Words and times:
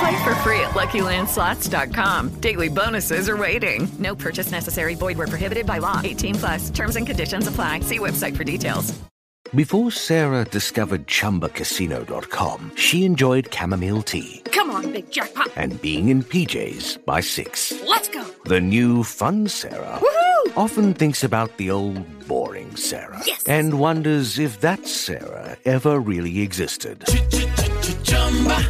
Play 0.00 0.24
for 0.24 0.34
free 0.36 0.60
at 0.60 0.70
LuckyLandSlots.com. 0.70 2.40
Daily 2.40 2.68
bonuses 2.68 3.28
are 3.28 3.36
waiting. 3.36 3.86
No 3.98 4.14
purchase 4.14 4.50
necessary. 4.50 4.94
Void 4.94 5.18
where 5.18 5.26
prohibited 5.26 5.66
by 5.66 5.78
law. 5.78 6.00
18 6.02 6.34
plus. 6.36 6.70
Terms 6.70 6.96
and 6.96 7.06
conditions 7.06 7.46
apply. 7.46 7.80
See 7.80 7.98
website 7.98 8.36
for 8.36 8.44
details. 8.44 8.98
Before 9.54 9.90
Sarah 9.90 10.44
discovered 10.44 11.06
ChumbaCasino.com, 11.08 12.72
she 12.76 13.04
enjoyed 13.04 13.52
chamomile 13.52 14.02
tea 14.02 14.42
Come 14.52 14.70
on, 14.70 14.92
big 14.92 15.10
jackpot. 15.10 15.48
and 15.56 15.80
being 15.82 16.08
in 16.08 16.22
PJs 16.22 17.04
by 17.04 17.20
six. 17.20 17.72
Let's 17.84 18.08
go. 18.08 18.24
The 18.44 18.60
new 18.60 19.02
fun 19.02 19.48
Sarah 19.48 20.00
often 20.56 20.94
thinks 20.94 21.24
about 21.24 21.56
the 21.56 21.70
old 21.72 21.98
boring 22.28 22.76
Sarah 22.76 23.20
Yes. 23.26 23.42
and 23.48 23.80
wonders 23.80 24.38
if 24.38 24.60
that 24.60 24.86
Sarah 24.86 25.56
ever 25.64 25.98
really 25.98 26.40
existed. 26.42 27.02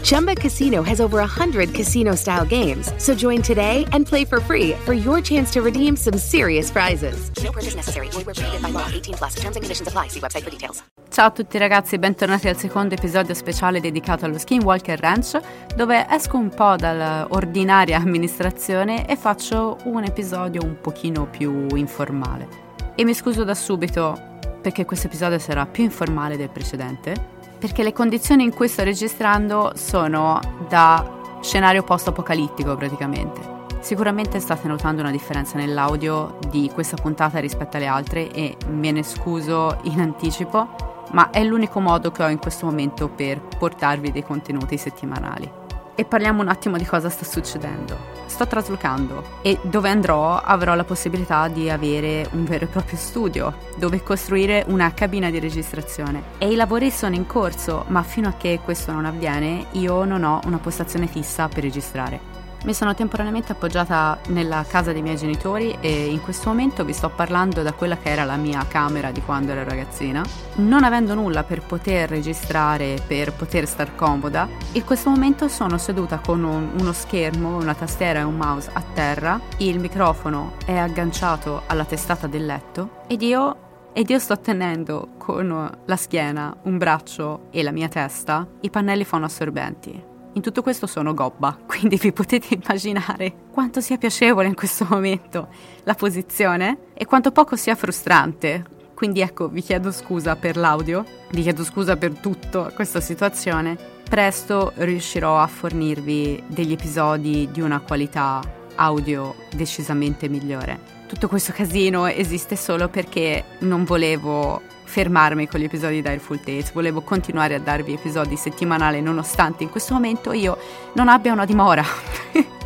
Chumba 0.03 0.35
Casino 0.35 0.83
has 0.83 1.01
over 1.01 1.19
100 1.19 1.75
casino 1.75 2.15
style 2.15 2.45
games. 2.45 2.93
So 2.99 3.15
join 3.15 3.43
today 3.43 3.85
and 3.93 4.07
play 4.07 4.25
for 4.25 4.41
free 4.41 4.75
for 4.85 4.93
your 4.93 5.21
chance 5.21 5.53
to 5.53 5.63
redeem 5.63 5.97
some 5.97 6.19
serious 6.19 6.71
prizes. 6.71 7.31
No 7.43 7.53
purchase 7.53 7.75
necessary. 7.75 8.09
Void 8.11 8.27
where 8.27 8.35
prohibited 8.35 8.63
by 8.63 8.71
law. 8.71 8.87
18 8.93 9.15
plus. 9.17 9.35
Terms 9.35 9.57
and 9.57 9.63
conditions 9.63 9.89
apply. 9.89 10.09
See 10.09 10.21
website 10.21 10.43
for 10.43 10.51
details. 10.51 10.83
Ciao 11.11 11.27
a 11.27 11.31
tutti 11.31 11.59
ragazzi 11.59 11.97
e 11.97 11.99
bentornati 11.99 12.49
al 12.49 12.57
secondo 12.57 12.95
episodio 12.95 13.35
speciale 13.35 13.81
dedicato 13.81 14.25
allo 14.25 14.39
Skinwalker 14.39 15.01
Ranch, 15.01 15.41
dove 15.75 16.07
esco 16.09 16.37
un 16.37 16.51
po' 16.51 16.77
dall'ordinaria 16.77 17.97
amministrazione 17.97 19.09
e 19.09 19.17
faccio 19.17 19.79
un 19.85 20.05
episodio 20.05 20.63
un 20.63 20.81
pochino 20.81 21.27
più 21.27 21.67
informale. 21.75 22.49
E 22.95 23.05
mi 23.05 23.13
scuso 23.13 23.43
da 23.43 23.55
subito 23.55 24.29
perché 24.61 24.85
questo 24.85 25.09
episodio 25.09 25.39
sarà 25.39 25.67
più 25.67 25.83
informale 25.83 26.37
del 26.37 26.51
precedente, 26.51 27.39
perché 27.61 27.83
le 27.83 27.93
condizioni 27.93 28.43
in 28.43 28.55
cui 28.55 28.67
sto 28.67 28.83
registrando 28.83 29.73
sono 29.77 30.41
da 30.67 31.39
scenario 31.43 31.83
post-apocalittico 31.83 32.75
praticamente. 32.75 33.59
Sicuramente 33.81 34.41
state 34.41 34.67
notando 34.67 35.03
una 35.03 35.11
differenza 35.11 35.59
nell'audio 35.59 36.39
di 36.49 36.71
questa 36.73 36.97
puntata 36.97 37.39
rispetto 37.39 37.77
alle 37.77 37.87
altre 37.87 38.31
e 38.31 38.57
me 38.69 38.91
ne 38.91 39.03
scuso 39.03 39.79
in 39.83 40.01
anticipo, 40.01 40.69
ma 41.13 41.31
è 41.31 41.45
l'unico 41.45 41.81
modo 41.81 42.11
che 42.11 42.23
ho 42.23 42.29
in 42.29 42.39
questo 42.39 42.67
momento 42.67 43.09
per 43.09 43.41
portarvi 43.41 44.11
dei 44.11 44.25
contenuti 44.25 44.77
settimanali. 44.77 45.60
E 46.01 46.07
parliamo 46.07 46.41
un 46.41 46.49
attimo 46.49 46.79
di 46.79 46.87
cosa 46.87 47.11
sta 47.11 47.27
succedendo. 47.27 47.95
Sto 48.25 48.47
traslocando 48.47 49.23
e 49.43 49.59
dove 49.61 49.91
andrò 49.91 50.35
avrò 50.39 50.75
la 50.75 50.85
possibilità 50.85 51.47
di 51.49 51.69
avere 51.69 52.27
un 52.33 52.45
vero 52.45 52.65
e 52.65 52.69
proprio 52.69 52.97
studio 52.97 53.55
dove 53.77 54.03
costruire 54.03 54.65
una 54.69 54.95
cabina 54.95 55.29
di 55.29 55.39
registrazione. 55.39 56.23
E 56.39 56.51
i 56.51 56.55
lavori 56.55 56.91
sono 56.91 57.17
in 57.17 57.27
corso, 57.27 57.85
ma 57.89 58.03
fino 58.03 58.29
a 58.29 58.33
che 58.33 58.61
questo 58.65 58.93
non 58.93 59.05
avviene 59.05 59.67
io 59.73 60.05
non 60.07 60.25
ho 60.25 60.41
una 60.47 60.57
postazione 60.57 61.07
fissa 61.07 61.49
per 61.49 61.65
registrare. 61.65 62.30
Mi 62.63 62.75
sono 62.75 62.95
temporaneamente 62.95 63.53
appoggiata 63.53 64.19
nella 64.29 64.67
casa 64.69 64.93
dei 64.93 65.01
miei 65.01 65.17
genitori 65.17 65.79
e 65.81 66.11
in 66.11 66.21
questo 66.21 66.51
momento 66.51 66.85
vi 66.85 66.93
sto 66.93 67.09
parlando 67.09 67.63
da 67.63 67.73
quella 67.73 67.97
che 67.97 68.11
era 68.11 68.25
la 68.25 68.37
mia 68.37 68.67
camera 68.69 69.11
di 69.11 69.23
quando 69.23 69.53
ero 69.53 69.65
ragazzina. 69.65 70.23
Non 70.57 70.85
avendo 70.85 71.15
nulla 71.15 71.43
per 71.43 71.63
poter 71.63 72.11
registrare, 72.11 73.01
per 73.07 73.33
poter 73.33 73.67
star 73.67 73.95
comoda, 73.95 74.47
in 74.73 74.85
questo 74.85 75.09
momento 75.09 75.49
sono 75.49 75.79
seduta 75.79 76.19
con 76.19 76.45
un- 76.45 76.73
uno 76.79 76.93
schermo, 76.93 77.57
una 77.57 77.75
tastiera 77.75 78.21
e 78.21 78.25
un 78.25 78.37
mouse 78.37 78.69
a 78.75 78.83
terra, 78.93 79.41
il 79.57 79.79
microfono 79.79 80.53
è 80.67 80.77
agganciato 80.77 81.63
alla 81.67 81.87
testata 81.87 82.27
del 82.27 82.45
letto 82.45 83.05
ed 83.07 83.23
io, 83.23 83.57
ed 83.95 84.11
io 84.11 84.19
sto 84.19 84.39
tenendo 84.39 85.13
con 85.17 85.79
la 85.83 85.97
schiena, 85.97 86.55
un 86.65 86.77
braccio 86.77 87.47
e 87.51 87.63
la 87.63 87.73
mia 87.73 87.89
testa 87.89 88.47
i 88.61 88.69
pannelli 88.69 89.05
fonoassorbenti. 89.05 90.10
In 90.35 90.43
tutto 90.43 90.63
questo 90.63 90.87
sono 90.87 91.13
gobba, 91.13 91.59
quindi 91.67 91.97
vi 91.97 92.13
potete 92.13 92.55
immaginare 92.55 93.49
quanto 93.51 93.81
sia 93.81 93.99
piacevole 93.99 94.47
in 94.47 94.55
questo 94.55 94.87
momento 94.89 95.49
la 95.83 95.95
posizione 95.95 96.91
e 96.95 97.05
quanto 97.05 97.33
poco 97.33 97.57
sia 97.57 97.75
frustrante. 97.75 98.79
Quindi 98.95 99.21
ecco, 99.21 99.49
vi 99.49 99.63
chiedo 99.63 99.91
scusa 99.91 100.37
per 100.37 100.57
l'audio, 100.57 101.05
vi 101.31 101.43
chiedo 101.43 101.65
scusa 101.65 101.97
per 101.97 102.19
tutta 102.19 102.71
questa 102.71 103.01
situazione. 103.01 103.77
Presto 104.09 104.73
riuscirò 104.77 105.39
a 105.39 105.47
fornirvi 105.47 106.45
degli 106.47 106.73
episodi 106.73 107.49
di 107.51 107.61
una 107.61 107.81
qualità 107.81 108.41
audio 108.77 109.35
decisamente 109.55 110.29
migliore. 110.29 110.99
Tutto 111.09 111.29
questo 111.29 111.53
casino 111.53 112.07
esiste 112.07 112.55
solo 112.55 112.89
perché 112.89 113.45
non 113.61 113.85
volevo 113.85 114.61
fermarmi 114.91 115.47
con 115.47 115.61
gli 115.61 115.65
episodi 115.65 115.95
di 115.95 116.03
Dire 116.03 116.19
Full 116.19 116.41
Tales, 116.41 116.73
volevo 116.73 117.01
continuare 117.03 117.55
a 117.55 117.61
darvi 117.61 117.93
episodi 117.93 118.37
settimanali 118.37 119.01
nonostante 119.01 119.63
in 119.63 119.71
questo 119.71 119.95
momento 119.95 120.33
io 120.33 120.59
non 120.95 121.09
abbia 121.09 121.33
una 121.33 121.45
dimora. 121.45 121.85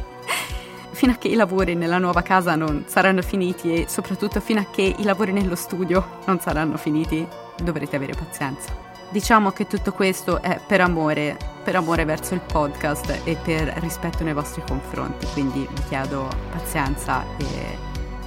fino 0.90 1.12
a 1.12 1.16
che 1.16 1.28
i 1.28 1.34
lavori 1.34 1.74
nella 1.74 1.98
nuova 1.98 2.22
casa 2.22 2.54
non 2.54 2.84
saranno 2.86 3.20
finiti 3.20 3.74
e 3.74 3.86
soprattutto 3.88 4.40
fino 4.40 4.60
a 4.60 4.66
che 4.70 4.94
i 4.96 5.02
lavori 5.02 5.32
nello 5.32 5.54
studio 5.54 6.20
non 6.24 6.40
saranno 6.40 6.78
finiti, 6.78 7.28
dovrete 7.62 7.96
avere 7.96 8.14
pazienza. 8.14 8.72
Diciamo 9.10 9.50
che 9.50 9.66
tutto 9.66 9.92
questo 9.92 10.40
è 10.40 10.58
per 10.66 10.80
amore, 10.80 11.36
per 11.62 11.76
amore 11.76 12.06
verso 12.06 12.32
il 12.32 12.40
podcast 12.40 13.20
e 13.24 13.36
per 13.36 13.68
rispetto 13.80 14.24
nei 14.24 14.32
vostri 14.32 14.62
confronti, 14.66 15.26
quindi 15.34 15.68
vi 15.70 15.82
chiedo 15.88 16.26
pazienza 16.50 17.22
e 17.36 17.76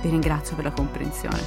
vi 0.02 0.10
ringrazio 0.10 0.56
per 0.56 0.66
la 0.66 0.72
comprensione. 0.72 1.42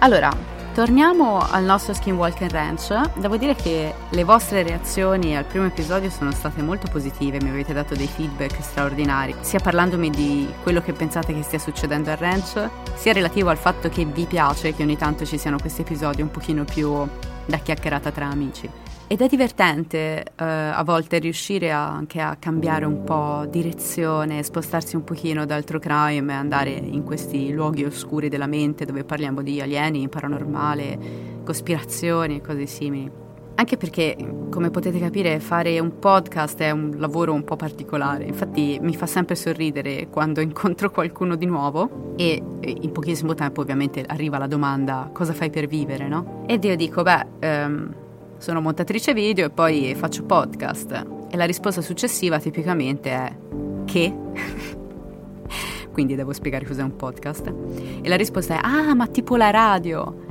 Allora, 0.00 0.57
torniamo 0.78 1.40
al 1.40 1.64
nostro 1.64 1.92
Skinwalker 1.92 2.52
Ranch. 2.52 3.18
Devo 3.18 3.36
dire 3.36 3.56
che 3.56 3.92
le 4.08 4.22
vostre 4.22 4.62
reazioni 4.62 5.36
al 5.36 5.44
primo 5.44 5.66
episodio 5.66 6.08
sono 6.08 6.30
state 6.30 6.62
molto 6.62 6.86
positive, 6.88 7.40
mi 7.42 7.48
avete 7.48 7.72
dato 7.72 7.96
dei 7.96 8.06
feedback 8.06 8.62
straordinari, 8.62 9.34
sia 9.40 9.58
parlandomi 9.58 10.08
di 10.08 10.48
quello 10.62 10.80
che 10.80 10.92
pensate 10.92 11.34
che 11.34 11.42
stia 11.42 11.58
succedendo 11.58 12.12
al 12.12 12.16
ranch, 12.18 12.70
sia 12.94 13.12
relativo 13.12 13.48
al 13.48 13.58
fatto 13.58 13.88
che 13.88 14.04
vi 14.04 14.26
piace 14.26 14.72
che 14.72 14.84
ogni 14.84 14.96
tanto 14.96 15.26
ci 15.26 15.36
siano 15.36 15.58
questi 15.58 15.80
episodi 15.80 16.22
un 16.22 16.30
pochino 16.30 16.62
più 16.62 17.04
da 17.44 17.56
chiacchierata 17.56 18.12
tra 18.12 18.26
amici. 18.26 18.70
Ed 19.10 19.22
è 19.22 19.26
divertente 19.26 20.22
eh, 20.22 20.44
a 20.44 20.82
volte 20.84 21.18
riuscire 21.18 21.72
a- 21.72 21.88
anche 21.88 22.20
a 22.20 22.36
cambiare 22.36 22.84
un 22.84 23.04
po' 23.04 23.46
direzione, 23.48 24.42
spostarsi 24.42 24.96
un 24.96 25.04
pochino 25.04 25.46
dal 25.46 25.64
true 25.64 25.80
crime 25.80 26.30
e 26.30 26.36
andare 26.36 26.72
in 26.72 27.04
questi 27.04 27.50
luoghi 27.50 27.84
oscuri 27.84 28.28
della 28.28 28.46
mente 28.46 28.84
dove 28.84 29.04
parliamo 29.04 29.40
di 29.40 29.62
alieni, 29.62 30.10
paranormale, 30.10 30.98
cospirazioni 31.42 32.36
e 32.36 32.40
cose 32.42 32.66
simili. 32.66 33.10
Anche 33.54 33.78
perché, 33.78 34.14
come 34.50 34.68
potete 34.68 34.98
capire, 34.98 35.40
fare 35.40 35.80
un 35.80 35.98
podcast 35.98 36.60
è 36.60 36.70
un 36.70 36.92
lavoro 36.98 37.32
un 37.32 37.44
po' 37.44 37.56
particolare. 37.56 38.24
Infatti 38.24 38.78
mi 38.82 38.94
fa 38.94 39.06
sempre 39.06 39.36
sorridere 39.36 40.08
quando 40.10 40.42
incontro 40.42 40.90
qualcuno 40.90 41.34
di 41.34 41.46
nuovo 41.46 42.14
e 42.16 42.42
e 42.60 42.76
in 42.82 42.92
pochissimo 42.92 43.34
tempo 43.34 43.62
ovviamente 43.62 44.04
arriva 44.06 44.36
la 44.36 44.46
domanda 44.46 45.08
cosa 45.12 45.32
fai 45.32 45.48
per 45.48 45.66
vivere, 45.66 46.08
no? 46.08 46.44
Ed 46.46 46.64
io 46.64 46.76
dico, 46.76 47.02
beh, 47.02 47.26
ehm, 47.38 47.94
sono 48.38 48.60
montatrice 48.60 49.12
video 49.12 49.46
e 49.46 49.50
poi 49.50 49.94
faccio 49.96 50.24
podcast. 50.24 51.06
E 51.30 51.36
la 51.36 51.44
risposta 51.44 51.82
successiva 51.82 52.38
tipicamente 52.38 53.10
è 53.10 53.36
che? 53.84 54.14
quindi 55.92 56.14
devo 56.14 56.32
spiegare 56.32 56.64
cos'è 56.64 56.82
un 56.82 56.94
podcast. 56.94 57.52
E 58.00 58.08
la 58.08 58.16
risposta 58.16 58.54
è, 58.54 58.60
ah, 58.62 58.94
ma 58.94 59.08
tipo 59.08 59.36
la 59.36 59.50
radio. 59.50 60.26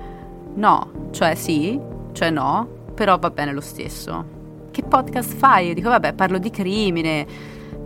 No, 0.55 1.09
cioè 1.11 1.35
sì, 1.35 1.79
cioè 2.13 2.29
no, 2.29 2.67
però 2.93 3.19
va 3.19 3.29
bene 3.29 3.51
lo 3.51 3.61
stesso. 3.61 4.35
Che 4.71 4.83
podcast 4.83 5.33
fai? 5.35 5.67
Io 5.67 5.73
dico, 5.73 5.89
vabbè, 5.89 6.13
parlo 6.13 6.37
di 6.37 6.49
crimine 6.49 7.27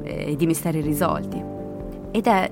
e 0.03 0.35
di 0.35 0.45
misteri 0.45 0.79
risolti. 0.81 1.43
Ed 2.11 2.27
è 2.27 2.51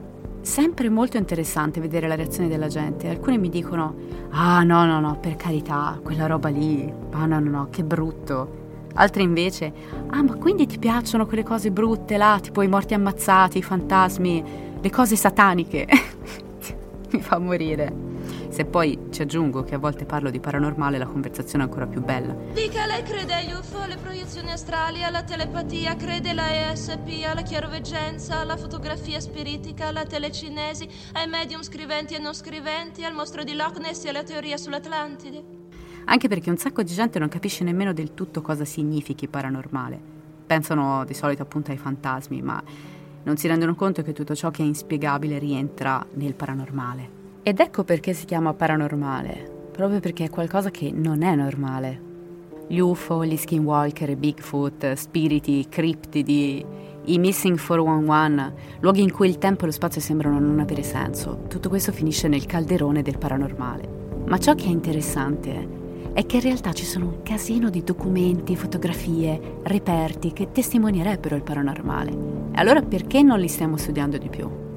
sempre 0.50 0.90
molto 0.90 1.16
interessante 1.18 1.80
vedere 1.80 2.08
la 2.08 2.16
reazione 2.16 2.50
della 2.50 2.68
gente. 2.68 3.08
Alcuni 3.08 3.38
mi 3.38 3.50
dicono, 3.50 3.94
ah 4.32 4.64
no, 4.64 4.84
no, 4.84 5.00
no, 5.00 5.16
per 5.20 5.36
carità, 5.36 6.00
quella 6.04 6.26
roba 6.26 6.50
lì, 6.50 6.92
ah 7.12 7.28
no, 7.28 7.40
no, 7.40 7.50
no, 7.52 7.68
che 7.70 7.84
brutto. 7.84 8.58
Altri 8.96 9.22
invece, 9.22 9.72
ah 10.08 10.24
ma 10.24 10.34
quindi 10.34 10.66
ti 10.66 10.80
piacciono 10.80 11.28
quelle 11.28 11.44
cose 11.44 11.70
brutte 11.70 12.18
là, 12.18 12.40
tipo 12.42 12.64
i 12.64 12.68
morti 12.68 12.96
ammazzati, 12.96 13.60
i 13.60 13.62
fantasmi, 13.62 14.44
le 14.82 14.90
cose 14.90 15.16
sataniche? 15.16 15.88
mi 17.14 17.22
fa 17.22 17.38
morire. 17.38 18.09
Se 18.50 18.66
poi 18.66 18.98
ci 19.12 19.22
aggiungo 19.22 19.64
che 19.64 19.76
a 19.76 19.78
volte 19.78 20.06
parlo 20.06 20.32
di 20.32 20.40
paranormale, 20.40 20.98
la 20.98 21.06
conversazione 21.06 21.64
è 21.64 21.68
ancora 21.68 21.86
più 21.86 22.02
bella. 22.02 22.36
Dica, 22.52 22.88
lei 22.88 23.04
crede 23.04 23.36
agli 23.36 23.52
UFO, 23.52 23.80
alle 23.80 23.98
proiezioni 23.98 24.52
astrali, 24.52 25.04
alla 25.04 25.22
telepatia, 25.22 25.96
crede 25.96 26.32
alla 26.32 26.72
ESP, 26.72 27.26
alla 27.26 27.44
chiaroveggenza, 27.44 28.40
alla 28.40 28.58
fotografia 28.58 29.20
spiritica, 29.20 29.88
alla 29.88 30.04
telecinesi, 30.04 30.90
ai 31.14 31.28
medium 31.28 31.62
scriventi 31.62 32.16
e 32.16 32.20
non 32.20 32.34
scriventi, 32.34 33.06
al 33.06 33.14
mostro 33.14 33.44
di 33.44 33.54
Loch 33.54 33.78
Ness 33.78 34.06
e 34.06 34.10
alla 34.10 34.24
teoria 34.24 34.58
sull'Atlantide? 34.58 35.44
Anche 36.06 36.28
perché 36.28 36.50
un 36.50 36.58
sacco 36.58 36.82
di 36.82 36.92
gente 36.92 37.20
non 37.20 37.30
capisce 37.30 37.64
nemmeno 37.64 37.94
del 37.94 38.16
tutto 38.16 38.42
cosa 38.42 38.66
significhi 38.66 39.28
paranormale. 39.28 40.00
Pensano 40.48 41.06
di 41.06 41.14
solito 41.14 41.44
appunto 41.44 41.70
ai 41.70 41.78
fantasmi, 41.78 42.42
ma 42.42 42.62
non 43.24 43.38
si 43.38 43.48
rendono 43.48 43.76
conto 43.76 44.02
che 44.02 44.12
tutto 44.12 44.34
ciò 44.34 44.50
che 44.50 44.64
è 44.64 44.66
inspiegabile 44.66 45.38
rientra 45.38 46.04
nel 46.14 46.34
paranormale. 46.34 47.19
Ed 47.42 47.60
ecco 47.62 47.86
perché 47.86 48.14
si 48.14 48.26
chiama 48.26 48.54
paranormale, 48.54 49.70
proprio 49.72 50.02
perché 50.02 50.26
è 50.26 50.30
qualcosa 50.30 50.72
che 50.72 50.92
non 50.94 51.24
è 51.24 51.36
normale. 51.36 52.08
Gli 52.68 52.80
UFO, 52.80 53.24
gli 53.24 53.38
skinwalker, 53.38 54.16
Bigfoot, 54.18 54.94
spiriti, 54.94 55.66
criptidi, 55.70 56.64
i 57.06 57.18
Missing 57.18 57.58
411, 57.58 58.52
luoghi 58.82 59.02
in 59.02 59.12
cui 59.12 59.30
il 59.30 59.38
tempo 59.38 59.64
e 59.64 59.68
lo 59.68 59.72
spazio 59.72 60.02
sembrano 60.02 60.38
non 60.40 60.60
avere 60.60 60.84
senso, 60.84 61.46
tutto 61.48 61.70
questo 61.70 61.94
finisce 61.94 62.28
nel 62.28 62.46
calderone 62.46 63.02
del 63.02 63.18
paranormale. 63.18 63.88
Ma 64.28 64.38
ciò 64.38 64.54
che 64.54 64.66
è 64.66 64.70
interessante 64.70 65.78
è 66.12 66.26
che 66.26 66.36
in 66.36 66.42
realtà 66.42 66.74
ci 66.74 66.86
sono 66.86 67.06
un 67.06 67.24
casino 67.24 67.70
di 67.70 67.84
documenti, 67.84 68.58
fotografie, 68.58 69.60
reperti 69.64 70.34
che 70.34 70.52
testimonierebbero 70.52 71.36
il 71.36 71.44
paranormale. 71.44 72.12
E 72.12 72.60
allora 72.60 72.82
perché 72.82 73.24
non 73.24 73.40
li 73.40 73.48
stiamo 73.48 73.78
studiando 73.78 74.18
di 74.18 74.28
più? 74.28 74.69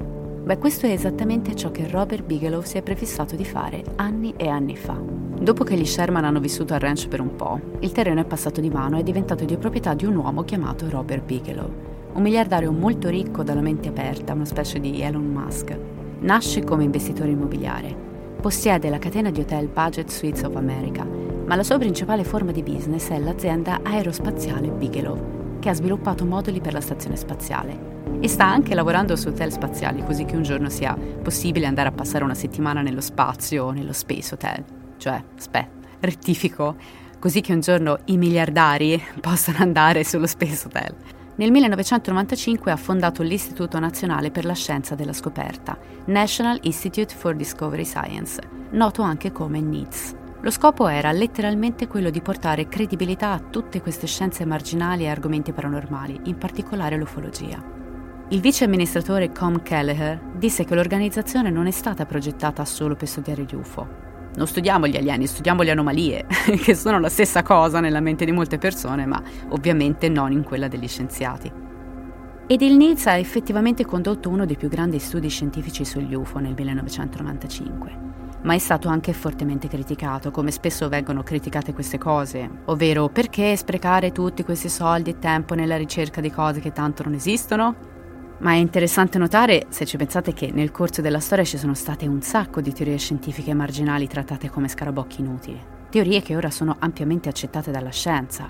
Beh, 0.43 0.57
questo 0.57 0.87
è 0.87 0.89
esattamente 0.89 1.55
ciò 1.55 1.71
che 1.71 1.87
Robert 1.87 2.25
Bigelow 2.25 2.63
si 2.63 2.77
è 2.77 2.81
prefissato 2.81 3.37
di 3.37 3.45
fare 3.45 3.81
anni 3.95 4.33
e 4.35 4.49
anni 4.49 4.75
fa. 4.75 4.99
Dopo 4.99 5.63
che 5.63 5.77
gli 5.77 5.85
Sherman 5.85 6.25
hanno 6.25 6.41
vissuto 6.41 6.73
al 6.73 6.81
ranch 6.81 7.07
per 7.07 7.21
un 7.21 7.33
po', 7.37 7.57
il 7.79 7.93
terreno 7.93 8.19
è 8.19 8.25
passato 8.25 8.59
di 8.59 8.69
mano 8.69 8.97
e 8.97 8.99
è 8.99 9.03
diventato 9.03 9.45
di 9.45 9.55
proprietà 9.55 9.93
di 9.93 10.03
un 10.03 10.17
uomo 10.17 10.43
chiamato 10.43 10.89
Robert 10.89 11.23
Bigelow, 11.23 11.71
un 12.11 12.21
miliardario 12.21 12.73
molto 12.73 13.07
ricco 13.07 13.41
dalla 13.41 13.61
mente 13.61 13.87
aperta, 13.87 14.33
una 14.33 14.43
specie 14.43 14.81
di 14.81 14.99
Elon 14.99 15.23
Musk. 15.23 15.77
Nasce 16.19 16.61
come 16.65 16.83
investitore 16.83 17.31
immobiliare. 17.31 17.95
Possiede 18.41 18.89
la 18.89 18.99
catena 18.99 19.31
di 19.31 19.39
hotel 19.39 19.69
Budget 19.69 20.09
Suites 20.09 20.43
of 20.43 20.57
America, 20.57 21.07
ma 21.45 21.55
la 21.55 21.63
sua 21.63 21.77
principale 21.77 22.25
forma 22.25 22.51
di 22.51 22.63
business 22.63 23.07
è 23.11 23.17
l'azienda 23.17 23.79
aerospaziale 23.81 24.67
Bigelow, 24.67 25.59
che 25.59 25.69
ha 25.69 25.73
sviluppato 25.73 26.25
moduli 26.25 26.59
per 26.59 26.73
la 26.73 26.81
stazione 26.81 27.15
spaziale 27.15 27.93
e 28.23 28.29
sta 28.29 28.45
anche 28.45 28.73
lavorando 28.73 29.17
su 29.17 29.27
hotel 29.27 29.51
spaziali 29.51 30.01
così 30.01 30.23
che 30.23 30.37
un 30.37 30.43
giorno 30.43 30.69
sia 30.69 30.95
possibile 30.95 31.65
andare 31.65 31.89
a 31.89 31.91
passare 31.91 32.23
una 32.23 32.33
settimana 32.33 32.81
nello 32.81 33.01
spazio 33.01 33.65
o 33.65 33.71
nello 33.71 33.91
Space 33.91 34.33
Hotel. 34.33 34.63
Cioè, 34.95 35.21
aspetta, 35.37 35.89
rettifico, 35.99 36.77
così 37.19 37.41
che 37.41 37.51
un 37.51 37.59
giorno 37.59 37.99
i 38.05 38.15
miliardari 38.15 38.97
possano 39.19 39.57
andare 39.57 40.05
sullo 40.05 40.25
Space 40.25 40.67
Hotel. 40.67 40.95
Nel 41.35 41.51
1995 41.51 42.71
ha 42.71 42.77
fondato 42.77 43.23
l'Istituto 43.23 43.77
Nazionale 43.77 44.31
per 44.31 44.45
la 44.45 44.55
Scienza 44.55 44.95
della 44.95 45.11
Scoperta, 45.11 45.77
National 46.05 46.59
Institute 46.61 47.13
for 47.13 47.35
Discovery 47.35 47.83
Science, 47.83 48.39
noto 48.69 49.01
anche 49.01 49.33
come 49.33 49.59
NITS. 49.59 50.15
Lo 50.39 50.49
scopo 50.49 50.87
era 50.87 51.11
letteralmente 51.11 51.87
quello 51.87 52.09
di 52.09 52.21
portare 52.21 52.69
credibilità 52.69 53.31
a 53.31 53.39
tutte 53.39 53.81
queste 53.81 54.07
scienze 54.07 54.45
marginali 54.45 55.03
e 55.03 55.09
argomenti 55.09 55.51
paranormali, 55.51 56.21
in 56.23 56.37
particolare 56.37 56.95
l'ufologia. 56.95 57.82
Il 58.33 58.41
vice 58.41 58.63
amministratore 58.63 59.31
Com 59.31 59.61
Kelleher 59.61 60.19
disse 60.33 60.65
che 60.65 60.73
l'organizzazione 60.73 61.51
non 61.51 61.67
è 61.67 61.71
stata 61.71 62.07
progettata 62.07 62.65
solo 62.65 62.95
per 62.95 63.07
studiare 63.07 63.43
gli 63.43 63.53
UFO. 63.53 63.87
Non 64.35 64.47
studiamo 64.47 64.87
gli 64.87 64.97
alieni, 64.97 65.27
studiamo 65.27 65.61
le 65.61 65.69
anomalie, 65.69 66.25
che 66.59 66.73
sono 66.73 66.99
la 66.99 67.09
stessa 67.09 67.43
cosa 67.43 67.79
nella 67.79 67.99
mente 67.99 68.25
di 68.25 68.31
molte 68.31 68.57
persone, 68.57 69.05
ma 69.05 69.21
ovviamente 69.49 70.09
non 70.09 70.31
in 70.31 70.41
quella 70.41 70.67
degli 70.67 70.87
scienziati. 70.87 71.51
Ed 72.47 72.61
il 72.63 72.75
NITS 72.75 73.05
ha 73.05 73.17
effettivamente 73.17 73.85
condotto 73.85 74.29
uno 74.29 74.47
dei 74.47 74.57
più 74.57 74.67
grandi 74.67 74.97
studi 74.97 75.29
scientifici 75.29 75.85
sugli 75.85 76.15
UFO 76.15 76.39
nel 76.39 76.55
1995 76.55 78.13
ma 78.41 78.55
è 78.55 78.57
stato 78.57 78.89
anche 78.89 79.13
fortemente 79.13 79.69
criticato, 79.69 80.29
come 80.29 80.51
spesso 80.51 80.89
vengono 80.89 81.23
criticate 81.23 81.71
queste 81.71 81.97
cose, 81.97 82.49
ovvero 82.65 83.07
perché 83.07 83.55
sprecare 83.55 84.11
tutti 84.11 84.43
questi 84.43 84.67
soldi 84.67 85.11
e 85.11 85.19
tempo 85.19 85.53
nella 85.53 85.77
ricerca 85.77 86.19
di 86.19 86.29
cose 86.29 86.59
che 86.59 86.73
tanto 86.73 87.03
non 87.03 87.13
esistono? 87.13 87.92
Ma 88.39 88.51
è 88.51 88.55
interessante 88.55 89.17
notare, 89.17 89.67
se 89.69 89.85
ci 89.85 89.97
pensate, 89.97 90.33
che 90.33 90.51
nel 90.51 90.71
corso 90.71 91.01
della 91.01 91.19
storia 91.19 91.45
ci 91.45 91.57
sono 91.57 91.73
state 91.73 92.07
un 92.07 92.21
sacco 92.21 92.61
di 92.61 92.73
teorie 92.73 92.97
scientifiche 92.97 93.53
marginali 93.53 94.07
trattate 94.07 94.49
come 94.49 94.67
scarabocchi 94.67 95.21
inutili. 95.21 95.61
Teorie 95.89 96.21
che 96.21 96.35
ora 96.35 96.49
sono 96.49 96.75
ampiamente 96.79 97.29
accettate 97.29 97.71
dalla 97.71 97.91
scienza, 97.91 98.49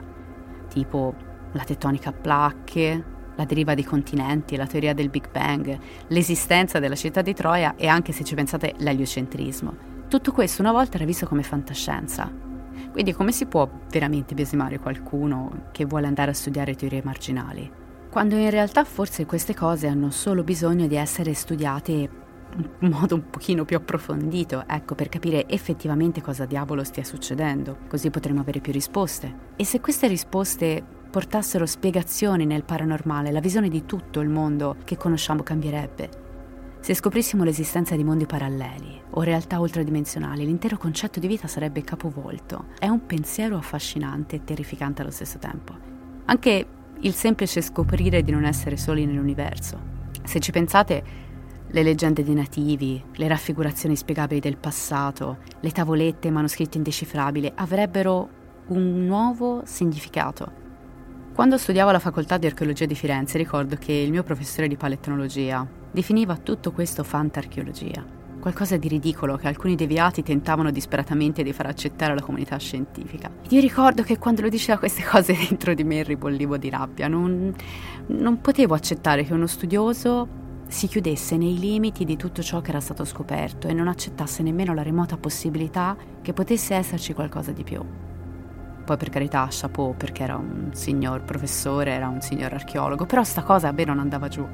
tipo 0.69 1.13
la 1.51 1.63
tettonica 1.63 2.09
a 2.09 2.13
placche, 2.13 3.03
la 3.35 3.45
deriva 3.45 3.73
dei 3.73 3.83
continenti, 3.83 4.55
la 4.55 4.65
teoria 4.65 4.93
del 4.93 5.09
Big 5.09 5.29
Bang, 5.29 5.77
l'esistenza 6.07 6.79
della 6.79 6.95
città 6.95 7.21
di 7.21 7.33
Troia 7.33 7.75
e 7.75 7.87
anche, 7.87 8.11
se 8.13 8.23
ci 8.23 8.35
pensate, 8.35 8.73
l'eliocentrismo. 8.77 9.91
Tutto 10.07 10.31
questo 10.31 10.61
una 10.61 10.71
volta 10.71 10.95
era 10.95 11.05
visto 11.05 11.25
come 11.25 11.43
fantascienza. 11.43 12.31
Quindi 12.91 13.13
come 13.13 13.31
si 13.31 13.45
può 13.45 13.69
veramente 13.89 14.33
biasimare 14.33 14.79
qualcuno 14.79 15.67
che 15.71 15.85
vuole 15.85 16.07
andare 16.07 16.31
a 16.31 16.35
studiare 16.35 16.75
teorie 16.75 17.01
marginali? 17.03 17.81
Quando 18.13 18.35
in 18.35 18.51
realtà 18.51 18.83
forse 18.83 19.25
queste 19.25 19.55
cose 19.55 19.87
hanno 19.87 20.11
solo 20.11 20.43
bisogno 20.43 20.85
di 20.85 20.95
essere 20.95 21.33
studiate 21.33 21.91
in 21.91 22.91
modo 22.91 23.15
un 23.15 23.27
pochino 23.31 23.65
più 23.65 23.75
approfondito, 23.75 24.65
ecco, 24.67 24.93
per 24.93 25.09
capire 25.09 25.47
effettivamente 25.49 26.21
cosa 26.21 26.45
diavolo 26.45 26.83
stia 26.83 27.03
succedendo, 27.03 27.75
così 27.87 28.11
potremo 28.11 28.41
avere 28.41 28.59
più 28.59 28.71
risposte. 28.71 29.35
E 29.55 29.65
se 29.65 29.81
queste 29.81 30.05
risposte 30.05 30.83
portassero 31.09 31.65
spiegazioni 31.65 32.45
nel 32.45 32.63
paranormale, 32.63 33.31
la 33.31 33.39
visione 33.39 33.67
di 33.67 33.83
tutto 33.87 34.19
il 34.19 34.29
mondo 34.29 34.75
che 34.83 34.95
conosciamo 34.95 35.41
cambierebbe. 35.41 36.09
Se 36.81 36.93
scoprissimo 36.93 37.43
l'esistenza 37.43 37.95
di 37.95 38.03
mondi 38.03 38.27
paralleli 38.27 39.01
o 39.09 39.23
realtà 39.23 39.57
ultradimensionali, 39.57 40.45
l'intero 40.45 40.77
concetto 40.77 41.19
di 41.19 41.25
vita 41.25 41.47
sarebbe 41.47 41.81
capovolto. 41.81 42.65
È 42.77 42.87
un 42.87 43.07
pensiero 43.07 43.57
affascinante 43.57 44.35
e 44.35 44.43
terrificante 44.43 45.01
allo 45.01 45.09
stesso 45.09 45.39
tempo. 45.39 45.75
Anche 46.25 46.81
il 47.03 47.13
semplice 47.13 47.61
scoprire 47.61 48.21
di 48.21 48.31
non 48.31 48.45
essere 48.45 48.77
soli 48.77 49.05
nell'universo. 49.05 49.91
Se 50.23 50.39
ci 50.39 50.51
pensate, 50.51 51.03
le 51.67 51.83
leggende 51.83 52.23
dei 52.23 52.33
nativi, 52.33 53.03
le 53.15 53.27
raffigurazioni 53.27 53.95
spiegabili 53.95 54.39
del 54.39 54.57
passato, 54.57 55.39
le 55.59 55.71
tavolette 55.71 56.27
e 56.27 56.31
manoscritti 56.31 56.77
indecifrabili 56.77 57.51
avrebbero 57.55 58.29
un 58.67 59.05
nuovo 59.05 59.63
significato. 59.65 60.61
Quando 61.33 61.57
studiavo 61.57 61.89
alla 61.89 61.99
facoltà 61.99 62.37
di 62.37 62.45
archeologia 62.45 62.85
di 62.85 62.95
Firenze 62.95 63.37
ricordo 63.37 63.75
che 63.75 63.91
il 63.91 64.11
mio 64.11 64.23
professore 64.23 64.67
di 64.67 64.77
paletnologia 64.77 65.67
definiva 65.91 66.37
tutto 66.37 66.71
questo 66.71 67.03
fantarcheologia 67.03 68.22
qualcosa 68.43 68.75
di 68.75 68.89
ridicolo 68.89 69.37
che 69.37 69.47
alcuni 69.47 69.75
deviati 69.75 70.21
tentavano 70.21 70.69
disperatamente 70.69 71.43
di 71.43 71.53
far 71.53 71.67
accettare 71.67 72.11
alla 72.11 72.21
comunità 72.21 72.57
scientifica. 72.57 73.31
Ed 73.41 73.49
io 73.53 73.61
ricordo 73.61 74.03
che 74.03 74.17
quando 74.17 74.41
lo 74.41 74.49
diceva 74.49 74.77
queste 74.77 75.01
cose 75.09 75.33
dentro 75.33 75.73
di 75.73 75.85
me 75.85 76.03
ribollivo 76.03 76.57
di 76.57 76.69
rabbia, 76.69 77.07
non, 77.07 77.55
non 78.07 78.41
potevo 78.41 78.73
accettare 78.73 79.23
che 79.23 79.31
uno 79.31 79.47
studioso 79.47 80.41
si 80.67 80.87
chiudesse 80.87 81.37
nei 81.37 81.57
limiti 81.57 82.03
di 82.03 82.17
tutto 82.17 82.43
ciò 82.43 82.59
che 82.59 82.71
era 82.71 82.81
stato 82.81 83.05
scoperto 83.05 83.69
e 83.69 83.73
non 83.73 83.87
accettasse 83.87 84.43
nemmeno 84.43 84.73
la 84.73 84.83
remota 84.83 85.15
possibilità 85.15 85.95
che 86.21 86.33
potesse 86.33 86.75
esserci 86.75 87.13
qualcosa 87.13 87.53
di 87.53 87.63
più. 87.63 87.81
Poi 88.83 88.97
per 88.97 89.07
carità, 89.07 89.47
chapeau, 89.49 89.95
perché 89.95 90.23
era 90.23 90.35
un 90.35 90.71
signor 90.73 91.23
professore, 91.23 91.91
era 91.91 92.09
un 92.09 92.19
signor 92.19 92.51
archeologo, 92.51 93.05
però 93.05 93.23
sta 93.23 93.41
cosa 93.41 93.69
a 93.69 93.71
me 93.71 93.85
non 93.85 93.99
andava 93.99 94.27
giù. 94.27 94.45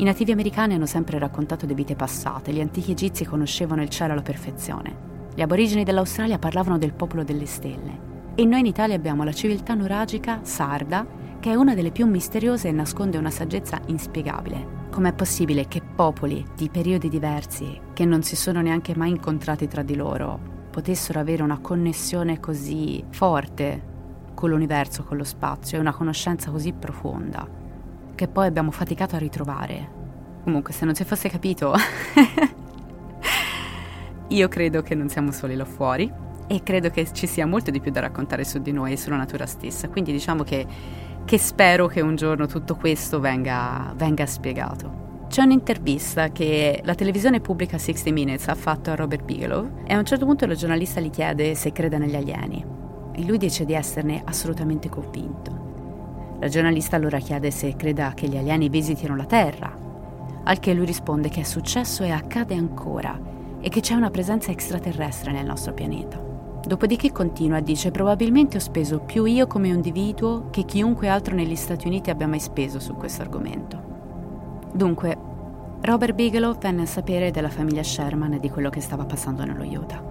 I 0.00 0.02
nativi 0.02 0.32
americani 0.32 0.72
hanno 0.72 0.86
sempre 0.86 1.18
raccontato 1.18 1.66
di 1.66 1.74
vite 1.74 1.94
passate, 1.94 2.54
gli 2.54 2.60
antichi 2.62 2.92
egizi 2.92 3.26
conoscevano 3.26 3.82
il 3.82 3.90
cielo 3.90 4.12
alla 4.12 4.22
perfezione, 4.22 4.96
gli 5.34 5.42
aborigeni 5.42 5.84
dell'Australia 5.84 6.38
parlavano 6.38 6.78
del 6.78 6.94
popolo 6.94 7.22
delle 7.22 7.44
stelle. 7.44 8.08
E 8.34 8.46
noi 8.46 8.60
in 8.60 8.66
Italia 8.66 8.96
abbiamo 8.96 9.24
la 9.24 9.32
civiltà 9.34 9.74
nuragica 9.74 10.40
sarda, 10.42 11.06
che 11.38 11.50
è 11.50 11.54
una 11.54 11.74
delle 11.74 11.90
più 11.90 12.06
misteriose 12.06 12.68
e 12.68 12.72
nasconde 12.72 13.18
una 13.18 13.28
saggezza 13.28 13.78
inspiegabile. 13.88 14.88
Com'è 14.90 15.12
possibile 15.12 15.68
che 15.68 15.82
popoli 15.82 16.42
di 16.56 16.70
periodi 16.70 17.10
diversi, 17.10 17.78
che 17.92 18.06
non 18.06 18.22
si 18.22 18.36
sono 18.36 18.62
neanche 18.62 18.96
mai 18.96 19.10
incontrati 19.10 19.68
tra 19.68 19.82
di 19.82 19.96
loro, 19.96 20.40
potessero 20.70 21.20
avere 21.20 21.42
una 21.42 21.58
connessione 21.58 22.40
così 22.40 23.04
forte 23.10 23.88
con 24.32 24.48
l'universo, 24.48 25.04
con 25.04 25.18
lo 25.18 25.24
spazio? 25.24 25.76
E 25.76 25.80
una 25.82 25.92
conoscenza 25.92 26.50
così 26.50 26.72
profonda, 26.72 27.46
che 28.20 28.28
poi 28.28 28.46
abbiamo 28.46 28.70
faticato 28.70 29.16
a 29.16 29.18
ritrovare? 29.18 29.88
Comunque, 30.44 30.74
se 30.74 30.84
non 30.84 30.94
si 30.94 31.04
fosse 31.04 31.30
capito, 31.30 31.72
io 34.28 34.48
credo 34.48 34.82
che 34.82 34.94
non 34.94 35.08
siamo 35.08 35.32
soli 35.32 35.56
là 35.56 35.64
fuori 35.64 36.12
e 36.46 36.62
credo 36.62 36.90
che 36.90 37.10
ci 37.14 37.26
sia 37.26 37.46
molto 37.46 37.70
di 37.70 37.80
più 37.80 37.90
da 37.90 38.00
raccontare 38.00 38.44
su 38.44 38.58
di 38.58 38.72
noi 38.72 38.92
e 38.92 38.98
sulla 38.98 39.16
natura 39.16 39.46
stessa. 39.46 39.88
Quindi 39.88 40.12
diciamo 40.12 40.42
che, 40.42 40.66
che 41.24 41.38
spero 41.38 41.86
che 41.86 42.02
un 42.02 42.14
giorno 42.14 42.44
tutto 42.44 42.76
questo 42.76 43.20
venga, 43.20 43.94
venga 43.96 44.26
spiegato. 44.26 45.24
C'è 45.28 45.40
un'intervista 45.40 46.28
che 46.28 46.82
la 46.84 46.94
televisione 46.94 47.40
pubblica 47.40 47.78
60 47.78 48.12
Minutes 48.12 48.48
ha 48.48 48.54
fatto 48.54 48.90
a 48.90 48.96
Robert 48.96 49.24
Bigelow 49.24 49.84
e 49.86 49.94
a 49.94 49.98
un 49.98 50.04
certo 50.04 50.26
punto 50.26 50.44
la 50.44 50.54
giornalista 50.54 51.00
gli 51.00 51.08
chiede 51.08 51.54
se 51.54 51.72
crede 51.72 51.96
negli 51.96 52.16
alieni 52.16 52.62
e 53.12 53.24
lui 53.24 53.38
dice 53.38 53.64
di 53.64 53.72
esserne 53.72 54.20
assolutamente 54.26 54.90
convinto. 54.90 55.59
La 56.40 56.48
giornalista 56.48 56.96
allora 56.96 57.18
chiede 57.18 57.50
se 57.50 57.76
creda 57.76 58.12
che 58.14 58.26
gli 58.26 58.36
alieni 58.36 58.70
visitino 58.70 59.14
la 59.14 59.26
Terra, 59.26 59.76
al 60.44 60.58
che 60.58 60.72
lui 60.72 60.86
risponde 60.86 61.28
che 61.28 61.40
è 61.40 61.44
successo 61.44 62.02
e 62.02 62.10
accade 62.10 62.54
ancora 62.54 63.18
e 63.60 63.68
che 63.68 63.80
c'è 63.80 63.92
una 63.92 64.08
presenza 64.08 64.50
extraterrestre 64.50 65.32
nel 65.32 65.44
nostro 65.44 65.74
pianeta. 65.74 66.18
Dopodiché 66.66 67.12
continua 67.12 67.58
e 67.58 67.62
dice 67.62 67.90
probabilmente 67.90 68.56
ho 68.56 68.60
speso 68.60 69.00
più 69.00 69.24
io 69.26 69.46
come 69.46 69.68
individuo 69.68 70.48
che 70.50 70.64
chiunque 70.64 71.08
altro 71.08 71.34
negli 71.34 71.56
Stati 71.56 71.86
Uniti 71.86 72.08
abbia 72.08 72.26
mai 72.26 72.40
speso 72.40 72.80
su 72.80 72.94
questo 72.94 73.20
argomento. 73.20 73.78
Dunque, 74.72 75.16
Robert 75.82 76.14
Bigelow 76.14 76.56
venne 76.56 76.82
a 76.82 76.86
sapere 76.86 77.30
della 77.30 77.50
famiglia 77.50 77.82
Sherman 77.82 78.34
e 78.34 78.40
di 78.40 78.48
quello 78.48 78.70
che 78.70 78.80
stava 78.80 79.04
passando 79.04 79.44
nello 79.44 79.64
Utah. 79.64 80.09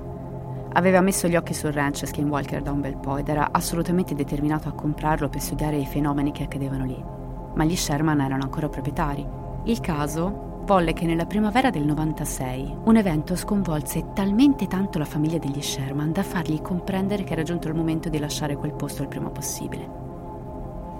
Aveva 0.73 1.01
messo 1.01 1.27
gli 1.27 1.35
occhi 1.35 1.53
sul 1.53 1.73
ranch 1.73 2.05
Skinwalker 2.05 2.61
da 2.61 2.71
un 2.71 2.81
bel 2.81 2.97
po' 2.97 3.17
ed 3.17 3.27
era 3.27 3.49
assolutamente 3.51 4.13
determinato 4.13 4.69
a 4.69 4.73
comprarlo 4.73 5.27
per 5.27 5.41
studiare 5.41 5.77
i 5.77 5.85
fenomeni 5.85 6.31
che 6.31 6.43
accadevano 6.43 6.85
lì. 6.85 7.03
Ma 7.55 7.63
gli 7.63 7.75
Sherman 7.75 8.21
erano 8.21 8.43
ancora 8.43 8.69
proprietari. 8.69 9.27
Il 9.63 9.79
caso 9.79 10.61
volle 10.65 10.93
che 10.93 11.07
nella 11.07 11.25
primavera 11.25 11.71
del 11.71 11.83
96 11.83 12.77
un 12.83 12.95
evento 12.95 13.35
sconvolse 13.35 14.13
talmente 14.13 14.67
tanto 14.67 14.99
la 14.99 15.05
famiglia 15.05 15.39
degli 15.39 15.61
Sherman 15.61 16.11
da 16.11 16.21
fargli 16.21 16.61
comprendere 16.61 17.23
che 17.23 17.33
era 17.33 17.41
giunto 17.41 17.67
il 17.67 17.73
momento 17.73 18.07
di 18.07 18.19
lasciare 18.19 18.55
quel 18.55 18.73
posto 18.73 19.01
il 19.01 19.07
prima 19.07 19.29
possibile. 19.29 19.89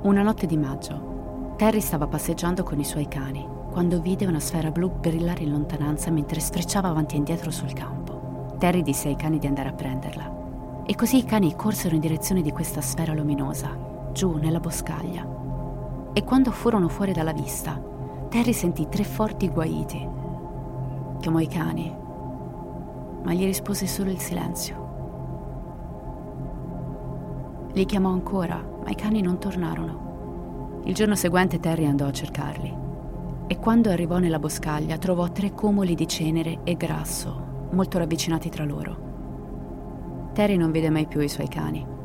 Una 0.02 0.24
notte 0.24 0.48
di 0.48 0.58
maggio, 0.58 1.54
Terry 1.58 1.82
stava 1.82 2.08
passeggiando 2.08 2.64
con 2.64 2.80
i 2.80 2.86
suoi 2.86 3.08
cani 3.08 3.48
quando 3.70 4.02
vide 4.02 4.26
una 4.26 4.40
sfera 4.40 4.72
blu 4.72 4.90
brillare 4.90 5.44
in 5.44 5.52
lontananza 5.52 6.10
mentre 6.10 6.40
sfrecciava 6.40 6.88
avanti 6.88 7.14
e 7.14 7.18
indietro 7.20 7.52
sul 7.52 7.74
campo. 7.74 8.09
Terry 8.60 8.84
disse 8.84 9.08
ai 9.08 9.16
cani 9.16 9.40
di 9.40 9.48
andare 9.48 9.70
a 9.70 9.74
prenderla. 9.74 10.84
E 10.86 10.94
così 10.94 11.18
i 11.18 11.24
cani 11.24 11.56
corsero 11.56 11.96
in 11.96 12.02
direzione 12.02 12.42
di 12.42 12.52
questa 12.52 12.82
sfera 12.82 13.14
luminosa, 13.14 13.76
giù 14.12 14.36
nella 14.36 14.60
boscaglia. 14.60 15.26
E 16.14 16.24
quando 16.24 16.52
furono 16.52 16.90
fuori 16.90 17.14
dalla 17.14 17.32
vista, 17.32 17.82
Terry 18.30 18.54
sentì 18.54 18.88
tre 18.90 19.04
forti 19.04 19.50
guaiti. 19.50 20.08
Chiamò 21.20 21.40
i 21.40 21.48
cani, 21.48 21.96
ma 23.24 23.34
gli 23.34 23.46
rispose 23.46 23.88
solo 23.88 24.12
il 24.12 24.20
silenzio. 24.20 24.88
Li 27.72 27.86
chiamò 27.86 28.12
ancora, 28.12 28.62
ma 28.84 28.90
i 28.90 28.96
cani 28.96 29.22
non 29.22 29.40
tornarono. 29.40 30.82
Il 30.84 30.94
giorno 30.94 31.16
seguente 31.16 31.60
Terry 31.60 31.86
andò 31.86 32.06
a 32.08 32.12
cercarli 32.12 32.78
e 33.48 33.58
quando 33.58 33.90
arrivò 33.90 34.20
nella 34.20 34.38
boscaglia 34.38 34.98
trovò 34.98 35.30
tre 35.32 35.54
cumuli 35.54 35.96
di 35.96 36.08
cenere 36.08 36.60
e 36.64 36.76
grasso, 36.76 37.49
molto 37.72 37.98
ravvicinati 37.98 38.50
tra 38.50 38.64
loro. 38.64 39.08
Terry 40.34 40.58
non 40.58 40.72
vide 40.72 40.90
mai 40.90 41.08
più 41.08 41.20
i 41.22 41.30
suoi 41.30 41.48
cani 41.48 41.98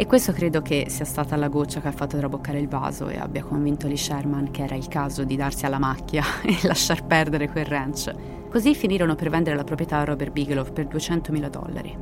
e 0.00 0.06
questo 0.06 0.30
credo 0.30 0.62
che 0.62 0.86
sia 0.88 1.04
stata 1.04 1.34
la 1.34 1.48
goccia 1.48 1.80
che 1.80 1.88
ha 1.88 1.92
fatto 1.92 2.16
traboccare 2.16 2.60
il 2.60 2.68
vaso 2.68 3.08
e 3.08 3.18
abbia 3.18 3.42
convinto 3.42 3.88
Lee 3.88 3.96
Sherman 3.96 4.52
che 4.52 4.62
era 4.62 4.76
il 4.76 4.86
caso 4.86 5.24
di 5.24 5.34
darsi 5.34 5.66
alla 5.66 5.80
macchia 5.80 6.22
e 6.46 6.56
lasciar 6.68 7.04
perdere 7.04 7.48
quel 7.48 7.64
ranch. 7.64 8.14
Così 8.48 8.76
finirono 8.76 9.16
per 9.16 9.28
vendere 9.28 9.56
la 9.56 9.64
proprietà 9.64 9.98
a 9.98 10.04
Robert 10.04 10.30
Bigelow 10.30 10.72
per 10.72 10.86
200.000 10.86 11.48
dollari. 11.48 11.96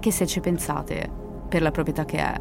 Che 0.00 0.10
se 0.10 0.26
ci 0.26 0.40
pensate, 0.40 1.06
per 1.46 1.60
la 1.60 1.70
proprietà 1.70 2.06
che 2.06 2.16
è, 2.16 2.40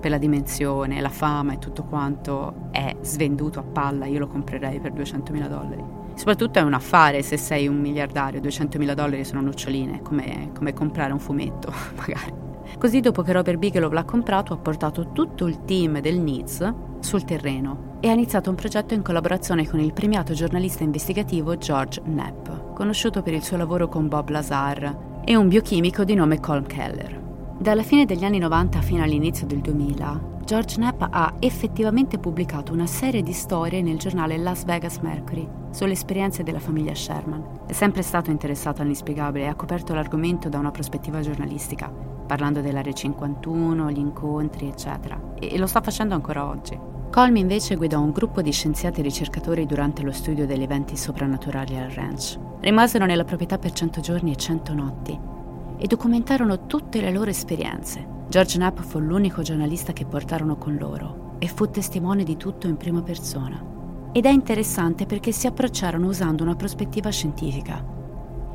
per 0.00 0.10
la 0.10 0.16
dimensione, 0.16 1.02
la 1.02 1.10
fama 1.10 1.52
e 1.52 1.58
tutto 1.58 1.84
quanto, 1.84 2.70
è 2.70 2.96
svenduto 3.02 3.58
a 3.58 3.64
palla, 3.64 4.06
io 4.06 4.18
lo 4.18 4.28
comprerei 4.28 4.80
per 4.80 4.94
200.000 4.94 5.46
dollari. 5.46 5.97
Soprattutto 6.18 6.58
è 6.58 6.62
un 6.62 6.74
affare 6.74 7.22
se 7.22 7.36
sei 7.36 7.68
un 7.68 7.78
miliardario, 7.78 8.40
200.000 8.40 8.92
dollari 8.92 9.24
sono 9.24 9.40
noccioline, 9.40 10.02
come, 10.02 10.50
come 10.52 10.72
comprare 10.72 11.12
un 11.12 11.20
fumetto, 11.20 11.72
magari. 11.94 12.34
Così 12.76 12.98
dopo 12.98 13.22
che 13.22 13.32
Robert 13.32 13.56
Bigelow 13.56 13.88
l'ha 13.88 14.02
comprato 14.02 14.52
ha 14.52 14.56
portato 14.56 15.12
tutto 15.12 15.46
il 15.46 15.64
team 15.64 16.00
del 16.00 16.18
NITS 16.18 16.74
sul 16.98 17.24
terreno 17.24 17.98
e 18.00 18.08
ha 18.08 18.12
iniziato 18.12 18.50
un 18.50 18.56
progetto 18.56 18.94
in 18.94 19.02
collaborazione 19.02 19.68
con 19.68 19.78
il 19.78 19.92
premiato 19.92 20.32
giornalista 20.32 20.82
investigativo 20.82 21.56
George 21.56 22.02
Knapp, 22.02 22.74
conosciuto 22.74 23.22
per 23.22 23.34
il 23.34 23.44
suo 23.44 23.56
lavoro 23.56 23.86
con 23.86 24.08
Bob 24.08 24.28
Lazar, 24.30 25.20
e 25.24 25.36
un 25.36 25.46
biochimico 25.46 26.02
di 26.02 26.14
nome 26.14 26.40
Colm 26.40 26.66
Keller. 26.66 27.27
Dalla 27.60 27.82
fine 27.82 28.04
degli 28.04 28.24
anni 28.24 28.38
90 28.38 28.80
fino 28.82 29.02
all'inizio 29.02 29.44
del 29.44 29.58
2000, 29.58 30.36
George 30.44 30.76
Knapp 30.76 31.02
ha 31.10 31.34
effettivamente 31.40 32.16
pubblicato 32.20 32.72
una 32.72 32.86
serie 32.86 33.20
di 33.20 33.32
storie 33.32 33.82
nel 33.82 33.98
giornale 33.98 34.38
Las 34.38 34.64
Vegas 34.64 34.98
Mercury 34.98 35.46
sulle 35.72 35.92
esperienze 35.92 36.44
della 36.44 36.60
famiglia 36.60 36.94
Sherman. 36.94 37.62
È 37.66 37.72
sempre 37.72 38.02
stato 38.02 38.30
interessato 38.30 38.82
all'inspiegabile 38.82 39.46
e 39.46 39.48
ha 39.48 39.56
coperto 39.56 39.92
l'argomento 39.92 40.48
da 40.48 40.60
una 40.60 40.70
prospettiva 40.70 41.20
giornalistica, 41.20 41.88
parlando 41.88 42.60
dell'Area 42.60 42.92
51, 42.92 43.90
gli 43.90 43.98
incontri, 43.98 44.68
eccetera. 44.68 45.20
E 45.40 45.58
lo 45.58 45.66
sta 45.66 45.80
facendo 45.80 46.14
ancora 46.14 46.46
oggi. 46.46 46.78
Colm 47.10 47.34
invece 47.34 47.74
guidò 47.74 48.00
un 48.00 48.12
gruppo 48.12 48.40
di 48.40 48.52
scienziati 48.52 49.00
e 49.00 49.02
ricercatori 49.02 49.66
durante 49.66 50.02
lo 50.02 50.12
studio 50.12 50.46
degli 50.46 50.62
eventi 50.62 50.96
soprannaturali 50.96 51.76
al 51.76 51.90
ranch. 51.90 52.38
Rimasero 52.60 53.04
nella 53.04 53.24
proprietà 53.24 53.58
per 53.58 53.72
100 53.72 54.00
giorni 54.00 54.30
e 54.30 54.36
100 54.36 54.74
notti 54.74 55.36
e 55.78 55.86
documentarono 55.86 56.66
tutte 56.66 57.00
le 57.00 57.10
loro 57.10 57.30
esperienze. 57.30 58.06
George 58.28 58.58
Knapp 58.58 58.80
fu 58.80 58.98
l'unico 58.98 59.42
giornalista 59.42 59.92
che 59.92 60.04
portarono 60.04 60.56
con 60.56 60.76
loro 60.76 61.36
e 61.38 61.48
fu 61.48 61.70
testimone 61.70 62.24
di 62.24 62.36
tutto 62.36 62.66
in 62.66 62.76
prima 62.76 63.02
persona. 63.02 63.64
Ed 64.12 64.26
è 64.26 64.30
interessante 64.30 65.06
perché 65.06 65.32
si 65.32 65.46
approcciarono 65.46 66.06
usando 66.06 66.42
una 66.42 66.56
prospettiva 66.56 67.10
scientifica, 67.10 67.96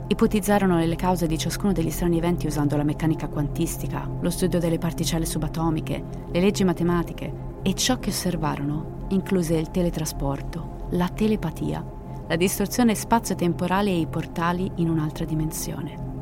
Ipotizzarono 0.05 0.77
le 0.77 0.95
cause 0.95 1.27
di 1.27 1.37
ciascuno 1.37 1.71
degli 1.71 1.89
strani 1.89 2.17
eventi 2.17 2.45
usando 2.45 2.75
la 2.75 2.83
meccanica 2.83 3.29
quantistica, 3.29 4.07
lo 4.19 4.29
studio 4.29 4.59
delle 4.59 4.77
particelle 4.77 5.25
subatomiche, 5.25 6.03
le 6.29 6.39
leggi 6.41 6.63
matematiche 6.63 7.33
e 7.61 7.73
ciò 7.73 7.97
che 7.99 8.09
osservarono 8.09 9.05
incluse 9.09 9.55
il 9.55 9.71
teletrasporto, 9.71 10.87
la 10.91 11.07
telepatia, 11.07 11.83
la 12.27 12.35
distorsione 12.35 12.95
spazio-temporale 12.95 13.89
e 13.91 13.99
i 13.99 14.07
portali 14.07 14.69
in 14.75 14.89
un'altra 14.89 15.23
dimensione. 15.23 16.12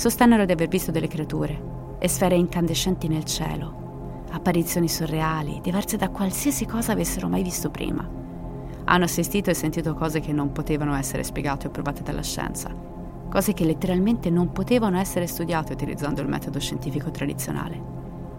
Sostennero 0.00 0.46
di 0.46 0.52
aver 0.52 0.68
visto 0.68 0.90
delle 0.90 1.08
creature 1.08 1.98
e 1.98 2.08
sfere 2.08 2.34
incandescenti 2.34 3.06
nel 3.06 3.24
cielo, 3.24 4.22
apparizioni 4.30 4.88
surreali, 4.88 5.60
diverse 5.62 5.98
da 5.98 6.08
qualsiasi 6.08 6.64
cosa 6.64 6.92
avessero 6.92 7.28
mai 7.28 7.42
visto 7.42 7.68
prima. 7.68 8.08
Hanno 8.84 9.04
assistito 9.04 9.50
e 9.50 9.54
sentito 9.54 9.92
cose 9.92 10.20
che 10.20 10.32
non 10.32 10.52
potevano 10.52 10.94
essere 10.94 11.22
spiegate 11.22 11.66
o 11.66 11.70
provate 11.70 12.02
dalla 12.02 12.22
scienza 12.22 12.74
cose 13.28 13.52
che 13.52 13.66
letteralmente 13.66 14.30
non 14.30 14.52
potevano 14.52 14.98
essere 14.98 15.26
studiate 15.26 15.74
utilizzando 15.74 16.22
il 16.22 16.28
metodo 16.28 16.58
scientifico 16.58 17.10
tradizionale. 17.10 17.78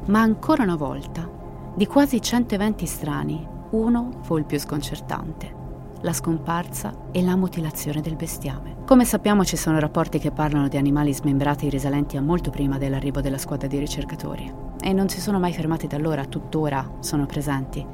Ma 0.08 0.20
ancora 0.20 0.64
una 0.64 0.76
volta, 0.76 1.30
di 1.76 1.86
quasi 1.86 2.20
100 2.20 2.56
eventi 2.56 2.88
strani, 2.88 3.48
uno 3.70 4.18
fu 4.24 4.36
il 4.38 4.46
più 4.46 4.58
sconcertante, 4.58 5.61
la 6.02 6.14
scomparsa 6.14 7.10
e 7.12 7.22
la 7.22 7.36
mutilazione 7.36 8.02
del 8.02 8.16
bestiame. 8.16 8.78
Come 8.86 9.06
sappiamo 9.06 9.44
ci 9.44 9.56
sono 9.56 9.80
rapporti 9.80 10.20
che 10.20 10.32
parlano 10.32 10.68
di 10.68 10.78
animali 10.78 11.14
smembrati 11.14 11.70
risalenti 11.70 12.18
a 12.18 12.22
molto 12.22 12.50
prima 12.50 12.78
dell'arrivo 12.78 13.22
della 13.22 13.38
squadra 13.38 13.68
di 13.68 13.80
ricercatori 13.80 14.52
e 14.80 14.94
non 14.94 15.10
si 15.10 15.22
sono 15.22 15.40
mai 15.40 15.54
fermati 15.54 15.88
da 15.88 15.98
allora, 15.98 16.26
tuttora 16.26 16.98
sono 17.00 17.26
presenti. 17.26 17.86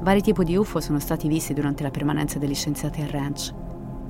Vari 0.00 0.20
tipi 0.20 0.44
di 0.44 0.56
UFO 0.56 0.80
sono 0.80 0.98
stati 0.98 1.28
visti 1.28 1.54
durante 1.54 1.82
la 1.82 1.90
permanenza 1.90 2.38
degli 2.38 2.54
scienziati 2.54 3.00
al 3.00 3.08
ranch 3.08 3.54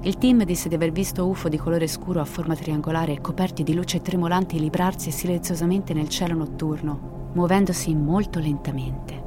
il 0.04 0.18
team 0.18 0.44
disse 0.44 0.68
di 0.68 0.74
aver 0.74 0.92
visto 0.92 1.26
UFO 1.26 1.48
di 1.48 1.56
colore 1.56 1.86
scuro 1.86 2.20
a 2.20 2.26
forma 2.26 2.54
triangolare 2.54 3.22
coperti 3.22 3.62
di 3.62 3.72
luce 3.72 4.02
tremolanti 4.02 4.60
librarsi 4.60 5.10
silenziosamente 5.10 5.94
nel 5.94 6.10
cielo 6.10 6.34
notturno, 6.34 7.30
muovendosi 7.32 7.94
molto 7.94 8.38
lentamente. 8.38 9.23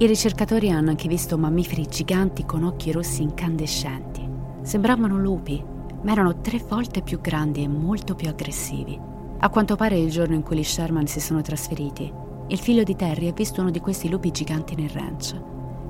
I 0.00 0.06
ricercatori 0.06 0.70
hanno 0.70 0.90
anche 0.90 1.08
visto 1.08 1.36
mammiferi 1.36 1.88
giganti 1.88 2.44
con 2.46 2.62
occhi 2.62 2.92
rossi 2.92 3.22
incandescenti. 3.22 4.24
Sembravano 4.62 5.18
lupi, 5.18 5.60
ma 6.02 6.12
erano 6.12 6.40
tre 6.40 6.62
volte 6.68 7.02
più 7.02 7.20
grandi 7.20 7.64
e 7.64 7.68
molto 7.68 8.14
più 8.14 8.28
aggressivi. 8.28 8.96
A 9.38 9.50
quanto 9.50 9.74
pare 9.74 9.98
il 9.98 10.08
giorno 10.08 10.36
in 10.36 10.44
cui 10.44 10.56
gli 10.56 10.62
Sherman 10.62 11.08
si 11.08 11.18
sono 11.18 11.42
trasferiti, 11.42 12.12
il 12.46 12.58
figlio 12.58 12.84
di 12.84 12.94
Terry 12.94 13.26
ha 13.26 13.32
visto 13.32 13.60
uno 13.60 13.72
di 13.72 13.80
questi 13.80 14.08
lupi 14.08 14.30
giganti 14.30 14.76
nel 14.76 14.90
ranch. 14.90 15.34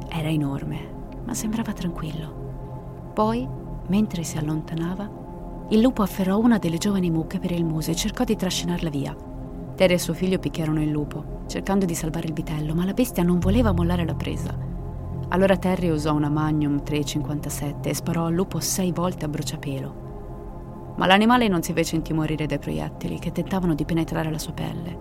Era 0.08 0.30
enorme, 0.30 0.78
ma 1.26 1.34
sembrava 1.34 1.74
tranquillo. 1.74 3.10
Poi, 3.12 3.46
mentre 3.88 4.22
si 4.22 4.38
allontanava, 4.38 5.66
il 5.68 5.80
lupo 5.80 6.00
afferrò 6.00 6.38
una 6.38 6.56
delle 6.56 6.78
giovani 6.78 7.10
mucche 7.10 7.38
per 7.38 7.50
il 7.50 7.66
muso 7.66 7.90
e 7.90 7.94
cercò 7.94 8.24
di 8.24 8.36
trascinarla 8.36 8.88
via. 8.88 9.14
Terry 9.74 9.92
e 9.92 9.98
suo 9.98 10.14
figlio 10.14 10.38
picchiarono 10.38 10.80
il 10.80 10.88
lupo, 10.88 11.37
cercando 11.48 11.86
di 11.86 11.94
salvare 11.94 12.28
il 12.28 12.34
vitello, 12.34 12.74
ma 12.74 12.84
la 12.84 12.92
bestia 12.92 13.22
non 13.22 13.38
voleva 13.38 13.72
mollare 13.72 14.04
la 14.04 14.14
presa. 14.14 14.54
Allora 15.30 15.56
Terry 15.56 15.88
usò 15.88 16.14
una 16.14 16.28
Magnum 16.28 16.82
357 16.82 17.88
e 17.88 17.94
sparò 17.94 18.26
al 18.26 18.34
lupo 18.34 18.60
sei 18.60 18.92
volte 18.92 19.24
a 19.24 19.28
bruciapelo. 19.28 20.06
Ma 20.96 21.06
l'animale 21.06 21.48
non 21.48 21.62
si 21.62 21.72
fece 21.72 21.96
intimorire 21.96 22.46
dai 22.46 22.58
proiettili 22.58 23.18
che 23.18 23.32
tentavano 23.32 23.74
di 23.74 23.84
penetrare 23.84 24.30
la 24.30 24.38
sua 24.38 24.52
pelle. 24.52 24.98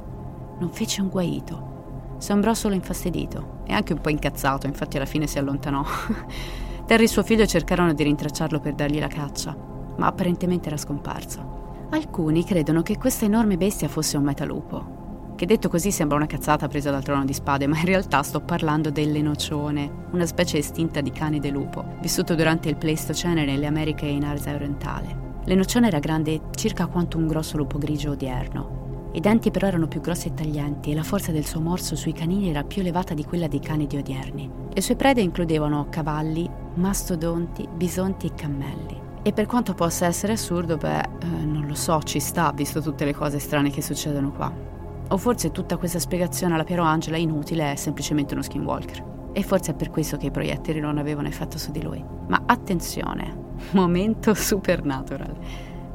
Non 0.60 0.70
fece 0.70 1.01
un 1.01 1.10
guaito. 1.10 1.75
Sembrò 2.18 2.54
solo 2.54 2.75
infastidito 2.75 3.62
e 3.66 3.74
anche 3.74 3.94
un 3.94 4.01
po' 4.01 4.10
incazzato, 4.10 4.68
infatti 4.68 4.98
alla 4.98 5.06
fine 5.06 5.27
si 5.27 5.38
allontanò. 5.38 5.84
Terry 6.86 7.04
e 7.04 7.08
suo 7.08 7.24
figlio 7.24 7.46
cercarono 7.46 7.94
di 7.94 8.04
rintracciarlo 8.04 8.60
per 8.60 8.74
dargli 8.74 9.00
la 9.00 9.08
caccia, 9.08 9.56
ma 9.98 10.08
apparentemente 10.08 10.68
era 10.68 10.77
scomparso. 10.77 11.88
Alcuni 11.89 12.44
credono 12.44 12.82
che 12.82 12.98
questa 12.98 13.25
enorme 13.25 13.58
bestia 13.58 13.88
fosse 13.88 14.18
un 14.18 14.24
metalupo, 14.24 14.97
che 15.38 15.46
detto 15.46 15.70
così 15.70 15.91
sembra 15.91 16.17
una 16.17 16.25
cazzata 16.25 16.67
presa 16.67 16.89
dal 16.89 17.03
trono 17.03 17.24
di 17.24 17.32
spade, 17.32 17.67
ma 17.67 17.77
in 17.77 17.86
realtà 17.86 18.24
sto 18.24 18.41
parlando 18.41 18.89
dell'enocione, 18.89 20.08
una 20.12 20.25
specie 20.25 20.58
estinta 20.58 21.00
di 21.00 21.12
cane 21.12 21.39
de 21.39 21.51
lupo, 21.51 21.86
vissuto 22.01 22.34
durante 22.34 22.70
il 22.70 22.75
Pleistocene 22.75 23.46
nelle 23.46 23.67
Americhe 23.67 24.08
in 24.08 24.25
Asia 24.25 24.56
orientale. 24.56 25.25
L'enocione 25.46 25.88
era 25.88 26.00
grande 26.00 26.41
circa 26.56 26.88
quanto 26.88 27.20
un 27.20 27.27
grosso 27.27 27.56
lupo 27.56 27.77
grigio 27.77 28.12
odierno. 28.12 29.10
I 29.13 29.20
denti 29.20 29.51
però 29.51 29.67
erano 29.67 29.88
più 29.88 30.01
grossi 30.01 30.29
e 30.29 30.34
taglienti 30.34 30.89
e 30.89 30.96
la 30.96 31.03
forza 31.03 31.32
del 31.32 31.46
suo 31.46 31.62
morso 31.62 31.96
sui 31.96 32.13
canini 32.13 32.50
era 32.50 32.63
più 32.63 32.82
elevata 32.82 33.13
di 33.13 33.24
quella 33.24 33.48
dei 33.48 33.60
cani 33.60 33.86
di 33.86 33.98
odierni. 33.98 34.50
Le 34.74 34.82
sue 34.82 34.96
prede 34.96 35.22
includevano 35.22 35.86
cavalli, 35.91 36.50
mastodonti, 36.74 37.67
bisonti 37.72 38.25
e 38.25 38.34
cammelli. 38.34 39.00
E 39.22 39.34
per 39.34 39.46
quanto 39.46 39.75
possa 39.75 40.08
essere 40.08 40.34
assurdo, 40.34 40.77
beh, 40.77 41.00
eh, 41.00 41.46
non 41.46 41.67
lo 41.67 41.75
so, 41.75 42.01
ci 42.01 42.20
sta, 42.20 42.51
visto 42.56 42.82
tutte 42.82 43.06
le 43.06 43.13
cose 43.13 43.38
strane 43.38 43.70
che 43.70 43.84
succedono 43.84 44.32
qua. 44.32 44.77
O 45.10 45.18
forse 45.18 45.52
tutta 45.52 45.78
questa 45.78 46.00
spiegazione 46.00 46.54
alla 46.54 46.64
Piero 46.64 46.84
Angela 46.84 47.18
inutile 47.18 47.72
è 47.72 47.76
semplicemente 47.76 48.34
uno 48.34 48.44
skinwalker. 48.44 49.30
E 49.32 49.44
forse 49.44 49.72
è 49.72 49.76
per 49.76 49.90
questo 49.90 50.18
che 50.18 50.28
i 50.28 50.32
proiettili 50.32 50.80
non 50.80 50.98
avevano 50.98 51.28
effetto 51.28 51.58
su 51.58 51.72
di 51.72 51.82
lui. 51.82 52.04
Ma 52.28 52.44
attenzione, 52.46 53.56
momento 53.72 54.34
supernatural. 54.34 55.36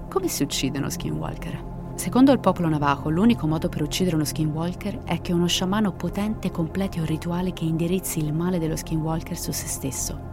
Come 0.08 0.28
si 0.28 0.42
uccide 0.42 0.78
uno 0.78 0.90
skinwalker? 0.90 1.70
Secondo 1.94 2.32
il 2.32 2.40
popolo 2.40 2.68
navajo, 2.68 3.10
l'unico 3.10 3.46
modo 3.46 3.68
per 3.68 3.82
uccidere 3.82 4.16
uno 4.16 4.24
skinwalker 4.24 5.02
è 5.04 5.20
che 5.20 5.32
uno 5.32 5.46
sciamano 5.46 5.92
potente 5.92 6.50
completi 6.50 6.98
un 6.98 7.06
rituale 7.06 7.52
che 7.52 7.64
indirizzi 7.64 8.18
il 8.18 8.32
male 8.32 8.58
dello 8.58 8.76
skinwalker 8.76 9.36
su 9.36 9.52
se 9.52 9.66
stesso. 9.66 10.30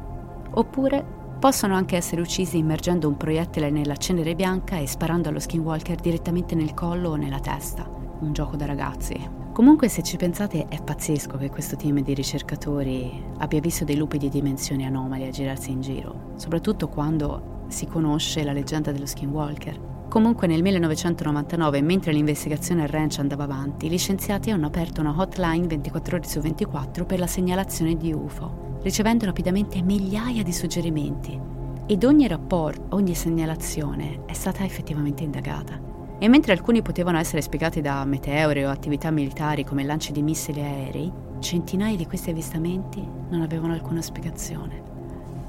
Oppure 0.51 1.17
Possono 1.39 1.73
anche 1.73 1.95
essere 1.95 2.19
uccisi 2.19 2.57
immergendo 2.57 3.07
un 3.07 3.15
proiettile 3.15 3.69
nella 3.69 3.95
cenere 3.95 4.35
bianca 4.35 4.75
e 4.77 4.85
sparando 4.85 5.29
allo 5.29 5.39
skinwalker 5.39 5.95
direttamente 5.95 6.53
nel 6.53 6.73
collo 6.73 7.11
o 7.11 7.15
nella 7.15 7.39
testa. 7.39 7.98
Un 8.19 8.33
gioco 8.33 8.55
da 8.55 8.65
ragazzi. 8.65 9.17
Comunque 9.53 9.87
se 9.89 10.03
ci 10.03 10.17
pensate 10.17 10.67
è 10.67 10.81
pazzesco 10.81 11.37
che 11.37 11.49
questo 11.49 11.75
team 11.75 12.01
di 12.01 12.13
ricercatori 12.13 13.23
abbia 13.39 13.59
visto 13.59 13.83
dei 13.85 13.97
lupi 13.97 14.17
di 14.17 14.29
dimensioni 14.29 14.85
anomali 14.85 15.25
a 15.25 15.31
girarsi 15.31 15.71
in 15.71 15.81
giro, 15.81 16.31
soprattutto 16.35 16.87
quando 16.87 17.65
si 17.67 17.85
conosce 17.85 18.43
la 18.43 18.53
leggenda 18.53 18.91
dello 18.91 19.05
skinwalker. 19.05 20.07
Comunque 20.09 20.47
nel 20.47 20.61
1999, 20.61 21.81
mentre 21.81 22.11
l'investigazione 22.13 22.83
al 22.83 22.87
ranch 22.87 23.19
andava 23.19 23.43
avanti, 23.43 23.89
gli 23.89 23.97
scienziati 23.97 24.49
hanno 24.49 24.67
aperto 24.67 25.01
una 25.01 25.13
hotline 25.15 25.67
24 25.67 26.17
ore 26.17 26.27
su 26.27 26.39
24 26.39 27.05
per 27.05 27.19
la 27.19 27.27
segnalazione 27.27 27.95
di 27.95 28.11
UFO 28.11 28.67
ricevendo 28.81 29.25
rapidamente 29.25 29.81
migliaia 29.81 30.43
di 30.43 30.53
suggerimenti 30.53 31.39
ed 31.85 32.03
ogni 32.03 32.27
rapporto, 32.27 32.95
ogni 32.95 33.15
segnalazione 33.15 34.23
è 34.25 34.33
stata 34.33 34.63
effettivamente 34.63 35.23
indagata. 35.23 35.88
E 36.21 36.27
mentre 36.27 36.51
alcuni 36.51 36.81
potevano 36.81 37.17
essere 37.17 37.41
spiegati 37.41 37.79
da 37.79 38.03
meteore 38.03 38.65
o 38.65 38.69
attività 38.69 39.09
militari 39.09 39.63
come 39.63 39.85
lanci 39.85 40.11
di 40.11 40.21
missili 40.21 40.59
aerei, 40.59 41.09
centinaia 41.39 41.95
di 41.95 42.05
questi 42.05 42.31
avvistamenti 42.31 43.01
non 43.29 43.41
avevano 43.41 43.71
alcuna 43.71 44.01
spiegazione. 44.01 44.83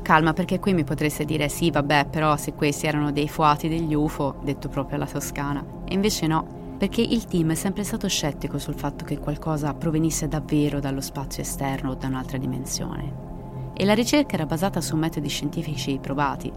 Calma, 0.02 0.32
perché 0.32 0.60
qui 0.60 0.72
mi 0.72 0.84
potreste 0.84 1.24
dire 1.24 1.48
sì, 1.48 1.72
vabbè, 1.72 2.06
però 2.06 2.36
se 2.36 2.52
questi 2.52 2.86
erano 2.86 3.10
dei 3.10 3.28
fuati 3.28 3.68
degli 3.68 3.94
UFO, 3.94 4.36
detto 4.42 4.68
proprio 4.68 4.96
alla 4.96 5.06
toscana. 5.06 5.64
E 5.84 5.92
invece 5.92 6.28
no, 6.28 6.46
perché 6.78 7.02
il 7.02 7.24
team 7.24 7.50
è 7.50 7.54
sempre 7.56 7.82
stato 7.82 8.08
scettico 8.08 8.58
sul 8.58 8.74
fatto 8.74 9.04
che 9.04 9.18
qualcosa 9.18 9.74
provenisse 9.74 10.28
davvero 10.28 10.78
dallo 10.78 11.00
spazio 11.00 11.42
esterno 11.42 11.90
o 11.90 11.94
da 11.94 12.06
un'altra 12.06 12.38
dimensione. 12.38 13.28
E 13.74 13.84
la 13.84 13.94
ricerca 13.94 14.34
era 14.34 14.46
basata 14.46 14.80
su 14.80 14.96
metodi 14.96 15.28
scientifici 15.28 15.98
provati. 16.00 16.50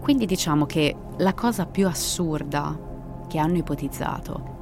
Quindi 0.00 0.24
diciamo 0.24 0.64
che 0.64 0.96
la 1.18 1.34
cosa 1.34 1.66
più 1.66 1.86
assurda 1.86 2.88
che 3.30 3.38
hanno 3.38 3.58
ipotizzato 3.58 4.58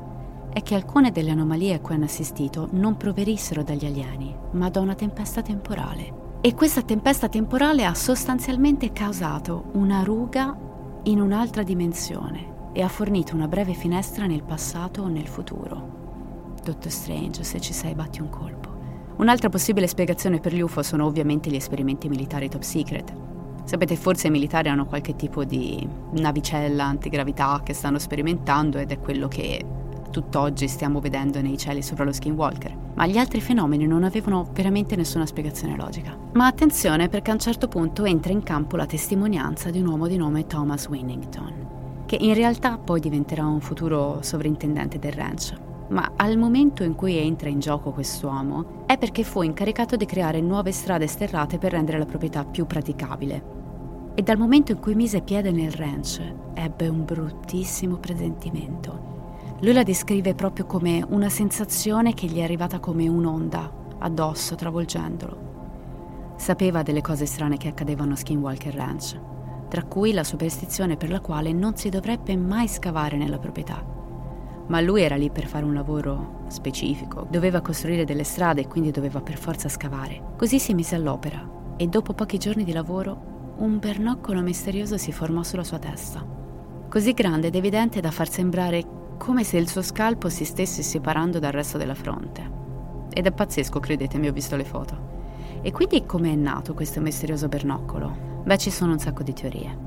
è 0.53 0.63
che 0.63 0.75
alcune 0.75 1.11
delle 1.11 1.31
anomalie 1.31 1.75
a 1.75 1.81
cui 1.81 1.95
hanno 1.95 2.05
assistito 2.05 2.69
non 2.73 2.99
provenissero 2.99 3.63
dagli 3.63 3.87
alieni, 3.87 4.37
ma 4.53 4.69
da 4.69 4.81
una 4.81 4.95
tempesta 4.95 5.41
temporale. 5.41 6.37
E 6.43 6.55
questa 6.55 6.83
tempesta 6.83 7.29
temporale 7.29 7.87
ha 7.87 7.95
sostanzialmente 7.95 8.93
causato 8.93 9.71
una 9.73 10.03
ruga 10.03 10.57
in 11.05 11.21
un'altra 11.21 11.63
dimensione 11.63 12.71
e 12.73 12.83
ha 12.83 12.89
fornito 12.89 13.35
una 13.35 13.49
breve 13.49 13.73
finestra 13.73 14.27
nel 14.27 14.43
passato 14.43 15.03
o 15.03 15.09
nel 15.09 15.27
futuro. 15.27 16.57
Dottor 16.63 16.93
Strange, 16.93 17.43
se 17.45 17.61
ci 17.61 17.73
sei, 17.73 17.95
batti 17.95 18.21
un 18.21 18.29
colpo. 18.29 18.69
Un'altra 19.17 19.49
possibile 19.49 19.87
spiegazione 19.87 20.41
per 20.41 20.53
gli 20.53 20.61
UFO 20.61 20.83
sono 20.83 21.07
ovviamente 21.07 21.51
gli 21.51 21.57
esperimenti 21.57 22.09
militari 22.09 22.49
top 22.49 22.63
secret. 22.63 23.28
Sapete, 23.69 23.97
forse 23.97 24.29
i 24.29 24.31
militari 24.31 24.71
hanno 24.71 24.87
qualche 24.87 25.15
tipo 25.15 25.45
di 25.45 25.87
navicella 26.13 26.85
antigravità 26.85 27.61
che 27.63 27.75
stanno 27.75 27.99
sperimentando 27.99 28.79
ed 28.79 28.91
è 28.91 28.99
quello 28.99 29.29
che 29.29 29.63
tutt'oggi 30.11 30.67
stiamo 30.69 31.01
vedendo 31.01 31.39
nei 31.43 31.59
cieli 31.59 31.83
sopra 31.83 32.05
lo 32.05 32.13
skinwalker. 32.13 32.75
Ma 32.95 33.07
gli 33.07 33.19
altri 33.19 33.43
fenomeni 33.43 33.87
non 33.87 34.05
avevano 34.05 34.49
veramente 34.55 34.97
nessuna 34.97 35.27
spiegazione 35.27 35.77
logica. 35.77 36.17
Ma 36.33 36.47
attenzione 36.47 37.11
perché 37.11 37.31
a 37.31 37.35
un 37.35 37.41
certo 37.41 37.69
punto 37.69 38.07
entra 38.07 38.33
in 38.33 38.43
campo 38.43 38.77
la 38.77 38.87
testimonianza 38.87 39.69
di 39.69 39.81
un 39.81 39.89
uomo 39.89 40.07
di 40.07 40.17
nome 40.17 40.47
Thomas 40.47 40.89
Winnington 40.89 41.67
che 42.07 42.17
in 42.19 42.33
realtà 42.33 42.79
poi 42.79 43.01
diventerà 43.01 43.45
un 43.45 43.61
futuro 43.61 44.21
sovrintendente 44.23 44.99
del 44.99 45.13
ranch. 45.13 45.53
Ma 45.91 46.13
al 46.17 46.39
momento 46.39 46.83
in 46.83 46.95
cui 46.95 47.19
entra 47.19 47.51
in 47.51 47.61
gioco 47.61 47.91
quest'uomo 47.91 48.85
è 48.87 48.97
perché 48.97 49.25
fu 49.25 49.43
incaricato 49.43 49.95
di 49.97 50.07
creare 50.07 50.41
nuove 50.41 50.73
strade 50.73 51.07
sterrate 51.07 51.59
per 51.59 51.73
rendere 51.73 51.99
la 51.99 52.07
proprietà 52.07 52.47
più 52.47 52.65
praticabile. 52.65 53.58
E 54.19 54.23
dal 54.23 54.37
momento 54.37 54.73
in 54.73 54.81
cui 54.81 54.97
mise 54.97 55.21
piede 55.21 55.53
nel 55.53 55.71
ranch 55.71 56.21
ebbe 56.55 56.89
un 56.89 57.05
bruttissimo 57.05 57.99
presentimento. 57.99 59.55
Lui 59.61 59.73
la 59.73 59.85
descrive 59.85 60.35
proprio 60.35 60.67
come 60.67 61.07
una 61.09 61.29
sensazione 61.29 62.15
che 62.15 62.27
gli 62.27 62.39
è 62.39 62.43
arrivata 62.43 62.81
come 62.81 63.07
un'onda 63.07 63.73
addosso, 63.99 64.57
travolgendolo. 64.57 66.33
Sapeva 66.35 66.83
delle 66.83 67.01
cose 67.01 67.27
strane 67.27 67.59
che 67.59 67.69
accadevano 67.69 68.15
a 68.15 68.17
Skinwalker 68.17 68.75
Ranch 68.75 69.21
tra 69.69 69.85
cui 69.85 70.13
la 70.13 70.25
superstizione 70.25 70.97
per 70.97 71.11
la 71.11 71.21
quale 71.21 71.53
non 71.53 71.77
si 71.77 71.89
dovrebbe 71.89 72.37
mai 72.37 72.67
scavare 72.67 73.17
nella 73.17 73.39
proprietà. 73.39 73.85
Ma 74.67 74.81
lui 74.81 75.03
era 75.03 75.15
lì 75.15 75.31
per 75.31 75.47
fare 75.47 75.65
un 75.65 75.75
lavoro 75.75 76.41
specifico, 76.49 77.25
doveva 77.31 77.61
costruire 77.61 78.05
delle 78.05 78.25
strade 78.25 78.63
e 78.63 78.67
quindi 78.67 78.91
doveva 78.91 79.21
per 79.21 79.39
forza 79.39 79.69
scavare. 79.69 80.21
Così 80.37 80.59
si 80.59 80.75
mise 80.75 80.97
all'opera 80.97 81.49
e 81.77 81.87
dopo 81.87 82.15
pochi 82.15 82.39
giorni 82.39 82.65
di 82.65 82.73
lavoro 82.73 83.37
un 83.59 83.81
bernoccolo 83.81 84.41
misterioso 84.41 84.97
si 84.97 85.11
formò 85.11 85.43
sulla 85.43 85.65
sua 85.65 85.81
testa, 85.81 86.25
così 86.89 87.13
grande 87.13 87.49
ed 87.49 87.57
evidente 87.57 88.01
da 88.01 88.13
far 88.13 88.29
sembrare 88.29 89.17
come 89.19 89.43
se 89.43 89.57
il 89.57 89.69
suo 89.69 89.83
scalpo 89.83 90.29
si 90.29 90.45
stesse 90.45 90.83
separando 90.83 91.41
dal 91.41 91.51
resto 91.51 91.77
della 91.77 91.97
fronte. 91.97 92.57
Ed 93.13 93.27
è 93.27 93.33
pazzesco, 93.33 93.81
credetemi, 93.81 94.29
ho 94.29 94.33
visto 94.33 94.55
le 94.55 94.65
foto. 94.65 95.17
E 95.61 95.73
quindi 95.73 96.07
come 96.07 96.31
è 96.31 96.37
nato 96.37 96.73
questo 96.73 97.01
misterioso 97.01 97.49
bernoccolo? 97.49 98.43
Beh, 98.45 98.59
ci 98.59 98.71
sono 98.71 98.93
un 98.93 99.01
sacco 99.01 99.25
di 99.25 99.33
teorie. 99.33 99.87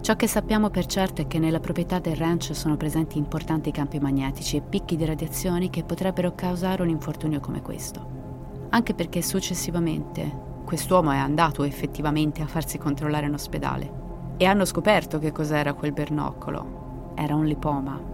Ciò 0.00 0.14
che 0.14 0.28
sappiamo 0.28 0.70
per 0.70 0.86
certo 0.86 1.22
è 1.22 1.26
che 1.26 1.40
nella 1.40 1.58
proprietà 1.58 1.98
del 1.98 2.14
ranch 2.14 2.54
sono 2.54 2.76
presenti 2.76 3.18
importanti 3.18 3.72
campi 3.72 3.98
magnetici 3.98 4.56
e 4.56 4.60
picchi 4.60 4.94
di 4.94 5.04
radiazioni 5.04 5.68
che 5.68 5.82
potrebbero 5.82 6.36
causare 6.36 6.82
un 6.82 6.90
infortunio 6.90 7.40
come 7.40 7.60
questo. 7.60 8.66
Anche 8.68 8.94
perché 8.94 9.20
successivamente 9.20 10.52
quest'uomo 10.64 11.12
è 11.12 11.18
andato 11.18 11.62
effettivamente 11.62 12.42
a 12.42 12.46
farsi 12.46 12.78
controllare 12.78 13.26
in 13.26 13.34
ospedale 13.34 14.02
e 14.36 14.46
hanno 14.46 14.64
scoperto 14.64 15.18
che 15.18 15.30
cos'era 15.30 15.74
quel 15.74 15.92
bernoccolo. 15.92 17.12
Era 17.14 17.34
un 17.34 17.44
lipoma 17.44 18.12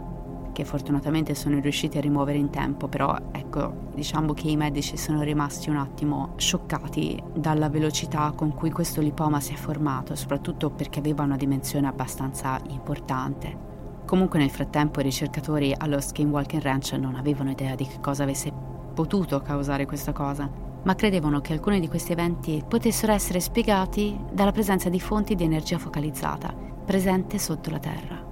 che 0.53 0.65
fortunatamente 0.65 1.35
sono 1.35 1.61
riusciti 1.61 1.97
a 1.97 2.01
rimuovere 2.01 2.37
in 2.37 2.51
tempo, 2.51 2.89
però 2.89 3.17
ecco, 3.31 3.73
diciamo 3.95 4.35
che 4.35 4.49
i 4.49 4.57
medici 4.57 4.97
sono 4.97 5.23
rimasti 5.23 5.71
un 5.71 5.77
attimo 5.77 6.33
scioccati 6.37 7.23
dalla 7.33 7.69
velocità 7.69 8.33
con 8.35 8.53
cui 8.53 8.71
questo 8.71 9.01
lipoma 9.01 9.41
si 9.41 9.55
è 9.55 9.57
formato, 9.57 10.15
soprattutto 10.17 10.71
perché 10.71 10.99
aveva 10.99 11.23
una 11.23 11.37
dimensione 11.37 11.87
abbastanza 11.87 12.61
importante. 12.69 13.69
Comunque 14.05 14.41
nel 14.41 14.51
frattempo 14.51 15.01
i 15.01 15.05
ricercatori 15.05 15.73
allo 15.75 16.01
Skinwalking 16.01 16.63
Ranch 16.63 16.93
non 16.93 17.15
avevano 17.15 17.53
idea 17.53 17.77
di 17.77 17.87
che 17.87 18.01
cosa 18.01 18.25
avesse 18.25 18.53
potuto 18.93 19.41
causare 19.41 19.87
questa 19.87 20.13
cosa 20.13 20.69
ma 20.83 20.95
credevano 20.95 21.41
che 21.41 21.53
alcuni 21.53 21.81
di 21.81 21.89
questi 21.89 22.13
eventi 22.13 22.63
potessero 22.67 23.13
essere 23.13 23.41
spiegati 23.41 24.19
dalla 24.33 24.53
presenza 24.53 24.89
di 24.89 25.01
fonti 25.01 25.35
di 25.35 25.45
energia 25.45 25.79
focalizzata 25.79 26.53
presente 26.85 27.39
sotto 27.39 27.71
la 27.71 27.79
Terra. 27.79 28.29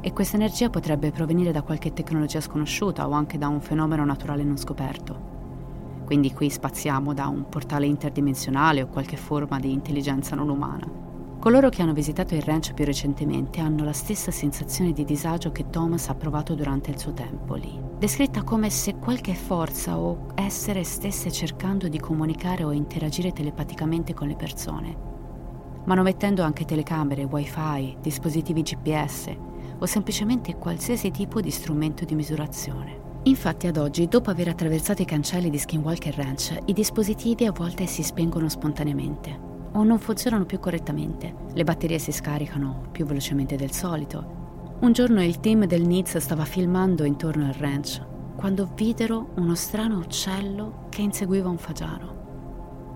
E 0.00 0.12
questa 0.12 0.36
energia 0.36 0.70
potrebbe 0.70 1.10
provenire 1.10 1.52
da 1.52 1.62
qualche 1.62 1.92
tecnologia 1.92 2.40
sconosciuta 2.40 3.08
o 3.08 3.12
anche 3.12 3.38
da 3.38 3.48
un 3.48 3.60
fenomeno 3.60 4.04
naturale 4.04 4.42
non 4.42 4.56
scoperto. 4.56 5.36
Quindi 6.04 6.32
qui 6.32 6.48
spaziamo 6.48 7.12
da 7.12 7.26
un 7.26 7.48
portale 7.48 7.86
interdimensionale 7.86 8.82
o 8.82 8.88
qualche 8.88 9.16
forma 9.16 9.60
di 9.60 9.72
intelligenza 9.72 10.34
non 10.34 10.48
umana. 10.48 11.07
Coloro 11.40 11.68
che 11.68 11.82
hanno 11.82 11.92
visitato 11.92 12.34
il 12.34 12.42
ranch 12.42 12.74
più 12.74 12.84
recentemente 12.84 13.60
hanno 13.60 13.84
la 13.84 13.92
stessa 13.92 14.32
sensazione 14.32 14.92
di 14.92 15.04
disagio 15.04 15.52
che 15.52 15.70
Thomas 15.70 16.08
ha 16.08 16.16
provato 16.16 16.56
durante 16.56 16.90
il 16.90 16.98
suo 16.98 17.12
tempo 17.12 17.54
lì, 17.54 17.80
descritta 17.96 18.42
come 18.42 18.70
se 18.70 18.96
qualche 18.96 19.34
forza 19.34 19.96
o 19.96 20.32
essere 20.34 20.82
stesse 20.82 21.30
cercando 21.30 21.86
di 21.86 22.00
comunicare 22.00 22.64
o 22.64 22.72
interagire 22.72 23.32
telepaticamente 23.32 24.14
con 24.14 24.26
le 24.26 24.34
persone, 24.34 24.96
manomettendo 25.84 26.42
anche 26.42 26.64
telecamere, 26.64 27.22
wifi, 27.22 27.98
dispositivi 28.00 28.62
GPS 28.62 29.30
o 29.78 29.86
semplicemente 29.86 30.56
qualsiasi 30.56 31.12
tipo 31.12 31.40
di 31.40 31.52
strumento 31.52 32.04
di 32.04 32.16
misurazione. 32.16 33.20
Infatti 33.22 33.68
ad 33.68 33.76
oggi, 33.76 34.08
dopo 34.08 34.30
aver 34.30 34.48
attraversato 34.48 35.02
i 35.02 35.04
cancelli 35.04 35.50
di 35.50 35.58
Skinwalker 35.58 36.16
Ranch, 36.16 36.58
i 36.64 36.72
dispositivi 36.72 37.46
a 37.46 37.52
volte 37.52 37.86
si 37.86 38.02
spengono 38.02 38.48
spontaneamente 38.48 39.47
o 39.78 39.84
non 39.84 39.98
funzionano 39.98 40.44
più 40.44 40.58
correttamente. 40.58 41.34
Le 41.52 41.64
batterie 41.64 41.98
si 41.98 42.10
scaricano 42.10 42.88
più 42.90 43.06
velocemente 43.06 43.56
del 43.56 43.72
solito. 43.72 44.76
Un 44.80 44.92
giorno 44.92 45.22
il 45.22 45.40
team 45.40 45.66
del 45.66 45.86
NITS 45.86 46.18
stava 46.18 46.44
filmando 46.44 47.04
intorno 47.04 47.46
al 47.46 47.54
ranch 47.54 48.04
quando 48.36 48.68
videro 48.74 49.30
uno 49.36 49.54
strano 49.54 49.98
uccello 49.98 50.86
che 50.88 51.02
inseguiva 51.02 51.48
un 51.48 51.58
fagiano. 51.58 52.16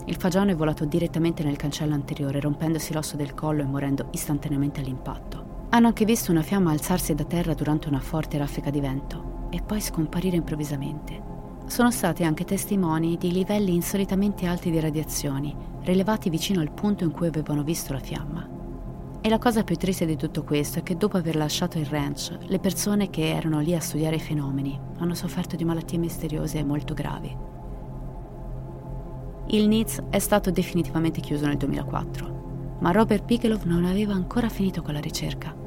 Il 0.06 0.16
fagiano 0.16 0.50
è 0.50 0.56
volato 0.56 0.84
direttamente 0.84 1.44
nel 1.44 1.56
cancello 1.56 1.94
anteriore, 1.94 2.40
rompendosi 2.40 2.92
l'osso 2.92 3.16
del 3.16 3.34
collo 3.34 3.62
e 3.62 3.66
morendo 3.66 4.08
istantaneamente 4.10 4.80
all'impatto. 4.80 5.66
Hanno 5.70 5.86
anche 5.86 6.04
visto 6.04 6.32
una 6.32 6.42
fiamma 6.42 6.72
alzarsi 6.72 7.14
da 7.14 7.24
terra 7.24 7.54
durante 7.54 7.88
una 7.88 8.00
forte 8.00 8.38
raffica 8.38 8.70
di 8.70 8.80
vento 8.80 9.48
e 9.50 9.62
poi 9.62 9.80
scomparire 9.80 10.36
improvvisamente. 10.36 11.30
Sono 11.66 11.92
stati 11.92 12.24
anche 12.24 12.44
testimoni 12.44 13.16
di 13.16 13.30
livelli 13.32 13.74
insolitamente 13.74 14.46
alti 14.46 14.70
di 14.70 14.80
radiazioni, 14.80 15.56
rilevati 15.84 16.30
vicino 16.30 16.60
al 16.60 16.72
punto 16.72 17.04
in 17.04 17.10
cui 17.10 17.26
avevano 17.26 17.62
visto 17.62 17.92
la 17.92 17.98
fiamma. 17.98 18.48
E 19.20 19.28
la 19.28 19.38
cosa 19.38 19.62
più 19.62 19.76
triste 19.76 20.04
di 20.04 20.16
tutto 20.16 20.42
questo 20.42 20.80
è 20.80 20.82
che 20.82 20.96
dopo 20.96 21.16
aver 21.16 21.36
lasciato 21.36 21.78
il 21.78 21.86
ranch, 21.86 22.36
le 22.46 22.58
persone 22.58 23.08
che 23.08 23.28
erano 23.28 23.60
lì 23.60 23.74
a 23.74 23.80
studiare 23.80 24.16
i 24.16 24.20
fenomeni 24.20 24.78
hanno 24.98 25.14
sofferto 25.14 25.54
di 25.54 25.64
malattie 25.64 25.98
misteriose 25.98 26.58
e 26.58 26.64
molto 26.64 26.92
gravi. 26.92 27.36
Il 29.46 29.68
NITS 29.68 30.04
è 30.10 30.18
stato 30.18 30.50
definitivamente 30.50 31.20
chiuso 31.20 31.46
nel 31.46 31.56
2004, 31.56 32.78
ma 32.80 32.90
Robert 32.90 33.24
Bigelow 33.24 33.60
non 33.64 33.84
aveva 33.84 34.12
ancora 34.14 34.48
finito 34.48 34.82
con 34.82 34.94
la 34.94 35.00
ricerca. 35.00 35.62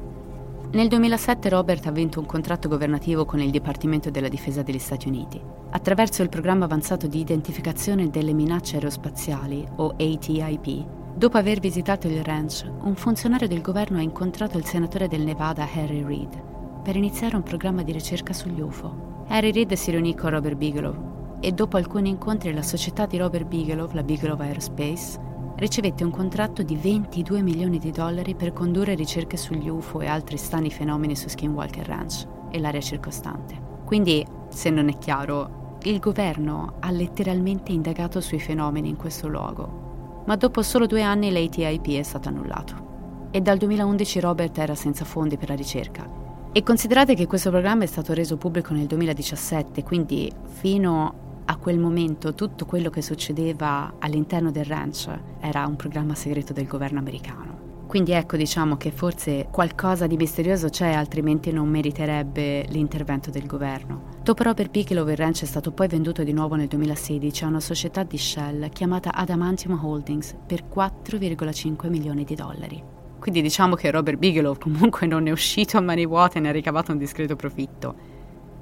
Nel 0.76 0.88
2007 0.88 1.48
Robert 1.48 1.86
ha 1.86 1.90
vinto 1.90 2.20
un 2.20 2.26
contratto 2.26 2.68
governativo 2.68 3.24
con 3.24 3.40
il 3.40 3.50
Dipartimento 3.50 4.10
della 4.10 4.28
Difesa 4.28 4.60
degli 4.60 4.78
Stati 4.78 5.08
Uniti. 5.08 5.40
Attraverso 5.70 6.22
il 6.22 6.28
programma 6.28 6.66
avanzato 6.66 7.06
di 7.06 7.18
identificazione 7.18 8.10
delle 8.10 8.34
minacce 8.34 8.74
aerospaziali, 8.74 9.66
o 9.76 9.94
ATIP, 9.98 10.86
dopo 11.14 11.38
aver 11.38 11.60
visitato 11.60 12.08
il 12.08 12.22
ranch, 12.22 12.70
un 12.82 12.94
funzionario 12.94 13.48
del 13.48 13.62
governo 13.62 13.96
ha 13.96 14.02
incontrato 14.02 14.58
il 14.58 14.66
senatore 14.66 15.08
del 15.08 15.22
Nevada 15.22 15.66
Harry 15.66 16.04
Reid 16.04 16.42
per 16.82 16.94
iniziare 16.94 17.36
un 17.36 17.42
programma 17.42 17.82
di 17.82 17.92
ricerca 17.92 18.34
sugli 18.34 18.60
UFO. 18.60 19.24
Harry 19.28 19.52
Reid 19.52 19.72
si 19.72 19.92
riunì 19.92 20.14
con 20.14 20.28
Robert 20.28 20.56
Bigelow 20.56 21.38
e 21.40 21.52
dopo 21.52 21.78
alcuni 21.78 22.10
incontri 22.10 22.52
la 22.52 22.60
società 22.60 23.06
di 23.06 23.16
Robert 23.16 23.46
Bigelow, 23.46 23.88
la 23.92 24.02
Bigelow 24.02 24.38
Aerospace, 24.38 25.18
ricevette 25.56 26.04
un 26.04 26.10
contratto 26.10 26.62
di 26.62 26.76
22 26.76 27.40
milioni 27.42 27.78
di 27.78 27.90
dollari 27.90 28.34
per 28.34 28.52
condurre 28.52 28.94
ricerche 28.94 29.36
sugli 29.36 29.68
UFO 29.68 30.00
e 30.00 30.06
altri 30.06 30.36
strani 30.36 30.70
fenomeni 30.70 31.16
su 31.16 31.28
Skinwalker 31.28 31.86
Ranch 31.86 32.26
e 32.50 32.58
l'area 32.60 32.80
circostante. 32.80 33.58
Quindi, 33.84 34.24
se 34.48 34.68
non 34.70 34.88
è 34.88 34.98
chiaro, 34.98 35.78
il 35.82 35.98
governo 35.98 36.74
ha 36.80 36.90
letteralmente 36.90 37.72
indagato 37.72 38.20
sui 38.20 38.40
fenomeni 38.40 38.88
in 38.88 38.96
questo 38.96 39.28
luogo. 39.28 40.24
Ma 40.26 40.36
dopo 40.36 40.62
solo 40.62 40.86
due 40.86 41.02
anni 41.02 41.30
l'ATIP 41.30 41.90
è 41.90 42.02
stato 42.02 42.28
annullato. 42.28 43.28
E 43.30 43.40
dal 43.40 43.56
2011 43.56 44.20
Robert 44.20 44.58
era 44.58 44.74
senza 44.74 45.04
fondi 45.04 45.36
per 45.36 45.50
la 45.50 45.54
ricerca. 45.54 46.08
E 46.52 46.62
considerate 46.62 47.14
che 47.14 47.26
questo 47.26 47.50
programma 47.50 47.84
è 47.84 47.86
stato 47.86 48.12
reso 48.12 48.36
pubblico 48.36 48.72
nel 48.72 48.86
2017, 48.86 49.82
quindi 49.82 50.30
fino 50.44 51.25
a 51.46 51.56
quel 51.56 51.78
momento 51.78 52.34
tutto 52.34 52.66
quello 52.66 52.90
che 52.90 53.02
succedeva 53.02 53.94
all'interno 53.98 54.50
del 54.50 54.64
ranch 54.64 55.08
era 55.40 55.66
un 55.66 55.76
programma 55.76 56.14
segreto 56.14 56.52
del 56.52 56.66
governo 56.66 56.98
americano. 56.98 57.56
Quindi 57.86 58.12
ecco 58.12 58.36
diciamo 58.36 58.76
che 58.76 58.90
forse 58.90 59.46
qualcosa 59.50 60.08
di 60.08 60.16
misterioso 60.16 60.68
c'è, 60.68 60.92
altrimenti 60.92 61.52
non 61.52 61.68
meriterebbe 61.68 62.66
l'intervento 62.68 63.30
del 63.30 63.46
governo. 63.46 64.14
Dopo 64.22 64.42
Robert 64.42 64.70
Bigelow 64.70 65.08
il 65.08 65.16
ranch 65.16 65.42
è 65.42 65.46
stato 65.46 65.70
poi 65.70 65.86
venduto 65.86 66.24
di 66.24 66.32
nuovo 66.32 66.56
nel 66.56 66.66
2016 66.66 67.44
a 67.44 67.46
una 67.46 67.60
società 67.60 68.02
di 68.02 68.18
Shell 68.18 68.68
chiamata 68.70 69.14
Adamantium 69.14 69.78
Holdings 69.80 70.34
per 70.44 70.64
4,5 70.64 71.88
milioni 71.88 72.24
di 72.24 72.34
dollari. 72.34 72.82
Quindi 73.20 73.40
diciamo 73.40 73.76
che 73.76 73.90
Robert 73.90 74.18
Bigelow 74.18 74.56
comunque 74.58 75.06
non 75.06 75.28
è 75.28 75.30
uscito 75.30 75.78
a 75.78 75.80
mani 75.80 76.06
vuote 76.06 76.38
e 76.38 76.40
ne 76.40 76.48
ha 76.48 76.52
ricavato 76.52 76.90
un 76.90 76.98
discreto 76.98 77.36
profitto. 77.36 78.15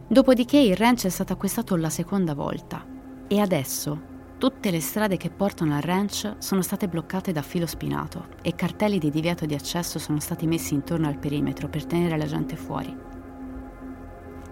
Dopodiché 0.06 0.58
il 0.58 0.76
ranch 0.76 1.06
è 1.06 1.08
stato 1.08 1.32
acquistato 1.32 1.76
la 1.76 1.88
seconda 1.88 2.34
volta 2.34 2.84
e 3.26 3.40
adesso 3.40 4.12
tutte 4.36 4.70
le 4.70 4.80
strade 4.80 5.16
che 5.16 5.30
portano 5.30 5.74
al 5.74 5.80
ranch 5.80 6.34
sono 6.38 6.60
state 6.60 6.88
bloccate 6.88 7.32
da 7.32 7.40
filo 7.40 7.66
spinato 7.66 8.26
e 8.42 8.54
cartelli 8.54 8.98
di 8.98 9.10
divieto 9.10 9.46
di 9.46 9.54
accesso 9.54 9.98
sono 9.98 10.20
stati 10.20 10.46
messi 10.46 10.74
intorno 10.74 11.08
al 11.08 11.18
perimetro 11.18 11.70
per 11.70 11.86
tenere 11.86 12.18
la 12.18 12.26
gente 12.26 12.54
fuori. 12.54 12.94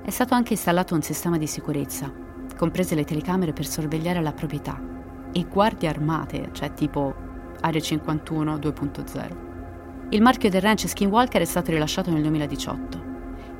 È 0.02 0.10
stato 0.10 0.32
anche 0.32 0.54
installato 0.54 0.94
un 0.94 1.02
sistema 1.02 1.36
di 1.36 1.46
sicurezza, 1.46 2.10
comprese 2.56 2.94
le 2.94 3.04
telecamere 3.04 3.52
per 3.52 3.66
sorvegliare 3.66 4.22
la 4.22 4.32
proprietà, 4.32 4.80
e 5.32 5.44
guardie 5.44 5.88
armate, 5.88 6.48
cioè 6.52 6.72
tipo 6.72 7.14
Area 7.60 7.80
51 7.80 8.56
2.0. 8.56 9.36
Il 10.08 10.22
marchio 10.22 10.48
del 10.48 10.62
ranch 10.62 10.88
Skinwalker 10.88 11.42
è 11.42 11.44
stato 11.44 11.70
rilasciato 11.70 12.10
nel 12.10 12.22
2018 12.22 13.11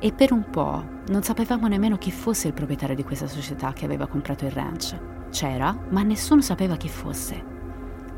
e 0.03 0.11
per 0.11 0.33
un 0.33 0.49
po' 0.49 0.83
non 1.07 1.23
sapevamo 1.23 1.69
nemmeno 1.69 1.97
chi 1.97 2.11
fosse 2.11 2.47
il 2.47 2.53
proprietario 2.53 2.93
di 2.93 3.05
questa 3.05 3.25
società 3.25 3.71
che 3.71 3.85
aveva 3.85 4.05
comprato 4.05 4.43
il 4.43 4.51
ranch. 4.51 4.99
C'era, 5.29 5.73
ma 5.91 6.03
nessuno 6.03 6.41
sapeva 6.41 6.75
chi 6.75 6.89
fosse. 6.89 7.41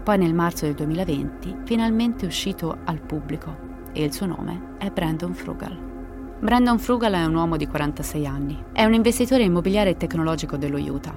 Poi 0.03 0.17
nel 0.17 0.33
marzo 0.33 0.65
del 0.65 0.73
2020 0.73 1.57
finalmente 1.63 2.25
è 2.25 2.27
uscito 2.27 2.75
al 2.85 3.01
pubblico 3.01 3.55
e 3.93 4.03
il 4.03 4.11
suo 4.11 4.25
nome 4.25 4.77
è 4.79 4.89
Brandon 4.89 5.35
Frugal. 5.35 5.77
Brandon 6.39 6.79
Frugal 6.79 7.13
è 7.13 7.23
un 7.23 7.35
uomo 7.35 7.55
di 7.55 7.67
46 7.67 8.25
anni. 8.25 8.63
È 8.73 8.83
un 8.83 8.95
investitore 8.95 9.43
immobiliare 9.43 9.91
e 9.91 9.97
tecnologico 9.97 10.57
dello 10.57 10.79
Utah. 10.79 11.15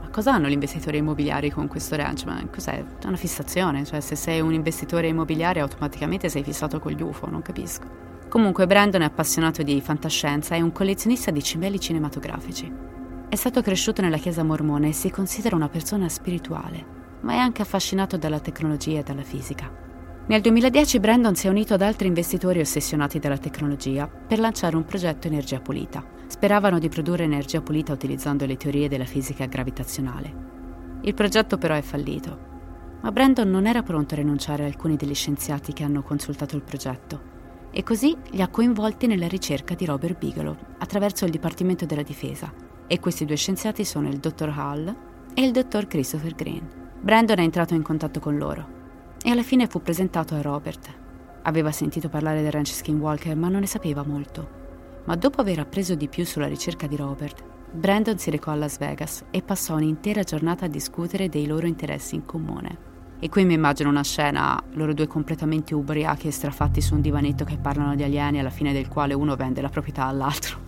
Ma 0.00 0.08
cosa 0.08 0.32
hanno 0.32 0.48
gli 0.48 0.52
investitori 0.52 0.96
immobiliari 0.96 1.50
con 1.50 1.68
questo 1.68 1.96
ranch? 1.96 2.24
Ma 2.24 2.42
cos'è? 2.50 2.82
Una 3.04 3.16
fissazione, 3.16 3.84
cioè 3.84 4.00
se 4.00 4.16
sei 4.16 4.40
un 4.40 4.54
investitore 4.54 5.08
immobiliare 5.08 5.60
automaticamente 5.60 6.30
sei 6.30 6.42
fissato 6.42 6.78
con 6.80 6.92
gli 6.92 7.02
UFO, 7.02 7.28
non 7.28 7.42
capisco. 7.42 8.08
Comunque 8.28 8.66
Brandon 8.66 9.00
è 9.00 9.06
appassionato 9.06 9.62
di 9.62 9.80
fantascienza 9.80 10.54
e 10.54 10.60
un 10.60 10.70
collezionista 10.70 11.30
di 11.30 11.42
cimeli 11.42 11.80
cinematografici. 11.80 12.70
È 13.26 13.34
stato 13.34 13.62
cresciuto 13.62 14.02
nella 14.02 14.18
chiesa 14.18 14.42
mormone 14.42 14.88
e 14.88 14.92
si 14.92 15.08
considera 15.08 15.56
una 15.56 15.70
persona 15.70 16.10
spirituale, 16.10 16.84
ma 17.22 17.32
è 17.32 17.36
anche 17.38 17.62
affascinato 17.62 18.18
dalla 18.18 18.38
tecnologia 18.38 18.98
e 18.98 19.02
dalla 19.02 19.22
fisica. 19.22 19.70
Nel 20.26 20.42
2010 20.42 21.00
Brandon 21.00 21.34
si 21.34 21.46
è 21.46 21.50
unito 21.50 21.72
ad 21.72 21.80
altri 21.80 22.06
investitori 22.06 22.60
ossessionati 22.60 23.18
dalla 23.18 23.38
tecnologia 23.38 24.06
per 24.06 24.38
lanciare 24.40 24.76
un 24.76 24.84
progetto 24.84 25.26
energia 25.26 25.60
pulita. 25.60 26.04
Speravano 26.26 26.78
di 26.78 26.90
produrre 26.90 27.24
energia 27.24 27.62
pulita 27.62 27.94
utilizzando 27.94 28.44
le 28.44 28.58
teorie 28.58 28.88
della 28.88 29.06
fisica 29.06 29.46
gravitazionale. 29.46 30.34
Il 31.00 31.14
progetto 31.14 31.56
però 31.56 31.74
è 31.74 31.82
fallito, 31.82 32.38
ma 33.00 33.10
Brandon 33.10 33.48
non 33.48 33.66
era 33.66 33.82
pronto 33.82 34.12
a 34.12 34.18
rinunciare 34.18 34.64
a 34.64 34.66
alcuni 34.66 34.96
degli 34.96 35.14
scienziati 35.14 35.72
che 35.72 35.84
hanno 35.84 36.02
consultato 36.02 36.56
il 36.56 36.62
progetto 36.62 37.36
e 37.70 37.82
così 37.82 38.16
li 38.30 38.42
ha 38.42 38.48
coinvolti 38.48 39.06
nella 39.06 39.28
ricerca 39.28 39.74
di 39.74 39.84
Robert 39.84 40.18
Bigelow 40.18 40.56
attraverso 40.78 41.24
il 41.24 41.30
Dipartimento 41.30 41.86
della 41.86 42.02
Difesa. 42.02 42.52
E 42.86 42.98
questi 43.00 43.24
due 43.24 43.36
scienziati 43.36 43.84
sono 43.84 44.08
il 44.08 44.18
dottor 44.18 44.52
Hall 44.56 44.96
e 45.34 45.44
il 45.44 45.52
dottor 45.52 45.86
Christopher 45.86 46.34
Green. 46.34 46.66
Brandon 47.00 47.38
è 47.38 47.42
entrato 47.42 47.74
in 47.74 47.82
contatto 47.82 48.18
con 48.18 48.36
loro 48.36 48.76
e 49.22 49.30
alla 49.30 49.42
fine 49.42 49.66
fu 49.66 49.82
presentato 49.82 50.34
a 50.34 50.40
Robert. 50.40 50.88
Aveva 51.42 51.70
sentito 51.70 52.08
parlare 52.08 52.42
del 52.42 52.50
ranch 52.50 52.72
Skinwalker 52.72 53.36
ma 53.36 53.48
non 53.48 53.60
ne 53.60 53.66
sapeva 53.66 54.02
molto. 54.04 54.56
Ma 55.04 55.14
dopo 55.16 55.40
aver 55.40 55.58
appreso 55.58 55.94
di 55.94 56.08
più 56.08 56.24
sulla 56.24 56.46
ricerca 56.46 56.86
di 56.86 56.96
Robert, 56.96 57.42
Brandon 57.70 58.18
si 58.18 58.30
recò 58.30 58.50
a 58.50 58.56
Las 58.56 58.78
Vegas 58.78 59.24
e 59.30 59.42
passò 59.42 59.76
un'intera 59.76 60.22
giornata 60.22 60.64
a 60.64 60.68
discutere 60.68 61.28
dei 61.28 61.46
loro 61.46 61.66
interessi 61.66 62.14
in 62.14 62.24
comune. 62.24 62.87
E 63.20 63.28
qui 63.28 63.44
mi 63.44 63.54
immagino 63.54 63.88
una 63.88 64.04
scena, 64.04 64.62
loro 64.74 64.94
due 64.94 65.08
completamente 65.08 65.74
ubriachi 65.74 66.28
e 66.28 66.30
strafatti 66.30 66.80
su 66.80 66.94
un 66.94 67.00
divanetto 67.00 67.44
che 67.44 67.56
parlano 67.56 67.96
di 67.96 68.04
alieni 68.04 68.38
alla 68.38 68.50
fine 68.50 68.72
del 68.72 68.86
quale 68.86 69.12
uno 69.12 69.34
vende 69.34 69.60
la 69.60 69.68
proprietà 69.68 70.04
all'altro. 70.04 70.58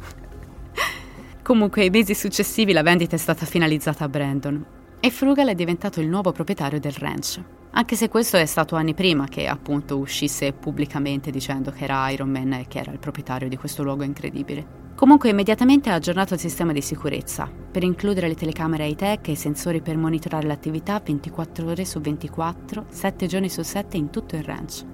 Comunque, 1.42 1.84
i 1.84 1.90
mesi 1.90 2.14
successivi 2.14 2.72
la 2.72 2.82
vendita 2.82 3.14
è 3.14 3.18
stata 3.18 3.46
finalizzata 3.46 4.04
a 4.04 4.08
Brandon. 4.08 4.64
E 4.98 5.10
Frugal 5.10 5.48
è 5.48 5.54
diventato 5.54 6.00
il 6.00 6.08
nuovo 6.08 6.32
proprietario 6.32 6.80
del 6.80 6.92
ranch. 6.92 7.40
Anche 7.72 7.94
se 7.94 8.09
questo 8.09 8.37
è 8.37 8.46
stato 8.46 8.74
anni 8.74 8.94
prima 8.94 9.28
che 9.28 9.46
appunto 9.46 9.96
uscisse 9.96 10.52
pubblicamente 10.52 11.30
dicendo 11.30 11.70
che 11.70 11.85
era 11.85 12.11
Iron 12.11 12.28
Man 12.28 12.52
e 12.54 12.66
che 12.66 12.80
era 12.80 12.90
il 12.90 12.98
proprietario 12.98 13.48
di 13.48 13.56
questo 13.56 13.85
luogo 13.85 14.02
incredibile. 14.02 14.78
Comunque 14.96 15.30
immediatamente 15.30 15.88
ha 15.88 15.94
aggiornato 15.94 16.35
il 16.35 16.40
sistema 16.40 16.72
di 16.72 16.83
sicurezza 16.83 17.48
per 17.70 17.85
includere 17.85 18.26
le 18.26 18.35
telecamere 18.35 18.87
high-tech 18.87 19.28
e 19.28 19.33
i 19.33 19.37
sensori 19.37 19.80
per 19.80 19.96
monitorare 19.96 20.48
l'attività 20.48 21.00
24 21.02 21.68
ore 21.68 21.85
su 21.85 22.00
24, 22.00 22.87
7 22.88 23.26
giorni 23.26 23.48
su 23.48 23.62
7 23.62 23.96
in 23.96 24.11
tutto 24.11 24.35
il 24.35 24.42
ranch. 24.42 24.85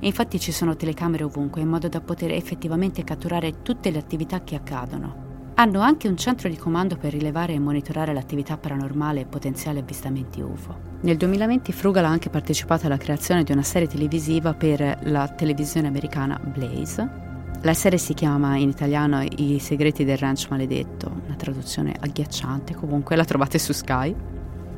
Infatti 0.00 0.40
ci 0.40 0.50
sono 0.50 0.76
telecamere 0.76 1.24
ovunque 1.24 1.60
in 1.60 1.68
modo 1.68 1.88
da 1.88 2.00
poter 2.00 2.32
effettivamente 2.32 3.04
catturare 3.04 3.62
tutte 3.62 3.90
le 3.90 3.98
attività 3.98 4.42
che 4.42 4.56
accadono. 4.56 5.23
Hanno 5.56 5.80
anche 5.80 6.08
un 6.08 6.16
centro 6.16 6.48
di 6.48 6.56
comando 6.56 6.96
per 6.96 7.12
rilevare 7.12 7.52
e 7.52 7.60
monitorare 7.60 8.12
l'attività 8.12 8.56
paranormale 8.56 9.20
e 9.20 9.24
potenziali 9.24 9.78
avvistamenti 9.78 10.40
UFO. 10.40 10.92
Nel 11.02 11.16
2020 11.16 11.70
Frugal 11.70 12.06
ha 12.06 12.08
anche 12.08 12.28
partecipato 12.28 12.86
alla 12.86 12.96
creazione 12.96 13.44
di 13.44 13.52
una 13.52 13.62
serie 13.62 13.86
televisiva 13.86 14.52
per 14.52 14.98
la 15.02 15.28
televisione 15.28 15.86
americana 15.86 16.40
Blaze, 16.42 17.22
la 17.62 17.72
serie 17.72 17.98
si 17.98 18.14
chiama 18.14 18.56
in 18.56 18.68
italiano 18.68 19.22
I 19.22 19.58
segreti 19.60 20.04
del 20.04 20.18
ranch 20.18 20.48
maledetto, 20.50 21.10
una 21.24 21.36
traduzione 21.36 21.94
agghiacciante, 21.98 22.74
comunque 22.74 23.14
la 23.14 23.24
trovate 23.24 23.58
su 23.58 23.72
Sky. 23.72 24.14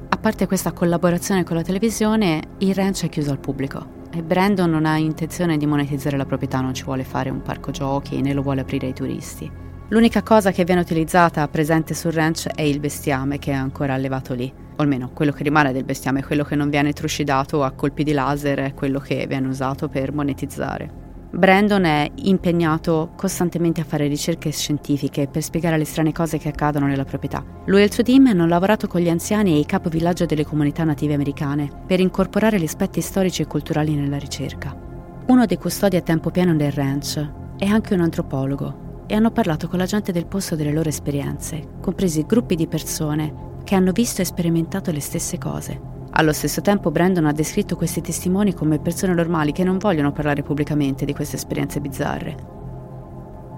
A 0.09 0.17
parte 0.19 0.47
questa 0.47 0.73
collaborazione 0.73 1.43
con 1.43 1.57
la 1.57 1.63
televisione, 1.63 2.43
il 2.59 2.75
ranch 2.75 3.07
è 3.07 3.09
chiuso 3.09 3.31
al 3.31 3.39
pubblico 3.39 4.05
e 4.13 4.23
Brandon 4.23 4.71
non 4.71 4.85
ha 4.85 4.99
intenzione 4.99 5.57
di 5.57 5.67
monetizzare 5.67 6.17
la 6.19 6.27
proprietà, 6.27 6.61
non 6.61 6.75
ci 6.75 6.85
vuole 6.85 7.03
fare 7.03 7.31
un 7.31 7.41
parco 7.43 7.71
giochi 7.71 8.21
né 8.21 8.35
lo 8.35 8.43
vuole 8.43 8.61
aprire 8.61 8.87
ai 8.87 8.95
turisti. 8.95 9.51
L'unica 9.91 10.25
cosa 10.25 10.51
che 10.51 10.65
viene 10.65 10.81
utilizzata 10.81 11.47
presente 11.47 11.95
sul 11.95 12.11
ranch 12.11 12.49
è 12.49 12.63
il 12.63 12.81
bestiame 12.81 13.39
che 13.39 13.53
è 13.53 13.55
ancora 13.55 13.95
allevato 13.95 14.35
lì. 14.35 14.53
O 14.79 14.83
almeno 14.83 15.11
quello 15.15 15.31
che 15.31 15.45
rimane 15.45 15.73
del 15.73 15.85
bestiame, 15.85 16.25
quello 16.25 16.43
che 16.43 16.57
non 16.57 16.71
viene 16.71 16.93
trucidato 16.93 17.63
a 17.63 17.71
colpi 17.71 18.03
di 18.03 18.11
laser 18.11 18.59
è 18.59 18.75
quello 18.75 18.99
che 18.99 19.27
viene 19.29 19.47
usato 19.47 19.89
per 19.89 20.13
monetizzare. 20.13 21.05
Brandon 21.31 21.85
è 21.85 22.11
impegnato 22.17 23.13
costantemente 23.15 23.81
a 23.81 23.85
fare 23.85 24.09
ricerche 24.09 24.51
scientifiche 24.51 25.29
per 25.29 25.43
spiegare 25.43 25.79
le 25.79 25.85
strane 25.85 26.11
cose 26.11 26.39
che 26.39 26.49
accadono 26.49 26.87
nella 26.87 27.05
proprietà. 27.05 27.45
Lui 27.67 27.83
e 27.83 27.85
il 27.85 27.93
suo 27.93 28.03
team 28.03 28.27
hanno 28.27 28.47
lavorato 28.47 28.89
con 28.89 29.01
gli 29.01 29.09
anziani 29.09 29.55
e 29.55 29.61
i 29.61 29.67
capovillaggio 29.67 30.27
delle 30.27 30.45
comunità 30.45 30.83
native 30.83 31.15
americane 31.15 31.71
per 31.87 32.01
incorporare 32.01 32.59
gli 32.59 32.65
aspetti 32.65 33.01
storici 33.01 33.43
e 33.43 33.47
culturali 33.47 33.95
nella 33.95 34.19
ricerca. 34.19 34.77
Uno 35.27 35.47
dei 35.47 35.59
custodi 35.59 35.95
a 35.95 36.03
tempo 36.03 36.31
pieno 36.31 36.57
del 36.57 36.73
ranch 36.73 37.25
è 37.57 37.67
anche 37.67 37.95
un 37.95 38.01
antropologo 38.01 38.86
e 39.07 39.15
hanno 39.15 39.31
parlato 39.31 39.69
con 39.69 39.79
la 39.79 39.87
gente 39.87 40.13
del 40.13 40.27
posto 40.27 40.57
delle 40.57 40.73
loro 40.73 40.89
esperienze, 40.89 41.79
compresi 41.81 42.25
gruppi 42.27 42.55
di 42.55 42.67
persone 42.67 43.55
che 43.65 43.75
hanno 43.75 43.93
visto 43.93 44.23
e 44.23 44.25
sperimentato 44.25 44.91
le 44.91 45.01
stesse 45.01 45.39
cose 45.39 45.95
allo 46.19 46.33
stesso 46.33 46.63
tempo 46.63 46.91
Brandon 46.91 47.27
ha 47.27 47.33
descritto 47.33 47.77
questi 47.77 48.01
testimoni 48.01 48.55
come 48.55 48.79
persone 48.79 49.13
normali 49.13 49.53
che 49.53 49.65
non 49.65 49.77
vogliono 49.77 50.13
parlare 50.13 50.43
pubblicamente 50.43 51.05
di 51.05 51.13
queste 51.13 51.37
esperienze 51.37 51.79
bizzarre. 51.79 52.37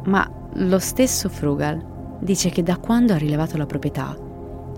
Ma 0.07 0.29
lo 0.55 0.79
stesso 0.81 1.29
Frugal 1.29 2.19
dice 2.21 2.49
che 2.51 2.65
da 2.65 2.77
quando 2.79 3.13
ha 3.13 3.17
rilevato 3.17 3.57
la 3.57 3.67
proprietà, 3.67 4.17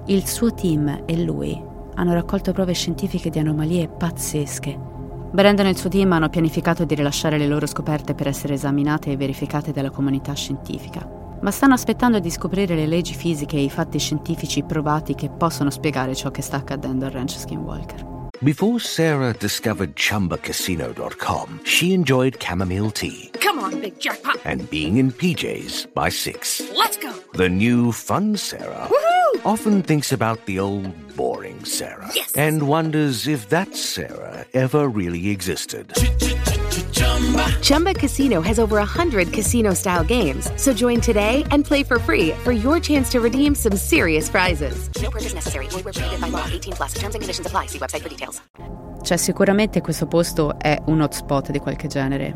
il 0.06 0.26
suo 0.26 0.52
team 0.52 1.04
e 1.06 1.22
lui 1.22 1.58
hanno 1.94 2.12
raccolto 2.12 2.52
prove 2.52 2.74
scientifiche 2.74 3.30
di 3.30 3.38
anomalie 3.38 3.88
pazzesche. 3.88 4.89
Brandon 5.32 5.66
e 5.66 5.70
il 5.70 5.76
suo 5.76 5.88
team 5.88 6.12
hanno 6.12 6.28
pianificato 6.28 6.84
di 6.84 6.94
rilasciare 6.94 7.38
le 7.38 7.46
loro 7.46 7.66
scoperte 7.66 8.14
per 8.14 8.28
essere 8.28 8.54
esaminate 8.54 9.10
e 9.10 9.16
verificate 9.16 9.72
dalla 9.72 9.90
comunità 9.90 10.32
scientifica 10.34 11.18
ma 11.40 11.50
stanno 11.50 11.74
aspettando 11.74 12.18
di 12.18 12.30
scoprire 12.30 12.74
le 12.74 12.86
leggi 12.86 13.14
fisiche 13.14 13.56
e 13.56 13.62
i 13.62 13.70
fatti 13.70 13.98
scientifici 13.98 14.62
provati 14.62 15.14
che 15.14 15.30
possono 15.30 15.70
spiegare 15.70 16.14
ciò 16.14 16.30
che 16.30 16.42
sta 16.42 16.58
accadendo 16.58 17.06
al 17.06 17.12
ranch 17.12 17.38
Skinwalker. 17.38 18.08
Before 18.42 18.78
Sarah 18.78 19.32
discovered 19.32 19.94
ChumbaCasino.com, 19.94 21.60
she 21.62 21.92
enjoyed 21.92 22.38
chamomile 22.38 22.90
tea. 22.90 23.30
Come 23.42 23.60
on, 23.60 23.80
big 23.80 23.98
jackpot! 23.98 24.40
And 24.44 24.68
being 24.70 24.96
in 24.96 25.12
PJs 25.12 25.92
by 25.92 26.10
six. 26.10 26.62
Let's 26.74 26.96
go! 26.96 27.12
The 27.34 27.48
new 27.48 27.92
fun 27.92 28.36
Sarah 28.36 28.86
Woohoo! 28.88 29.09
Often 29.44 29.82
thinks 29.82 30.12
about 30.12 30.44
the 30.46 30.58
old 30.58 30.92
boring 31.16 31.64
Sarah. 31.64 32.08
Yes! 32.14 32.32
And 32.36 32.62
wonders 32.62 33.26
if 33.26 33.48
that 33.48 33.74
Sarah 33.74 34.44
ever 34.54 34.88
really 34.88 35.30
existed. 35.30 35.92
Chumba 37.62 37.94
Casino 37.94 38.40
has 38.40 38.58
over 38.58 38.76
100 38.76 39.32
casino 39.32 39.74
style 39.74 40.04
games. 40.04 40.50
So 40.56 40.72
join 40.72 41.00
today 41.00 41.44
and 41.50 41.64
play 41.64 41.82
for 41.82 41.98
free 41.98 42.30
for 42.44 42.52
your 42.52 42.78
chance 42.80 43.10
to 43.10 43.20
redeem 43.20 43.54
some 43.54 43.76
serious 43.76 44.28
prizes. 44.28 44.88
No 45.02 45.10
purchase 45.10 45.34
necessary. 45.34 45.66
Void 45.70 45.84
where 45.84 45.92
prohibited 45.92 46.20
by 46.20 46.30
law. 46.30 46.46
18 46.46 46.74
plus. 46.74 46.94
Terms 46.94 47.14
and 47.14 47.20
conditions 47.20 47.46
apply. 47.46 47.66
See 47.66 47.78
website 47.78 48.02
for 48.02 48.08
details. 48.08 48.40
Cioè, 49.02 49.16
sicuramente 49.16 49.80
questo 49.80 50.06
posto 50.06 50.58
è 50.58 50.78
un 50.86 51.00
hotspot 51.00 51.50
di 51.50 51.58
qualche 51.58 51.88
genere. 51.88 52.34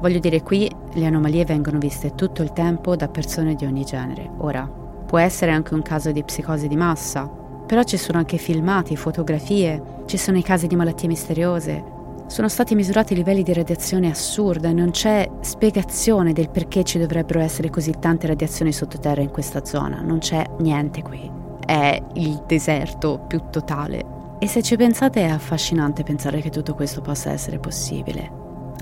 Voglio 0.00 0.18
dire, 0.18 0.42
qui 0.42 0.70
le 0.94 1.06
anomalie 1.06 1.44
vengono 1.44 1.78
viste 1.78 2.14
tutto 2.14 2.42
il 2.42 2.52
tempo 2.52 2.96
da 2.96 3.08
persone 3.08 3.54
di 3.54 3.64
ogni 3.64 3.84
genere. 3.84 4.30
Ora, 4.38 4.70
può 5.16 5.24
essere 5.24 5.50
anche 5.50 5.72
un 5.72 5.80
caso 5.80 6.12
di 6.12 6.22
psicosi 6.22 6.68
di 6.68 6.76
massa, 6.76 7.26
però 7.26 7.82
ci 7.84 7.96
sono 7.96 8.18
anche 8.18 8.36
filmati, 8.36 8.96
fotografie, 8.96 10.02
ci 10.04 10.18
sono 10.18 10.36
i 10.36 10.42
casi 10.42 10.66
di 10.66 10.76
malattie 10.76 11.08
misteriose, 11.08 11.82
sono 12.26 12.50
stati 12.50 12.74
misurati 12.74 13.14
livelli 13.14 13.42
di 13.42 13.54
radiazione 13.54 14.10
assurda 14.10 14.68
e 14.68 14.74
non 14.74 14.90
c'è 14.90 15.26
spiegazione 15.40 16.34
del 16.34 16.50
perché 16.50 16.84
ci 16.84 16.98
dovrebbero 16.98 17.40
essere 17.40 17.70
così 17.70 17.94
tante 17.98 18.26
radiazioni 18.26 18.72
sottoterra 18.72 19.22
in 19.22 19.30
questa 19.30 19.64
zona. 19.64 20.02
Non 20.02 20.18
c'è 20.18 20.44
niente 20.58 21.00
qui. 21.00 21.30
È 21.64 21.98
il 22.12 22.42
deserto 22.46 23.24
più 23.26 23.40
totale. 23.50 24.04
E 24.38 24.46
se 24.46 24.62
ci 24.62 24.76
pensate 24.76 25.22
è 25.22 25.30
affascinante 25.30 26.02
pensare 26.02 26.42
che 26.42 26.50
tutto 26.50 26.74
questo 26.74 27.00
possa 27.00 27.30
essere 27.30 27.58
possibile. 27.58 28.30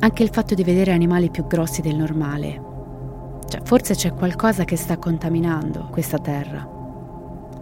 Anche 0.01 0.25
il 0.25 0.31
fatto 0.31 0.57
di 0.57 0.65
vedere 0.65 0.91
animali 0.91 1.31
più 1.31 1.47
grossi 1.47 1.81
del 1.81 1.95
normale. 1.95 2.74
Cioè, 3.55 3.63
forse 3.63 3.95
c'è 3.95 4.13
qualcosa 4.13 4.65
che 4.65 4.75
sta 4.75 4.99
contaminando 4.99 5.87
questa 5.93 6.19
terra. 6.19 6.69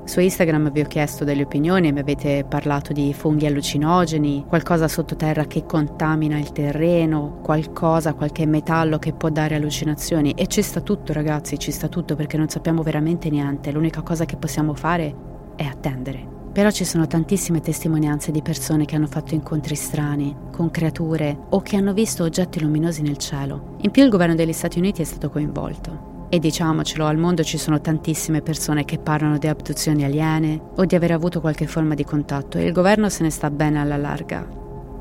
Su 0.05 0.20
Instagram 0.20 0.70
vi 0.70 0.81
ho 0.81 0.87
chiesto 0.87 1.22
delle 1.22 1.42
opinioni 1.42 1.92
mi 1.92 2.00
avete 2.00 2.44
parlato 2.48 2.94
di 2.94 3.12
funghi 3.12 3.44
allucinogeni, 3.44 4.46
qualcosa 4.48 4.88
sottoterra 4.88 5.44
che 5.44 5.66
contamina 5.66 6.38
il 6.38 6.50
terreno, 6.52 7.40
qualcosa, 7.42 8.14
qualche 8.14 8.46
metallo 8.46 8.98
che 8.98 9.12
può 9.12 9.28
dare 9.28 9.55
allucinazioni. 9.55 10.33
E 10.33 10.46
ci 10.46 10.62
sta 10.62 10.81
tutto 10.81 11.12
ragazzi, 11.12 11.59
ci 11.59 11.70
sta 11.70 11.88
tutto 11.88 12.16
perché 12.16 12.38
non 12.38 12.48
sappiamo 12.48 12.83
veramente 12.83 13.28
niente. 13.28 13.70
L'unica 13.70 14.00
cosa 14.00 14.24
che 14.24 14.37
possiamo 14.37 14.72
fare 14.72 15.14
è 15.57 15.64
attendere. 15.64 16.41
Però 16.52 16.70
ci 16.70 16.84
sono 16.84 17.06
tantissime 17.06 17.62
testimonianze 17.62 18.30
di 18.30 18.42
persone 18.42 18.84
che 18.84 18.94
hanno 18.94 19.06
fatto 19.06 19.32
incontri 19.32 19.74
strani, 19.74 20.36
con 20.50 20.70
creature 20.70 21.34
o 21.48 21.62
che 21.62 21.76
hanno 21.76 21.94
visto 21.94 22.24
oggetti 22.24 22.60
luminosi 22.60 23.00
nel 23.00 23.16
cielo. 23.16 23.76
In 23.80 23.90
più 23.90 24.04
il 24.04 24.10
governo 24.10 24.34
degli 24.34 24.52
Stati 24.52 24.78
Uniti 24.78 25.00
è 25.00 25.04
stato 25.06 25.30
coinvolto. 25.30 26.26
E 26.28 26.38
diciamocelo, 26.38 27.06
al 27.06 27.16
mondo 27.16 27.42
ci 27.42 27.56
sono 27.56 27.80
tantissime 27.80 28.42
persone 28.42 28.84
che 28.84 28.98
parlano 28.98 29.38
di 29.38 29.46
abduzioni 29.46 30.04
aliene 30.04 30.60
o 30.76 30.84
di 30.84 30.94
aver 30.94 31.12
avuto 31.12 31.40
qualche 31.40 31.66
forma 31.66 31.94
di 31.94 32.04
contatto 32.04 32.58
e 32.58 32.66
il 32.66 32.72
governo 32.72 33.08
se 33.08 33.22
ne 33.22 33.30
sta 33.30 33.50
bene 33.50 33.80
alla 33.80 33.96
larga. 33.96 34.46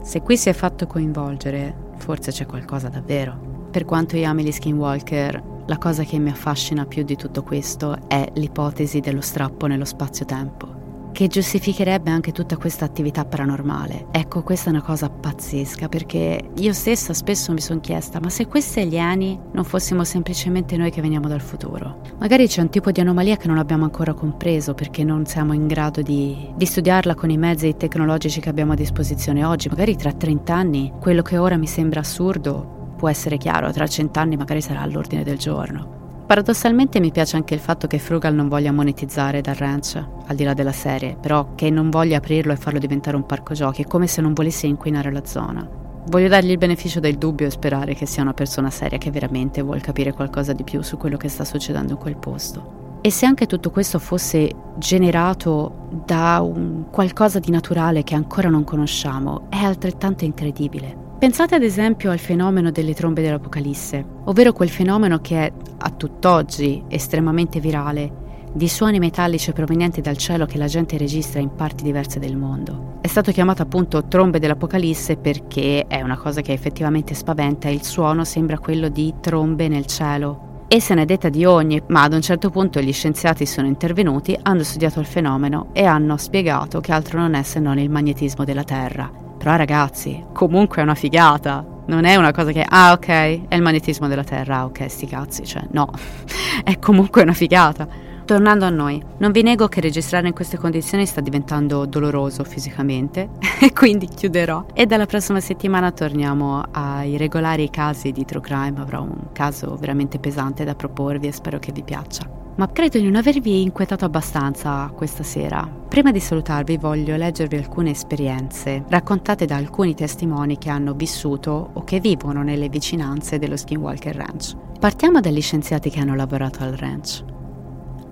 Se 0.03 0.21
qui 0.21 0.37
si 0.37 0.47
è 0.47 0.53
fatto 0.53 0.87
coinvolgere, 0.87 1.75
forse 1.97 2.31
c'è 2.31 2.45
qualcosa 2.45 2.87
davvero. 2.87 3.67
Per 3.69 3.83
quanto 3.83 4.15
io 4.15 4.29
ami 4.29 4.45
gli 4.45 4.51
skinwalker, 4.51 5.43
la 5.65 5.77
cosa 5.77 6.03
che 6.03 6.17
mi 6.17 6.29
affascina 6.29 6.85
più 6.85 7.03
di 7.03 7.17
tutto 7.17 7.43
questo 7.43 8.07
è 8.07 8.29
l'ipotesi 8.35 9.01
dello 9.01 9.21
strappo 9.21 9.67
nello 9.67 9.85
spazio-tempo 9.85 10.80
che 11.11 11.27
giustificherebbe 11.27 12.09
anche 12.09 12.31
tutta 12.31 12.57
questa 12.57 12.85
attività 12.85 13.25
paranormale. 13.25 14.07
Ecco, 14.11 14.43
questa 14.43 14.69
è 14.69 14.73
una 14.73 14.81
cosa 14.81 15.09
pazzesca 15.09 15.87
perché 15.87 16.51
io 16.55 16.73
stessa 16.73 17.13
spesso 17.13 17.51
mi 17.53 17.61
sono 17.61 17.79
chiesta, 17.79 18.19
ma 18.19 18.29
se 18.29 18.47
questi 18.47 18.79
alieni 18.79 19.39
non 19.51 19.63
fossimo 19.63 20.03
semplicemente 20.03 20.77
noi 20.77 20.91
che 20.91 21.01
veniamo 21.01 21.27
dal 21.27 21.41
futuro? 21.41 22.01
Magari 22.19 22.47
c'è 22.47 22.61
un 22.61 22.69
tipo 22.69 22.91
di 22.91 23.01
anomalia 23.01 23.37
che 23.37 23.47
non 23.47 23.57
abbiamo 23.57 23.83
ancora 23.83 24.13
compreso 24.13 24.73
perché 24.73 25.03
non 25.03 25.25
siamo 25.25 25.53
in 25.53 25.67
grado 25.67 26.01
di, 26.01 26.51
di 26.55 26.65
studiarla 26.65 27.15
con 27.15 27.29
i 27.29 27.37
mezzi 27.37 27.75
tecnologici 27.75 28.39
che 28.39 28.49
abbiamo 28.49 28.73
a 28.73 28.75
disposizione 28.75 29.43
oggi. 29.43 29.69
Magari 29.69 29.95
tra 29.95 30.11
30 30.11 30.53
anni 30.53 30.91
quello 30.99 31.21
che 31.21 31.37
ora 31.37 31.57
mi 31.57 31.67
sembra 31.67 31.99
assurdo 31.99 32.79
può 32.97 33.09
essere 33.09 33.37
chiaro, 33.37 33.71
tra 33.71 33.87
cent'anni 33.87 34.37
magari 34.37 34.61
sarà 34.61 34.81
all'ordine 34.81 35.23
del 35.23 35.39
giorno. 35.39 36.00
Paradossalmente 36.31 37.01
mi 37.01 37.11
piace 37.11 37.35
anche 37.35 37.53
il 37.53 37.59
fatto 37.59 37.87
che 37.87 37.99
Frugal 37.99 38.33
non 38.33 38.47
voglia 38.47 38.71
monetizzare 38.71 39.41
dal 39.41 39.55
ranch, 39.55 40.01
al 40.27 40.35
di 40.37 40.45
là 40.45 40.53
della 40.53 40.71
serie, 40.71 41.17
però 41.19 41.55
che 41.55 41.69
non 41.69 41.89
voglia 41.89 42.19
aprirlo 42.19 42.53
e 42.53 42.55
farlo 42.55 42.79
diventare 42.79 43.17
un 43.17 43.25
parco 43.25 43.53
giochi, 43.53 43.83
come 43.83 44.07
se 44.07 44.21
non 44.21 44.31
volesse 44.31 44.65
inquinare 44.65 45.11
la 45.11 45.25
zona. 45.25 45.67
Voglio 46.07 46.29
dargli 46.29 46.51
il 46.51 46.57
beneficio 46.57 47.01
del 47.01 47.17
dubbio 47.17 47.47
e 47.47 47.49
sperare 47.49 47.95
che 47.95 48.05
sia 48.05 48.21
una 48.21 48.33
persona 48.33 48.69
seria 48.69 48.97
che 48.97 49.11
veramente 49.11 49.61
vuol 49.61 49.81
capire 49.81 50.13
qualcosa 50.13 50.53
di 50.53 50.63
più 50.63 50.81
su 50.83 50.95
quello 50.95 51.17
che 51.17 51.27
sta 51.27 51.43
succedendo 51.43 51.91
in 51.91 51.99
quel 51.99 52.15
posto. 52.15 52.99
E 53.01 53.11
se 53.11 53.25
anche 53.25 53.45
tutto 53.45 53.69
questo 53.69 53.99
fosse 53.99 54.49
generato 54.77 55.89
da 56.05 56.39
un 56.39 56.85
qualcosa 56.89 57.39
di 57.39 57.51
naturale 57.51 58.03
che 58.03 58.15
ancora 58.15 58.47
non 58.47 58.63
conosciamo, 58.63 59.47
è 59.49 59.61
altrettanto 59.61 60.23
incredibile. 60.23 61.00
Pensate 61.21 61.53
ad 61.53 61.61
esempio 61.61 62.09
al 62.09 62.17
fenomeno 62.17 62.71
delle 62.71 62.95
trombe 62.95 63.21
dell'Apocalisse, 63.21 64.03
ovvero 64.23 64.53
quel 64.53 64.71
fenomeno 64.71 65.19
che 65.19 65.45
è 65.45 65.53
a 65.77 65.91
tutt'oggi 65.91 66.83
estremamente 66.87 67.59
virale, 67.59 68.49
di 68.51 68.67
suoni 68.67 68.97
metallici 68.97 69.53
provenienti 69.53 70.01
dal 70.01 70.17
cielo 70.17 70.47
che 70.47 70.57
la 70.57 70.65
gente 70.65 70.97
registra 70.97 71.39
in 71.39 71.53
parti 71.53 71.83
diverse 71.83 72.17
del 72.17 72.35
mondo. 72.35 72.97
È 73.01 73.07
stato 73.07 73.31
chiamato 73.31 73.61
appunto 73.61 74.07
trombe 74.07 74.39
dell'Apocalisse 74.39 75.17
perché 75.17 75.85
è 75.85 76.01
una 76.01 76.17
cosa 76.17 76.41
che 76.41 76.53
effettivamente 76.53 77.13
spaventa 77.13 77.69
e 77.69 77.73
il 77.73 77.83
suono 77.83 78.23
sembra 78.23 78.57
quello 78.57 78.89
di 78.89 79.13
trombe 79.21 79.67
nel 79.67 79.85
cielo. 79.85 80.65
E 80.67 80.81
se 80.81 80.95
ne 80.95 81.03
è 81.03 81.05
detta 81.05 81.29
di 81.29 81.45
ogni, 81.45 81.79
ma 81.89 82.01
ad 82.01 82.13
un 82.13 82.21
certo 82.21 82.49
punto 82.49 82.81
gli 82.81 82.93
scienziati 82.93 83.45
sono 83.45 83.67
intervenuti, 83.67 84.35
hanno 84.41 84.63
studiato 84.63 84.99
il 84.99 85.05
fenomeno 85.05 85.67
e 85.71 85.85
hanno 85.85 86.17
spiegato 86.17 86.79
che 86.79 86.91
altro 86.91 87.19
non 87.19 87.35
è 87.35 87.43
se 87.43 87.59
non 87.59 87.77
il 87.77 87.91
magnetismo 87.91 88.43
della 88.43 88.63
Terra. 88.63 89.29
Però 89.41 89.55
ragazzi, 89.55 90.23
comunque 90.33 90.81
è 90.81 90.83
una 90.83 90.93
figata. 90.93 91.65
Non 91.87 92.05
è 92.05 92.15
una 92.15 92.31
cosa 92.31 92.51
che, 92.51 92.63
ah 92.63 92.91
ok, 92.91 93.07
è 93.47 93.55
il 93.55 93.61
magnetismo 93.63 94.07
della 94.07 94.23
Terra, 94.23 94.65
ok, 94.65 94.87
sti 94.87 95.07
cazzi, 95.07 95.45
cioè 95.45 95.63
no, 95.71 95.89
è 96.63 96.77
comunque 96.77 97.23
una 97.23 97.33
figata. 97.33 97.87
Tornando 98.23 98.65
a 98.65 98.69
noi, 98.69 99.01
non 99.17 99.31
vi 99.31 99.41
nego 99.41 99.67
che 99.67 99.81
registrare 99.81 100.27
in 100.27 100.35
queste 100.35 100.57
condizioni 100.57 101.07
sta 101.07 101.21
diventando 101.21 101.87
doloroso 101.87 102.43
fisicamente 102.43 103.29
e 103.59 103.73
quindi 103.73 104.07
chiuderò 104.07 104.67
e 104.75 104.85
dalla 104.85 105.07
prossima 105.07 105.39
settimana 105.39 105.91
torniamo 105.91 106.61
ai 106.73 107.17
regolari 107.17 107.71
casi 107.71 108.11
di 108.11 108.23
true 108.23 108.41
crime, 108.41 108.79
avrò 108.79 109.01
un 109.01 109.31
caso 109.33 109.75
veramente 109.75 110.19
pesante 110.19 110.63
da 110.63 110.75
proporvi 110.75 111.25
e 111.25 111.31
spero 111.31 111.57
che 111.57 111.71
vi 111.71 111.81
piaccia. 111.81 112.40
Ma 112.61 112.71
credo 112.71 112.99
di 112.99 113.05
non 113.05 113.15
avervi 113.15 113.63
inquietato 113.63 114.05
abbastanza 114.05 114.87
questa 114.95 115.23
sera. 115.23 115.67
Prima 115.87 116.11
di 116.11 116.19
salutarvi 116.19 116.77
voglio 116.77 117.15
leggervi 117.15 117.55
alcune 117.55 117.89
esperienze 117.89 118.83
raccontate 118.87 119.47
da 119.47 119.55
alcuni 119.55 119.95
testimoni 119.95 120.59
che 120.59 120.69
hanno 120.69 120.93
vissuto 120.93 121.71
o 121.73 121.83
che 121.83 121.99
vivono 121.99 122.43
nelle 122.43 122.69
vicinanze 122.69 123.39
dello 123.39 123.57
Skinwalker 123.57 124.15
Ranch. 124.15 124.55
Partiamo 124.79 125.21
dagli 125.21 125.41
scienziati 125.41 125.89
che 125.89 126.01
hanno 126.01 126.13
lavorato 126.13 126.63
al 126.63 126.73
ranch. 126.73 127.23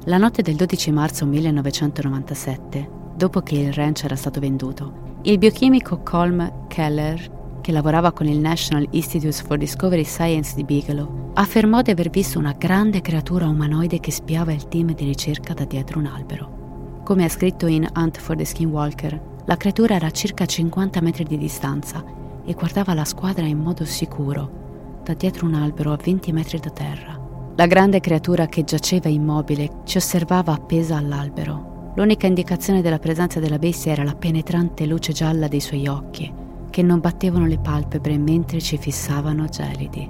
La 0.06 0.18
notte 0.18 0.42
del 0.42 0.56
12 0.56 0.92
marzo 0.94 1.28
1997, 1.28 2.90
dopo 3.16 3.42
che 3.42 3.54
il 3.54 3.72
ranch 3.72 4.04
era 4.06 4.16
stato 4.16 4.40
venduto, 4.40 5.18
il 5.26 5.38
biochimico 5.38 6.02
Colm 6.02 6.66
Keller, 6.68 7.39
che 7.62 7.72
lavorava 7.72 8.12
con 8.12 8.28
il 8.28 8.40
National 8.40 8.88
Institute 8.92 9.44
for 9.44 9.58
Discovery 9.58 10.04
Science 10.04 10.56
di 10.56 10.64
Bigelow, 10.64 11.32
affermò 11.34 11.82
di 11.82 11.92
aver 11.92 12.10
visto 12.10 12.40
una 12.40 12.56
grande 12.58 13.02
creatura 13.02 13.48
umanoide 13.48 14.00
che 14.00 14.12
spiava 14.12 14.52
il 14.52 14.68
team 14.68 14.94
di 14.94 15.06
ricerca 15.06 15.54
da 15.54 15.66
dietro 15.66 16.00
un 16.00 16.06
albero. 16.06 17.02
Come 17.04 17.24
ha 17.24 17.30
scritto 17.30 17.68
in 17.68 17.88
Hunt 17.96 18.18
for 18.20 18.36
the 18.36 18.46
Skinwalker, 18.46 19.22
la 19.46 19.58
creatura 19.58 19.96
era 19.96 20.08
a 20.08 20.12
circa 20.12 20.46
50 20.46 21.02
metri 21.02 21.24
di 21.24 21.38
distanza 21.38 22.04
e 22.46 22.54
guardava 22.54 22.94
la 22.94 23.06
squadra 23.06 23.46
in 23.46 23.58
modo 23.58 23.86
sicuro, 23.86 25.02
da 25.04 25.14
dietro 25.14 25.46
un 25.46 25.56
albero 25.56 25.92
a 25.92 25.98
20 26.02 26.32
metri 26.32 26.60
da 26.60 26.70
terra. 26.70 27.20
La 27.56 27.66
grande 27.66 28.00
creatura 28.00 28.48
che 28.48 28.64
giaceva 28.64 29.10
immobile 29.10 29.82
ci 29.86 29.98
osservava 29.98 30.54
appesa 30.54 30.98
all'albero. 30.98 31.92
L'unica 31.96 32.28
indicazione 32.28 32.82
della 32.82 33.00
presenza 33.00 33.40
della 33.40 33.58
bestia 33.58 33.92
era 33.92 34.04
la 34.04 34.16
penetrante 34.16 34.86
luce 34.86 35.12
gialla 35.12 35.48
dei 35.48 35.60
suoi 35.60 35.88
occhi, 35.88 36.32
che 36.80 36.86
non 36.86 37.02
battevano 37.02 37.46
le 37.46 37.60
palpebre 37.60 38.18
mentre 38.18 38.62
ci 38.62 38.78
fissavano 38.78 39.48
gelidi. 39.48 40.10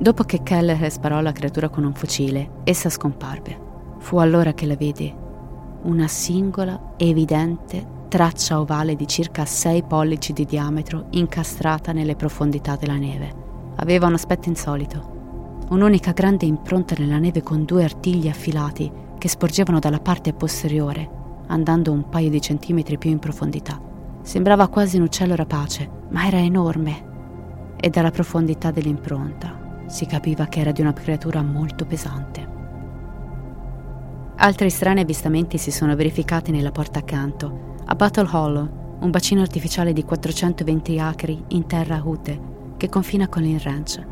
Dopo 0.00 0.22
che 0.22 0.42
Keller 0.42 0.90
sparò 0.90 1.18
alla 1.18 1.32
creatura 1.32 1.68
con 1.68 1.84
un 1.84 1.92
fucile, 1.92 2.62
essa 2.64 2.88
scomparve. 2.88 3.60
Fu 3.98 4.16
allora 4.16 4.54
che 4.54 4.64
la 4.64 4.74
vidi. 4.74 5.14
Una 5.82 6.08
singola, 6.08 6.94
evidente 6.96 7.96
traccia 8.08 8.58
ovale 8.58 8.96
di 8.96 9.06
circa 9.06 9.44
6 9.44 9.82
pollici 9.82 10.32
di 10.32 10.46
diametro 10.46 11.08
incastrata 11.10 11.92
nelle 11.92 12.16
profondità 12.16 12.74
della 12.76 12.96
neve. 12.96 13.30
Aveva 13.76 14.06
un 14.06 14.14
aspetto 14.14 14.48
insolito 14.48 15.66
un'unica 15.68 16.12
grande 16.12 16.46
impronta 16.46 16.94
nella 16.96 17.18
neve 17.18 17.42
con 17.42 17.66
due 17.66 17.84
artigli 17.84 18.28
affilati 18.28 18.90
che 19.18 19.28
sporgevano 19.28 19.78
dalla 19.78 20.00
parte 20.00 20.32
posteriore, 20.32 21.10
andando 21.48 21.92
un 21.92 22.08
paio 22.08 22.30
di 22.30 22.40
centimetri 22.40 22.96
più 22.96 23.10
in 23.10 23.18
profondità. 23.18 23.87
Sembrava 24.28 24.68
quasi 24.68 24.98
un 24.98 25.04
uccello 25.04 25.34
rapace, 25.34 25.88
ma 26.10 26.26
era 26.26 26.36
enorme 26.36 27.76
e 27.80 27.88
dalla 27.88 28.10
profondità 28.10 28.70
dell'impronta 28.70 29.86
si 29.86 30.04
capiva 30.04 30.44
che 30.48 30.60
era 30.60 30.70
di 30.70 30.82
una 30.82 30.92
creatura 30.92 31.42
molto 31.42 31.86
pesante. 31.86 32.46
Altri 34.36 34.68
strani 34.68 35.00
avvistamenti 35.00 35.56
si 35.56 35.70
sono 35.70 35.96
verificati 35.96 36.50
nella 36.50 36.72
porta 36.72 36.98
accanto, 36.98 37.76
a 37.86 37.94
Battle 37.94 38.28
Hollow, 38.30 38.98
un 39.00 39.10
bacino 39.10 39.40
artificiale 39.40 39.94
di 39.94 40.04
420 40.04 41.00
acri 41.00 41.42
in 41.48 41.66
terra 41.66 42.02
Ute 42.04 42.38
che 42.76 42.90
confina 42.90 43.28
con 43.28 43.46
il 43.46 43.58
ranch. 43.58 44.06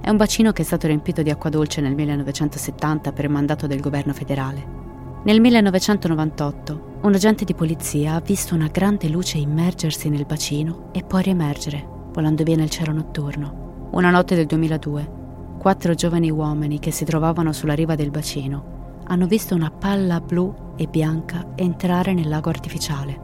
È 0.00 0.10
un 0.10 0.16
bacino 0.16 0.52
che 0.52 0.62
è 0.62 0.64
stato 0.64 0.86
riempito 0.86 1.22
di 1.22 1.30
acqua 1.30 1.50
dolce 1.50 1.80
nel 1.80 1.96
1970 1.96 3.10
per 3.10 3.28
mandato 3.28 3.66
del 3.66 3.80
governo 3.80 4.12
federale. 4.12 4.83
Nel 5.24 5.40
1998 5.40 6.98
un 7.02 7.14
agente 7.14 7.44
di 7.44 7.54
polizia 7.54 8.14
ha 8.14 8.20
visto 8.20 8.54
una 8.54 8.68
grande 8.68 9.08
luce 9.08 9.38
immergersi 9.38 10.08
nel 10.08 10.26
bacino 10.26 10.90
e 10.92 11.02
poi 11.02 11.22
riemergere, 11.22 11.86
volando 12.12 12.42
via 12.44 12.56
nel 12.56 12.70
cielo 12.70 12.92
notturno. 12.92 13.88
Una 13.92 14.10
notte 14.10 14.34
del 14.34 14.46
2002, 14.46 15.56
quattro 15.58 15.94
giovani 15.94 16.30
uomini 16.30 16.78
che 16.78 16.90
si 16.90 17.04
trovavano 17.04 17.52
sulla 17.52 17.74
riva 17.74 17.94
del 17.94 18.10
bacino 18.10 19.00
hanno 19.06 19.26
visto 19.26 19.54
una 19.54 19.70
palla 19.70 20.20
blu 20.20 20.72
e 20.76 20.86
bianca 20.86 21.52
entrare 21.56 22.14
nel 22.14 22.28
lago 22.28 22.48
artificiale. 22.48 23.20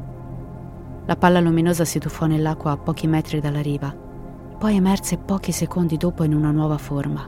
La 1.06 1.16
palla 1.16 1.40
luminosa 1.40 1.84
si 1.84 1.98
tuffò 1.98 2.26
nell'acqua 2.26 2.72
a 2.72 2.76
pochi 2.76 3.06
metri 3.06 3.40
dalla 3.40 3.62
riva 3.62 4.08
poi 4.60 4.76
emerse 4.76 5.16
pochi 5.16 5.52
secondi 5.52 5.96
dopo 5.96 6.22
in 6.22 6.34
una 6.34 6.50
nuova 6.50 6.76
forma. 6.76 7.26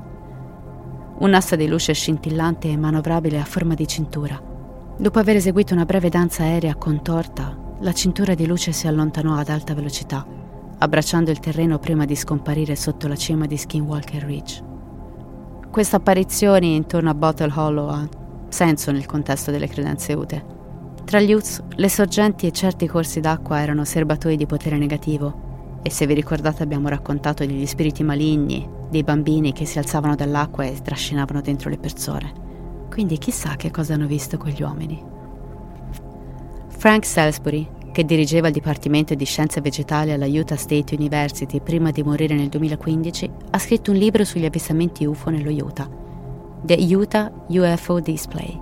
Un'assa 1.20 1.56
di 1.56 1.66
luce 1.66 1.94
scintillante 1.94 2.68
e 2.68 2.76
manovrabile 2.76 3.40
a 3.40 3.44
forma 3.46 3.72
di 3.72 3.88
cintura. 3.88 4.51
Dopo 4.96 5.18
aver 5.18 5.36
eseguito 5.36 5.72
una 5.72 5.86
breve 5.86 6.10
danza 6.10 6.42
aerea 6.42 6.76
contorta, 6.76 7.56
la 7.80 7.92
cintura 7.92 8.34
di 8.34 8.46
luce 8.46 8.72
si 8.72 8.86
allontanò 8.86 9.34
ad 9.34 9.48
alta 9.48 9.74
velocità, 9.74 10.24
abbracciando 10.78 11.30
il 11.30 11.40
terreno 11.40 11.78
prima 11.78 12.04
di 12.04 12.14
scomparire 12.14 12.76
sotto 12.76 13.08
la 13.08 13.16
cima 13.16 13.46
di 13.46 13.56
Skinwalker 13.56 14.22
Ridge. 14.22 14.62
Questa 15.70 15.96
apparizione 15.96 16.66
intorno 16.66 17.08
a 17.08 17.14
Bottle 17.14 17.52
Hollow 17.54 17.88
ha 17.88 18.08
senso 18.48 18.92
nel 18.92 19.06
contesto 19.06 19.50
delle 19.50 19.66
credenze 19.66 20.12
ute. 20.12 20.44
Tra 21.04 21.20
gli 21.20 21.32
Utes, 21.32 21.62
le 21.74 21.88
sorgenti 21.88 22.46
e 22.46 22.52
certi 22.52 22.86
corsi 22.86 23.20
d'acqua 23.20 23.60
erano 23.60 23.84
serbatoi 23.84 24.36
di 24.36 24.46
potere 24.46 24.76
negativo 24.76 25.80
e 25.82 25.90
se 25.90 26.06
vi 26.06 26.14
ricordate 26.14 26.62
abbiamo 26.62 26.88
raccontato 26.88 27.44
degli 27.44 27.66
spiriti 27.66 28.04
maligni, 28.04 28.68
dei 28.90 29.02
bambini 29.02 29.52
che 29.52 29.64
si 29.64 29.78
alzavano 29.78 30.14
dall'acqua 30.14 30.64
e 30.64 30.80
trascinavano 30.80 31.40
dentro 31.40 31.70
le 31.70 31.78
persone. 31.78 32.41
Quindi 32.92 33.16
chissà 33.16 33.56
che 33.56 33.70
cosa 33.70 33.94
hanno 33.94 34.06
visto 34.06 34.36
quegli 34.36 34.60
uomini. 34.60 35.02
Frank 36.68 37.06
Salisbury, 37.06 37.66
che 37.90 38.04
dirigeva 38.04 38.48
il 38.48 38.52
Dipartimento 38.52 39.14
di 39.14 39.24
Scienze 39.24 39.62
Vegetali 39.62 40.12
alla 40.12 40.26
Utah 40.26 40.56
State 40.56 40.94
University 40.94 41.62
prima 41.62 41.90
di 41.90 42.02
morire 42.02 42.34
nel 42.34 42.50
2015, 42.50 43.30
ha 43.52 43.58
scritto 43.58 43.92
un 43.92 43.96
libro 43.96 44.26
sugli 44.26 44.44
avvistamenti 44.44 45.06
UFO 45.06 45.30
nello 45.30 45.50
Utah, 45.50 45.88
The 46.60 46.94
Utah 46.94 47.32
UFO 47.48 47.98
Display. 48.00 48.60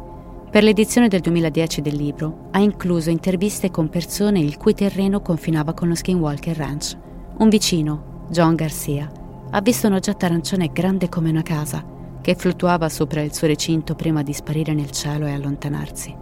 Per 0.48 0.62
l'edizione 0.62 1.08
del 1.08 1.22
2010 1.22 1.80
del 1.80 1.96
libro 1.96 2.50
ha 2.52 2.60
incluso 2.60 3.10
interviste 3.10 3.72
con 3.72 3.88
persone 3.88 4.38
il 4.38 4.56
cui 4.58 4.74
terreno 4.74 5.22
confinava 5.22 5.72
con 5.72 5.88
lo 5.88 5.96
Skinwalker 5.96 6.56
Ranch 6.56 6.96
un 7.38 7.48
vicino, 7.48 8.26
John 8.30 8.54
Garcia, 8.54 9.10
ha 9.50 9.60
visto 9.60 9.88
un 9.88 9.94
oggetto 9.94 10.24
arancione 10.24 10.70
grande 10.72 11.08
come 11.08 11.30
una 11.30 11.42
casa 11.42 11.98
che 12.20 12.34
fluttuava 12.34 12.88
sopra 12.88 13.22
il 13.22 13.32
suo 13.32 13.46
recinto 13.46 13.94
prima 13.94 14.22
di 14.22 14.32
sparire 14.32 14.74
nel 14.74 14.90
cielo 14.90 15.26
e 15.26 15.32
allontanarsi. 15.32 16.14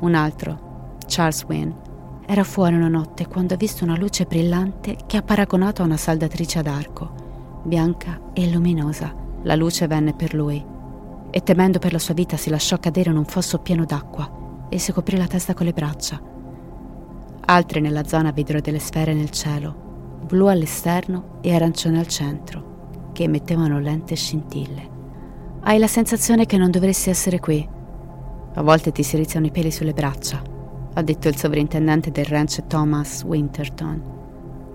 Un 0.00 0.14
altro, 0.14 0.96
Charles 1.06 1.44
Wynn, 1.44 1.70
era 2.26 2.44
fuori 2.44 2.74
una 2.74 2.88
notte 2.88 3.26
quando 3.26 3.54
ha 3.54 3.56
visto 3.56 3.84
una 3.84 3.96
luce 3.96 4.24
brillante 4.24 4.96
che 5.06 5.16
ha 5.16 5.22
paragonato 5.22 5.82
a 5.82 5.84
una 5.84 5.96
saldatrice 5.96 6.58
ad 6.58 6.66
arco, 6.66 7.60
bianca 7.64 8.20
e 8.32 8.50
luminosa. 8.50 9.14
La 9.42 9.54
luce 9.54 9.86
venne 9.86 10.14
per 10.14 10.34
lui 10.34 10.64
e 11.30 11.42
temendo 11.42 11.78
per 11.78 11.92
la 11.92 11.98
sua 11.98 12.14
vita 12.14 12.36
si 12.36 12.50
lasciò 12.50 12.78
cadere 12.78 13.10
in 13.10 13.16
un 13.16 13.24
fosso 13.24 13.58
pieno 13.58 13.84
d'acqua 13.84 14.66
e 14.68 14.78
si 14.78 14.92
coprì 14.92 15.16
la 15.16 15.26
testa 15.26 15.54
con 15.54 15.66
le 15.66 15.72
braccia. 15.72 16.20
Altri 17.44 17.80
nella 17.80 18.06
zona 18.06 18.30
videro 18.30 18.60
delle 18.60 18.78
sfere 18.78 19.14
nel 19.14 19.30
cielo 19.30 19.90
blu 20.22 20.46
all'esterno 20.46 21.38
e 21.40 21.54
arancione 21.54 21.98
al 21.98 22.06
centro, 22.06 23.10
che 23.12 23.24
emettevano 23.24 23.80
lente 23.80 24.14
scintille. 24.14 24.91
Hai 25.64 25.78
la 25.78 25.86
sensazione 25.86 26.44
che 26.44 26.56
non 26.56 26.72
dovresti 26.72 27.08
essere 27.08 27.38
qui. 27.38 27.66
A 28.54 28.62
volte 28.62 28.90
ti 28.90 29.04
si 29.04 29.16
rizzano 29.16 29.46
i 29.46 29.52
peli 29.52 29.70
sulle 29.70 29.92
braccia, 29.92 30.42
ha 30.92 31.02
detto 31.02 31.28
il 31.28 31.36
sovrintendente 31.36 32.10
del 32.10 32.24
ranch 32.24 32.66
Thomas 32.66 33.22
Winterton. 33.22 34.02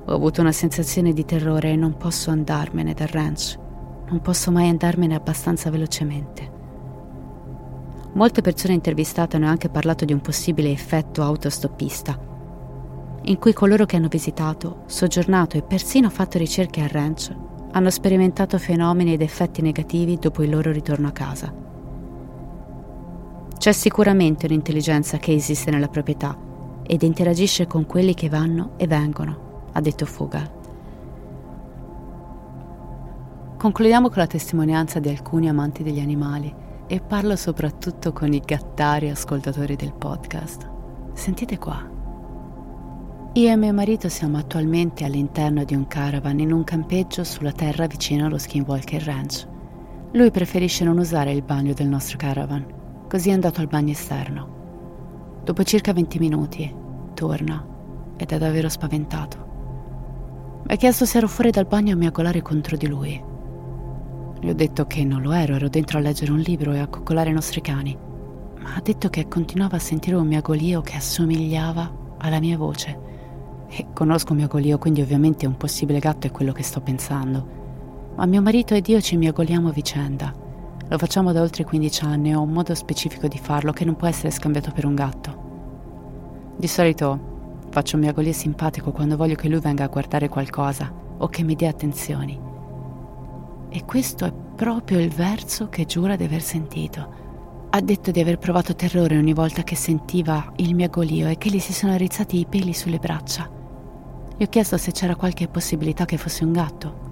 Ho 0.05 0.13
avuto 0.13 0.39
una 0.39 0.53
sensazione 0.53 1.11
di 1.11 1.25
terrore 1.25 1.71
e 1.71 1.75
non 1.75 1.97
posso 1.97 2.31
andarmene 2.31 2.93
dal 2.93 3.09
ranch. 3.09 3.59
Non 4.07 4.21
posso 4.21 4.49
mai 4.49 4.69
andarmene 4.69 5.13
abbastanza 5.13 5.69
velocemente. 5.69 6.51
Molte 8.13 8.39
persone 8.39 8.73
intervistate 8.73 9.35
hanno 9.35 9.47
anche 9.47 9.67
parlato 9.67 10.05
di 10.05 10.13
un 10.13 10.21
possibile 10.21 10.71
effetto 10.71 11.21
autostoppista, 11.21 12.17
in 13.23 13.37
cui 13.37 13.51
coloro 13.51 13.85
che 13.85 13.97
hanno 13.97 14.07
visitato, 14.07 14.83
soggiornato 14.85 15.57
e 15.57 15.63
persino 15.63 16.09
fatto 16.09 16.37
ricerche 16.37 16.79
al 16.79 16.87
ranch 16.87 17.46
hanno 17.77 17.91
sperimentato 17.91 18.57
fenomeni 18.57 19.13
ed 19.13 19.21
effetti 19.21 19.61
negativi 19.61 20.17
dopo 20.17 20.41
il 20.41 20.49
loro 20.49 20.71
ritorno 20.71 21.07
a 21.07 21.11
casa. 21.11 21.53
C'è 23.55 23.71
sicuramente 23.71 24.47
un'intelligenza 24.47 25.17
che 25.17 25.33
esiste 25.33 25.69
nella 25.69 25.87
proprietà 25.87 26.35
ed 26.81 27.03
interagisce 27.03 27.67
con 27.67 27.85
quelli 27.85 28.15
che 28.15 28.29
vanno 28.29 28.71
e 28.77 28.87
vengono, 28.87 29.69
ha 29.73 29.79
detto 29.79 30.07
Fugal. 30.07 30.55
Concludiamo 33.57 34.07
con 34.07 34.17
la 34.17 34.27
testimonianza 34.27 34.99
di 34.99 35.09
alcuni 35.09 35.47
amanti 35.47 35.83
degli 35.83 35.99
animali 35.99 36.53
e 36.87 36.99
parlo 36.99 37.35
soprattutto 37.35 38.11
con 38.11 38.33
i 38.33 38.41
gattari 38.43 39.09
ascoltatori 39.09 39.75
del 39.75 39.93
podcast. 39.93 40.67
Sentite 41.13 41.59
qua. 41.59 41.96
Io 43.37 43.51
e 43.51 43.55
mio 43.55 43.71
marito 43.71 44.09
siamo 44.09 44.39
attualmente 44.39 45.05
all'interno 45.05 45.63
di 45.63 45.75
un 45.75 45.85
caravan 45.85 46.39
in 46.39 46.51
un 46.51 46.63
campeggio 46.63 47.23
sulla 47.23 47.51
terra 47.51 47.85
vicino 47.85 48.25
allo 48.25 48.39
Skinwalker 48.39 49.03
Ranch. 49.03 49.47
Lui 50.13 50.31
preferisce 50.31 50.83
non 50.83 50.97
usare 50.97 51.33
il 51.33 51.43
bagno 51.43 51.73
del 51.73 51.85
nostro 51.85 52.17
caravan, 52.17 52.65
così 53.07 53.29
è 53.29 53.33
andato 53.33 53.61
al 53.61 53.67
bagno 53.67 53.91
esterno. 53.91 55.41
Dopo 55.43 55.63
circa 55.63 55.93
20 55.93 56.17
minuti 56.17 56.75
torna 57.13 57.63
ed 58.17 58.31
è 58.31 58.39
davvero 58.39 58.69
spaventato. 58.69 59.37
Mi 60.65 60.73
ha 60.73 60.75
chiesto 60.75 61.05
se 61.05 61.19
ero 61.19 61.27
fuori 61.27 61.51
dal 61.51 61.67
bagno 61.67 61.93
a 61.93 61.97
miagolare 61.97 62.41
contro 62.41 62.75
di 62.75 62.87
lui. 62.87 63.23
Gli 64.39 64.49
ho 64.49 64.55
detto 64.55 64.87
che 64.87 65.03
non 65.03 65.21
lo 65.21 65.31
ero, 65.31 65.53
ero 65.53 65.69
dentro 65.69 65.99
a 65.99 66.01
leggere 66.01 66.31
un 66.31 66.39
libro 66.39 66.73
e 66.73 66.79
a 66.79 66.87
coccolare 66.87 67.29
i 67.29 67.33
nostri 67.33 67.61
cani. 67.61 67.95
Ma 68.61 68.73
ha 68.73 68.81
detto 68.81 69.09
che 69.09 69.27
continuava 69.27 69.75
a 69.75 69.79
sentire 69.79 70.15
un 70.15 70.25
miagolio 70.25 70.81
che 70.81 70.95
assomigliava 70.95 72.15
alla 72.17 72.39
mia 72.39 72.57
voce. 72.57 73.06
E 73.69 73.87
conosco 73.93 74.31
un 74.31 74.37
miagolio, 74.37 74.77
quindi 74.77 75.01
ovviamente 75.01 75.45
un 75.45 75.57
possibile 75.57 75.99
gatto 75.99 76.27
è 76.27 76.31
quello 76.31 76.51
che 76.51 76.63
sto 76.63 76.81
pensando 76.81 77.57
ma 78.17 78.25
mio 78.25 78.41
marito 78.41 78.73
ed 78.73 78.87
io 78.87 78.99
ci 78.99 79.15
miagoliamo 79.15 79.69
a 79.69 79.71
vicenda. 79.71 80.33
Lo 80.89 80.97
facciamo 80.97 81.31
da 81.31 81.41
oltre 81.41 81.63
15 81.63 82.03
anni 82.03 82.31
e 82.31 82.35
ho 82.35 82.41
un 82.41 82.49
modo 82.49 82.73
specifico 82.73 83.27
di 83.27 83.37
farlo 83.37 83.71
che 83.71 83.85
non 83.85 83.95
può 83.95 84.07
essere 84.07 84.31
scambiato 84.31 84.71
per 84.71 84.85
un 84.85 84.95
gatto. 84.95 85.45
Di 86.57 86.67
solito 86.67 87.65
faccio 87.69 87.95
un 87.95 88.01
miagolio 88.01 88.33
simpatico 88.33 88.91
quando 88.91 89.17
voglio 89.17 89.35
che 89.35 89.47
lui 89.47 89.59
venga 89.59 89.83
a 89.83 89.89
guardare 89.89 90.29
qualcosa 90.29 90.91
o 91.17 91.27
che 91.27 91.43
mi 91.43 91.53
dia 91.53 91.69
attenzioni. 91.69 92.39
E 93.69 93.85
questo 93.85 94.25
è 94.25 94.33
proprio 94.55 94.99
il 94.99 95.09
verso 95.09 95.69
che 95.69 95.85
giura 95.85 96.15
di 96.15 96.23
aver 96.23 96.41
sentito. 96.41 97.25
Ha 97.69 97.81
detto 97.81 98.09
di 98.09 98.19
aver 98.19 98.39
provato 98.39 98.73
terrore 98.73 99.15
ogni 99.15 99.33
volta 99.33 99.61
che 99.61 99.75
sentiva 99.75 100.53
il 100.55 100.73
miagolio 100.73 101.27
e 101.27 101.37
che 101.37 101.51
gli 101.51 101.59
si 101.59 101.73
sono 101.73 101.95
rizzati 101.97 102.39
i 102.39 102.47
peli 102.49 102.73
sulle 102.73 102.97
braccia. 102.97 103.56
Gli 104.37 104.43
ho 104.43 104.47
chiesto 104.47 104.77
se 104.77 104.91
c'era 104.91 105.15
qualche 105.15 105.47
possibilità 105.47 106.05
che 106.05 106.17
fosse 106.17 106.43
un 106.43 106.51
gatto 106.53 107.07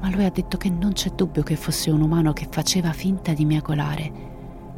ma 0.00 0.10
lui 0.10 0.24
ha 0.24 0.30
detto 0.30 0.56
che 0.56 0.70
non 0.70 0.92
c'è 0.92 1.10
dubbio 1.10 1.42
che 1.42 1.56
fosse 1.56 1.90
un 1.90 2.00
umano 2.00 2.32
che 2.32 2.48
faceva 2.50 2.92
finta 2.92 3.32
di 3.32 3.44
miagolare. 3.44 4.28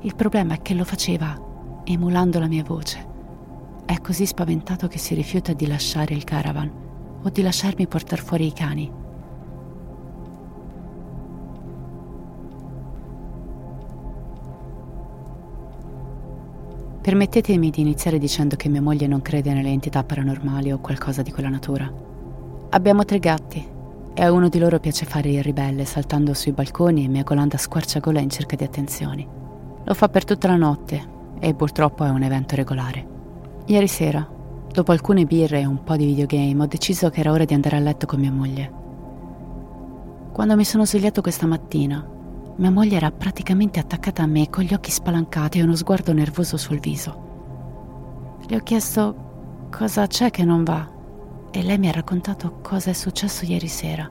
Il 0.00 0.16
problema 0.16 0.54
è 0.54 0.62
che 0.62 0.74
lo 0.74 0.84
faceva 0.84 1.40
emulando 1.84 2.40
la 2.40 2.48
mia 2.48 2.64
voce. 2.64 3.06
È 3.86 4.00
così 4.00 4.26
spaventato 4.26 4.88
che 4.88 4.98
si 4.98 5.14
rifiuta 5.14 5.52
di 5.52 5.66
lasciare 5.68 6.14
il 6.14 6.24
caravan 6.24 6.70
o 7.22 7.28
di 7.28 7.40
lasciarmi 7.40 7.86
portare 7.86 8.20
fuori 8.20 8.46
i 8.46 8.52
cani. 8.52 8.90
Permettetemi 17.02 17.70
di 17.70 17.80
iniziare 17.80 18.16
dicendo 18.16 18.54
che 18.54 18.68
mia 18.68 18.80
moglie 18.80 19.08
non 19.08 19.22
crede 19.22 19.52
nelle 19.52 19.70
entità 19.70 20.04
paranormali 20.04 20.70
o 20.70 20.78
qualcosa 20.78 21.22
di 21.22 21.32
quella 21.32 21.48
natura. 21.48 21.92
Abbiamo 22.70 23.04
tre 23.04 23.18
gatti 23.18 23.66
e 24.14 24.22
a 24.22 24.30
uno 24.30 24.48
di 24.48 24.60
loro 24.60 24.78
piace 24.78 25.04
fare 25.04 25.30
il 25.30 25.42
ribelle 25.42 25.84
saltando 25.84 26.32
sui 26.32 26.52
balconi 26.52 27.04
e 27.04 27.08
miagolando 27.08 27.56
a 27.56 27.58
squarciagola 27.58 28.20
in 28.20 28.30
cerca 28.30 28.54
di 28.54 28.62
attenzioni. 28.62 29.26
Lo 29.82 29.94
fa 29.94 30.08
per 30.08 30.24
tutta 30.24 30.46
la 30.46 30.54
notte 30.54 31.04
e 31.40 31.54
purtroppo 31.54 32.04
è 32.04 32.08
un 32.08 32.22
evento 32.22 32.54
regolare. 32.54 33.04
Ieri 33.66 33.88
sera, 33.88 34.24
dopo 34.72 34.92
alcune 34.92 35.24
birre 35.24 35.58
e 35.58 35.66
un 35.66 35.82
po' 35.82 35.96
di 35.96 36.06
videogame, 36.06 36.62
ho 36.62 36.66
deciso 36.66 37.10
che 37.10 37.18
era 37.18 37.32
ora 37.32 37.44
di 37.44 37.54
andare 37.54 37.78
a 37.78 37.80
letto 37.80 38.06
con 38.06 38.20
mia 38.20 38.30
moglie. 38.30 38.72
Quando 40.32 40.54
mi 40.54 40.64
sono 40.64 40.86
svegliato 40.86 41.20
questa 41.20 41.48
mattina, 41.48 42.11
mia 42.56 42.70
moglie 42.70 42.96
era 42.96 43.10
praticamente 43.10 43.80
attaccata 43.80 44.22
a 44.22 44.26
me 44.26 44.50
con 44.50 44.64
gli 44.64 44.74
occhi 44.74 44.90
spalancati 44.90 45.58
e 45.58 45.62
uno 45.62 45.74
sguardo 45.74 46.12
nervoso 46.12 46.56
sul 46.56 46.80
viso. 46.80 48.40
Le 48.46 48.56
ho 48.56 48.60
chiesto 48.60 49.68
cosa 49.70 50.06
c'è 50.06 50.30
che 50.30 50.44
non 50.44 50.62
va 50.62 50.88
e 51.50 51.62
lei 51.62 51.78
mi 51.78 51.88
ha 51.88 51.92
raccontato 51.92 52.58
cosa 52.60 52.90
è 52.90 52.92
successo 52.92 53.44
ieri 53.44 53.68
sera. 53.68 54.10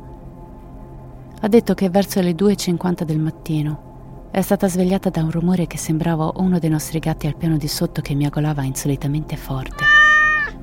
Ha 1.43 1.47
detto 1.47 1.73
che 1.73 1.89
verso 1.89 2.21
le 2.21 2.31
2.50 2.31 3.03
del 3.03 3.19
mattino 3.19 4.29
è 4.31 4.41
stata 4.41 4.69
svegliata 4.69 5.09
da 5.09 5.23
un 5.23 5.31
rumore 5.31 5.67
che 5.67 5.77
sembrava 5.77 6.31
uno 6.35 6.57
dei 6.57 6.69
nostri 6.69 6.99
gatti 6.99 7.27
al 7.27 7.35
piano 7.35 7.57
di 7.57 7.67
sotto 7.67 8.01
che 8.01 8.15
miagolava 8.15 8.63
insolitamente 8.63 9.35
forte. 9.35 9.83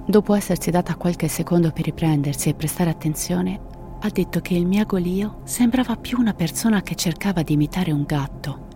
Dopo 0.07 0.35
essersi 0.35 0.71
data 0.71 0.97
qualche 0.97 1.29
secondo 1.29 1.71
per 1.71 1.85
riprendersi 1.85 2.49
e 2.49 2.55
prestare 2.55 2.91
attenzione, 2.91 3.61
ha 4.01 4.11
detto 4.11 4.41
che 4.41 4.55
il 4.55 4.67
miagolio 4.67 5.41
sembrava 5.45 5.97
più 5.97 6.19
una 6.19 6.33
persona 6.33 6.83
che 6.83 6.95
cercava 6.95 7.43
di 7.43 7.55
imitare 7.55 7.91
un 7.91 8.05
gatto 8.05 8.67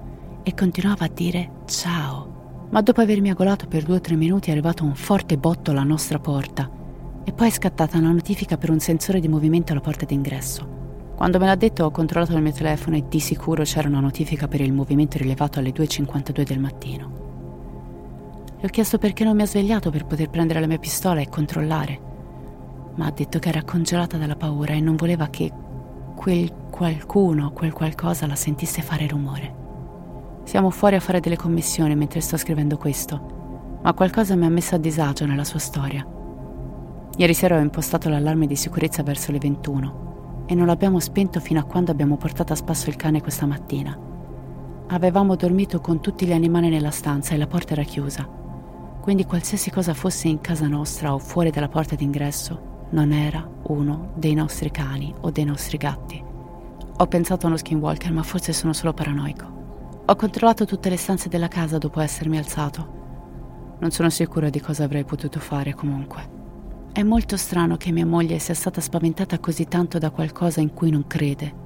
e 0.42 0.54
continuava 0.54 1.04
a 1.04 1.10
dire 1.12 1.62
ciao. 1.66 2.66
Ma 2.70 2.80
dopo 2.80 3.00
aver 3.00 3.20
miagolato 3.20 3.66
per 3.66 3.84
due 3.84 3.96
o 3.96 4.00
tre 4.00 4.16
minuti 4.16 4.48
è 4.48 4.52
arrivato 4.52 4.82
un 4.82 4.94
forte 4.94 5.36
botto 5.36 5.70
alla 5.70 5.84
nostra 5.84 6.18
porta 6.18 6.68
e 7.24 7.32
poi 7.32 7.48
è 7.48 7.50
scattata 7.50 7.98
una 7.98 8.10
notifica 8.10 8.56
per 8.56 8.70
un 8.70 8.80
sensore 8.80 9.20
di 9.20 9.28
movimento 9.28 9.72
alla 9.72 9.80
porta 9.80 10.04
d'ingresso. 10.04 10.80
Quando 11.14 11.38
me 11.38 11.46
l'ha 11.46 11.54
detto 11.54 11.84
ho 11.84 11.90
controllato 11.92 12.34
il 12.34 12.42
mio 12.42 12.52
telefono 12.52 12.96
e 12.96 13.04
di 13.08 13.20
sicuro 13.20 13.62
c'era 13.62 13.86
una 13.86 14.00
notifica 14.00 14.48
per 14.48 14.60
il 14.60 14.72
movimento 14.72 15.18
rilevato 15.18 15.60
alle 15.60 15.70
2.52 15.70 16.42
del 16.42 16.58
mattino. 16.58 17.20
Le 18.58 18.66
ho 18.66 18.70
chiesto 18.70 18.98
perché 18.98 19.22
non 19.22 19.36
mi 19.36 19.42
ha 19.42 19.46
svegliato 19.46 19.90
per 19.90 20.04
poter 20.04 20.30
prendere 20.30 20.58
la 20.58 20.66
mia 20.66 20.78
pistola 20.78 21.20
e 21.20 21.28
controllare, 21.28 22.10
ma 22.94 23.06
ha 23.06 23.10
detto 23.10 23.38
che 23.38 23.48
era 23.48 23.62
congelata 23.62 24.16
dalla 24.16 24.36
paura 24.36 24.74
e 24.74 24.80
non 24.80 24.96
voleva 24.96 25.28
che 25.28 25.50
quel 26.14 26.52
qualcuno, 26.70 27.52
quel 27.52 27.72
qualcosa 27.72 28.26
la 28.26 28.34
sentisse 28.34 28.82
fare 28.82 29.06
rumore. 29.06 29.60
Siamo 30.44 30.70
fuori 30.70 30.96
a 30.96 31.00
fare 31.00 31.20
delle 31.20 31.36
commissioni 31.36 31.94
mentre 31.94 32.20
sto 32.20 32.36
scrivendo 32.36 32.76
questo, 32.76 33.80
ma 33.82 33.92
qualcosa 33.94 34.36
mi 34.36 34.44
ha 34.44 34.50
messo 34.50 34.74
a 34.74 34.78
disagio 34.78 35.26
nella 35.26 35.44
sua 35.44 35.58
storia. 35.58 36.06
Ieri 37.16 37.34
sera 37.34 37.56
ho 37.56 37.60
impostato 37.60 38.08
l'allarme 38.08 38.46
di 38.46 38.56
sicurezza 38.56 39.02
verso 39.02 39.32
le 39.32 39.38
21 39.38 40.44
e 40.46 40.54
non 40.54 40.66
l'abbiamo 40.66 40.98
spento 40.98 41.40
fino 41.40 41.60
a 41.60 41.64
quando 41.64 41.90
abbiamo 41.90 42.16
portato 42.16 42.52
a 42.52 42.56
spasso 42.56 42.90
il 42.90 42.96
cane 42.96 43.20
questa 43.20 43.46
mattina. 43.46 43.96
Avevamo 44.88 45.36
dormito 45.36 45.80
con 45.80 46.00
tutti 46.00 46.26
gli 46.26 46.32
animali 46.32 46.68
nella 46.68 46.90
stanza 46.90 47.34
e 47.34 47.38
la 47.38 47.46
porta 47.46 47.72
era 47.72 47.82
chiusa, 47.82 48.28
quindi 49.00 49.24
qualsiasi 49.24 49.70
cosa 49.70 49.94
fosse 49.94 50.28
in 50.28 50.40
casa 50.40 50.66
nostra 50.66 51.14
o 51.14 51.18
fuori 51.18 51.50
dalla 51.50 51.68
porta 51.68 51.94
d'ingresso 51.94 52.70
non 52.92 53.12
era 53.12 53.46
uno 53.64 54.12
dei 54.14 54.34
nostri 54.34 54.70
cani 54.70 55.14
o 55.20 55.30
dei 55.30 55.44
nostri 55.44 55.76
gatti. 55.76 56.22
Ho 56.98 57.06
pensato 57.06 57.46
a 57.46 57.48
uno 57.48 57.56
skinwalker, 57.56 58.12
ma 58.12 58.22
forse 58.22 58.52
sono 58.52 58.72
solo 58.72 58.92
paranoico. 58.92 59.60
Ho 60.04 60.14
controllato 60.14 60.66
tutte 60.66 60.90
le 60.90 60.96
stanze 60.96 61.28
della 61.28 61.48
casa 61.48 61.78
dopo 61.78 62.00
essermi 62.00 62.36
alzato. 62.36 63.00
Non 63.78 63.90
sono 63.90 64.10
sicura 64.10 64.50
di 64.50 64.60
cosa 64.60 64.84
avrei 64.84 65.04
potuto 65.04 65.40
fare 65.40 65.74
comunque. 65.74 66.40
È 66.92 67.02
molto 67.02 67.36
strano 67.36 67.76
che 67.76 67.90
mia 67.90 68.06
moglie 68.06 68.38
sia 68.38 68.54
stata 68.54 68.80
spaventata 68.80 69.38
così 69.38 69.64
tanto 69.66 69.98
da 69.98 70.10
qualcosa 70.10 70.60
in 70.60 70.74
cui 70.74 70.90
non 70.90 71.06
crede. 71.06 71.60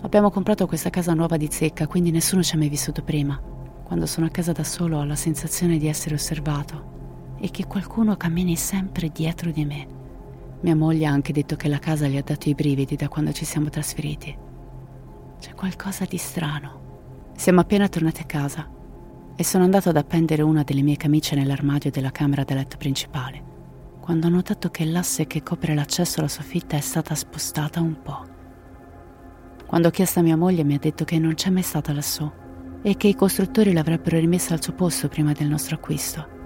Abbiamo 0.00 0.30
comprato 0.30 0.66
questa 0.66 0.88
casa 0.88 1.12
nuova 1.12 1.36
di 1.36 1.48
zecca, 1.50 1.86
quindi 1.86 2.10
nessuno 2.10 2.42
ci 2.42 2.54
ha 2.54 2.58
mai 2.58 2.70
vissuto 2.70 3.02
prima. 3.02 3.38
Quando 3.84 4.06
sono 4.06 4.26
a 4.26 4.30
casa 4.30 4.52
da 4.52 4.64
solo 4.64 4.98
ho 4.98 5.04
la 5.04 5.16
sensazione 5.16 5.76
di 5.76 5.88
essere 5.88 6.14
osservato 6.14 6.98
e 7.40 7.50
che 7.50 7.66
qualcuno 7.66 8.16
cammini 8.16 8.56
sempre 8.56 9.08
dietro 9.08 9.50
di 9.50 9.64
me. 9.64 9.86
Mia 10.60 10.76
moglie 10.76 11.06
ha 11.06 11.10
anche 11.10 11.32
detto 11.32 11.56
che 11.56 11.68
la 11.68 11.78
casa 11.78 12.06
gli 12.06 12.16
ha 12.16 12.22
dato 12.22 12.48
i 12.48 12.54
brividi 12.54 12.96
da 12.96 13.08
quando 13.08 13.32
ci 13.32 13.44
siamo 13.44 13.68
trasferiti. 13.70 14.36
C'è 15.38 15.54
qualcosa 15.54 16.04
di 16.04 16.18
strano. 16.18 17.32
Siamo 17.34 17.60
appena 17.60 17.88
tornati 17.88 18.20
a 18.20 18.26
casa 18.26 18.68
e 19.34 19.44
sono 19.44 19.64
andato 19.64 19.88
ad 19.88 19.96
appendere 19.96 20.42
una 20.42 20.62
delle 20.62 20.82
mie 20.82 20.96
camicie 20.96 21.34
nell'armadio 21.34 21.90
della 21.90 22.10
camera 22.10 22.44
da 22.44 22.54
letto 22.54 22.76
principale 22.76 23.50
quando 24.10 24.26
ho 24.26 24.30
notato 24.30 24.70
che 24.70 24.84
l'asse 24.86 25.28
che 25.28 25.44
copre 25.44 25.72
l'accesso 25.72 26.18
alla 26.18 26.28
soffitta 26.28 26.76
è 26.76 26.80
stata 26.80 27.14
spostata 27.14 27.80
un 27.80 28.02
po'. 28.02 28.26
Quando 29.66 29.86
ho 29.86 29.90
chiesto 29.92 30.18
a 30.18 30.22
mia 30.22 30.36
moglie 30.36 30.64
mi 30.64 30.74
ha 30.74 30.78
detto 30.80 31.04
che 31.04 31.18
non 31.20 31.34
c'è 31.34 31.50
mai 31.50 31.62
stata 31.62 31.92
lassù 31.92 32.28
e 32.82 32.96
che 32.96 33.06
i 33.06 33.14
costruttori 33.14 33.72
l'avrebbero 33.72 34.18
rimessa 34.18 34.54
al 34.54 34.62
suo 34.62 34.72
posto 34.72 35.06
prima 35.06 35.32
del 35.32 35.46
nostro 35.46 35.76
acquisto. 35.76 36.39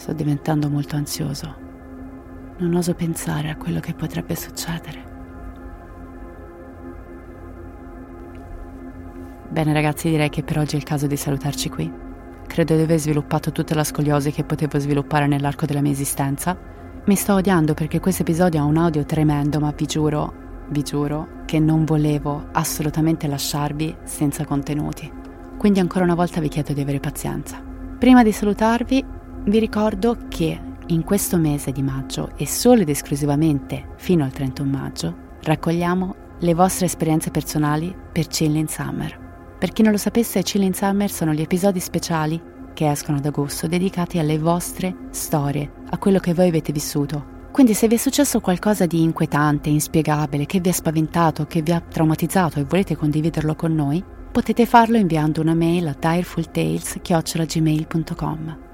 Sto 0.00 0.14
diventando 0.14 0.70
molto 0.70 0.96
ansioso. 0.96 1.54
Non 2.56 2.74
oso 2.74 2.94
pensare 2.94 3.50
a 3.50 3.56
quello 3.56 3.80
che 3.80 3.92
potrebbe 3.92 4.34
succedere. 4.34 5.04
Bene 9.50 9.74
ragazzi, 9.74 10.08
direi 10.08 10.30
che 10.30 10.42
per 10.42 10.56
oggi 10.56 10.76
è 10.76 10.78
il 10.78 10.84
caso 10.84 11.06
di 11.06 11.18
salutarci 11.18 11.68
qui. 11.68 11.92
Credo 12.46 12.76
di 12.76 12.80
aver 12.80 12.98
sviluppato 12.98 13.52
tutta 13.52 13.74
la 13.74 13.84
scoliosi 13.84 14.30
che 14.30 14.42
potevo 14.42 14.78
sviluppare 14.78 15.26
nell'arco 15.26 15.66
della 15.66 15.82
mia 15.82 15.92
esistenza. 15.92 16.56
Mi 17.04 17.14
sto 17.14 17.34
odiando 17.34 17.74
perché 17.74 18.00
questo 18.00 18.22
episodio 18.22 18.60
ha 18.60 18.64
un 18.64 18.78
audio 18.78 19.04
tremendo, 19.04 19.60
ma 19.60 19.70
vi 19.76 19.84
giuro, 19.84 20.32
vi 20.70 20.82
giuro, 20.82 21.42
che 21.44 21.58
non 21.58 21.84
volevo 21.84 22.46
assolutamente 22.52 23.26
lasciarvi 23.26 23.96
senza 24.04 24.46
contenuti. 24.46 25.12
quindi 25.58 25.78
ancora 25.78 26.04
una 26.04 26.14
volta 26.14 26.40
vi 26.40 26.48
chiedo 26.48 26.72
di 26.72 26.80
avere 26.80 27.00
pazienza. 27.00 27.62
Prima 27.98 28.22
di 28.22 28.32
salutarvi, 28.32 29.18
vi 29.44 29.58
ricordo 29.58 30.16
che 30.28 30.60
in 30.86 31.02
questo 31.02 31.38
mese 31.38 31.72
di 31.72 31.82
maggio 31.82 32.30
e 32.36 32.46
solo 32.46 32.82
ed 32.82 32.88
esclusivamente 32.88 33.88
fino 33.96 34.24
al 34.24 34.32
31 34.32 34.70
maggio 34.70 35.14
raccogliamo 35.42 36.14
le 36.40 36.54
vostre 36.54 36.86
esperienze 36.86 37.30
personali 37.30 37.94
per 38.12 38.26
Chilling 38.26 38.68
Summer. 38.68 39.28
Per 39.58 39.72
chi 39.72 39.82
non 39.82 39.92
lo 39.92 39.98
sapesse, 39.98 40.42
Chilling 40.42 40.74
Summer 40.74 41.10
sono 41.10 41.32
gli 41.32 41.40
episodi 41.40 41.80
speciali 41.80 42.40
che 42.72 42.90
escono 42.90 43.18
ad 43.18 43.26
agosto 43.26 43.66
dedicati 43.66 44.18
alle 44.18 44.38
vostre 44.38 44.94
storie, 45.10 45.70
a 45.90 45.98
quello 45.98 46.18
che 46.18 46.32
voi 46.34 46.48
avete 46.48 46.72
vissuto. 46.72 47.38
Quindi 47.50 47.74
se 47.74 47.88
vi 47.88 47.96
è 47.96 47.98
successo 47.98 48.40
qualcosa 48.40 48.86
di 48.86 49.02
inquietante, 49.02 49.68
inspiegabile, 49.68 50.46
che 50.46 50.60
vi 50.60 50.70
ha 50.70 50.74
spaventato, 50.74 51.44
che 51.46 51.60
vi 51.62 51.72
ha 51.72 51.80
traumatizzato 51.80 52.58
e 52.58 52.64
volete 52.64 52.96
condividerlo 52.96 53.54
con 53.54 53.74
noi, 53.74 54.02
potete 54.30 54.66
farlo 54.66 54.96
inviando 54.96 55.40
una 55.40 55.54
mail 55.54 55.88
a 55.88 55.96
direfultales.gmail.com. 55.98 58.69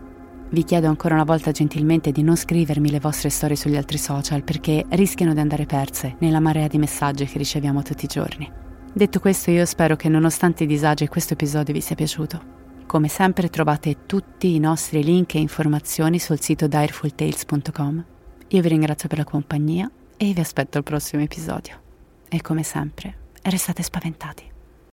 Vi 0.49 0.62
chiedo 0.62 0.86
ancora 0.86 1.14
una 1.14 1.24
volta 1.24 1.51
gentilmente 1.51 2.12
di 2.12 2.22
non 2.22 2.36
scrivermi 2.36 2.90
le 2.90 3.01
vostre 3.01 3.30
storie 3.30 3.57
sugli 3.57 3.76
altri 3.76 3.99
social 3.99 4.44
perché 4.44 4.84
rischiano 4.90 5.34
di 5.34 5.40
andare 5.40 5.66
perse 5.66 6.16
nella 6.20 6.38
marea 6.38 6.68
di 6.68 6.78
messaggi 6.78 7.26
che 7.26 7.38
riceviamo 7.38 7.82
tutti 7.82 8.05
i 8.05 8.09
giorni. 8.09 8.51
Detto 8.92 9.18
questo 9.18 9.51
io 9.51 9.66
spero 9.66 9.97
che 9.97 10.09
nonostante 10.09 10.64
i 10.64 10.66
disagi 10.66 11.09
questo 11.09 11.34
episodio 11.34 11.74
vi 11.74 11.80
sia 11.80 11.97
piaciuto. 11.97 12.55
Come 12.86 13.09
sempre 13.09 13.51
trovate 13.51 14.07
tutti 14.07 14.55
i 14.55 14.61
nostri 14.61 15.03
link 15.03 15.34
e 15.34 15.40
informazioni 15.40 16.20
sul 16.20 16.40
sito 16.40 16.68
direfultales.com. 16.68 18.05
Io 18.49 18.62
vi 18.62 18.68
ringrazio 18.68 19.09
per 19.09 19.18
la 19.18 19.24
compagnia 19.24 19.90
e 20.16 20.32
vi 20.32 20.40
aspetto 20.40 20.78
al 20.78 20.84
prossimo 20.84 21.22
episodio. 21.22 21.80
E 22.28 22.40
come 22.40 22.62
sempre, 22.62 23.14
restate 23.42 23.82
spaventati. 23.82 24.55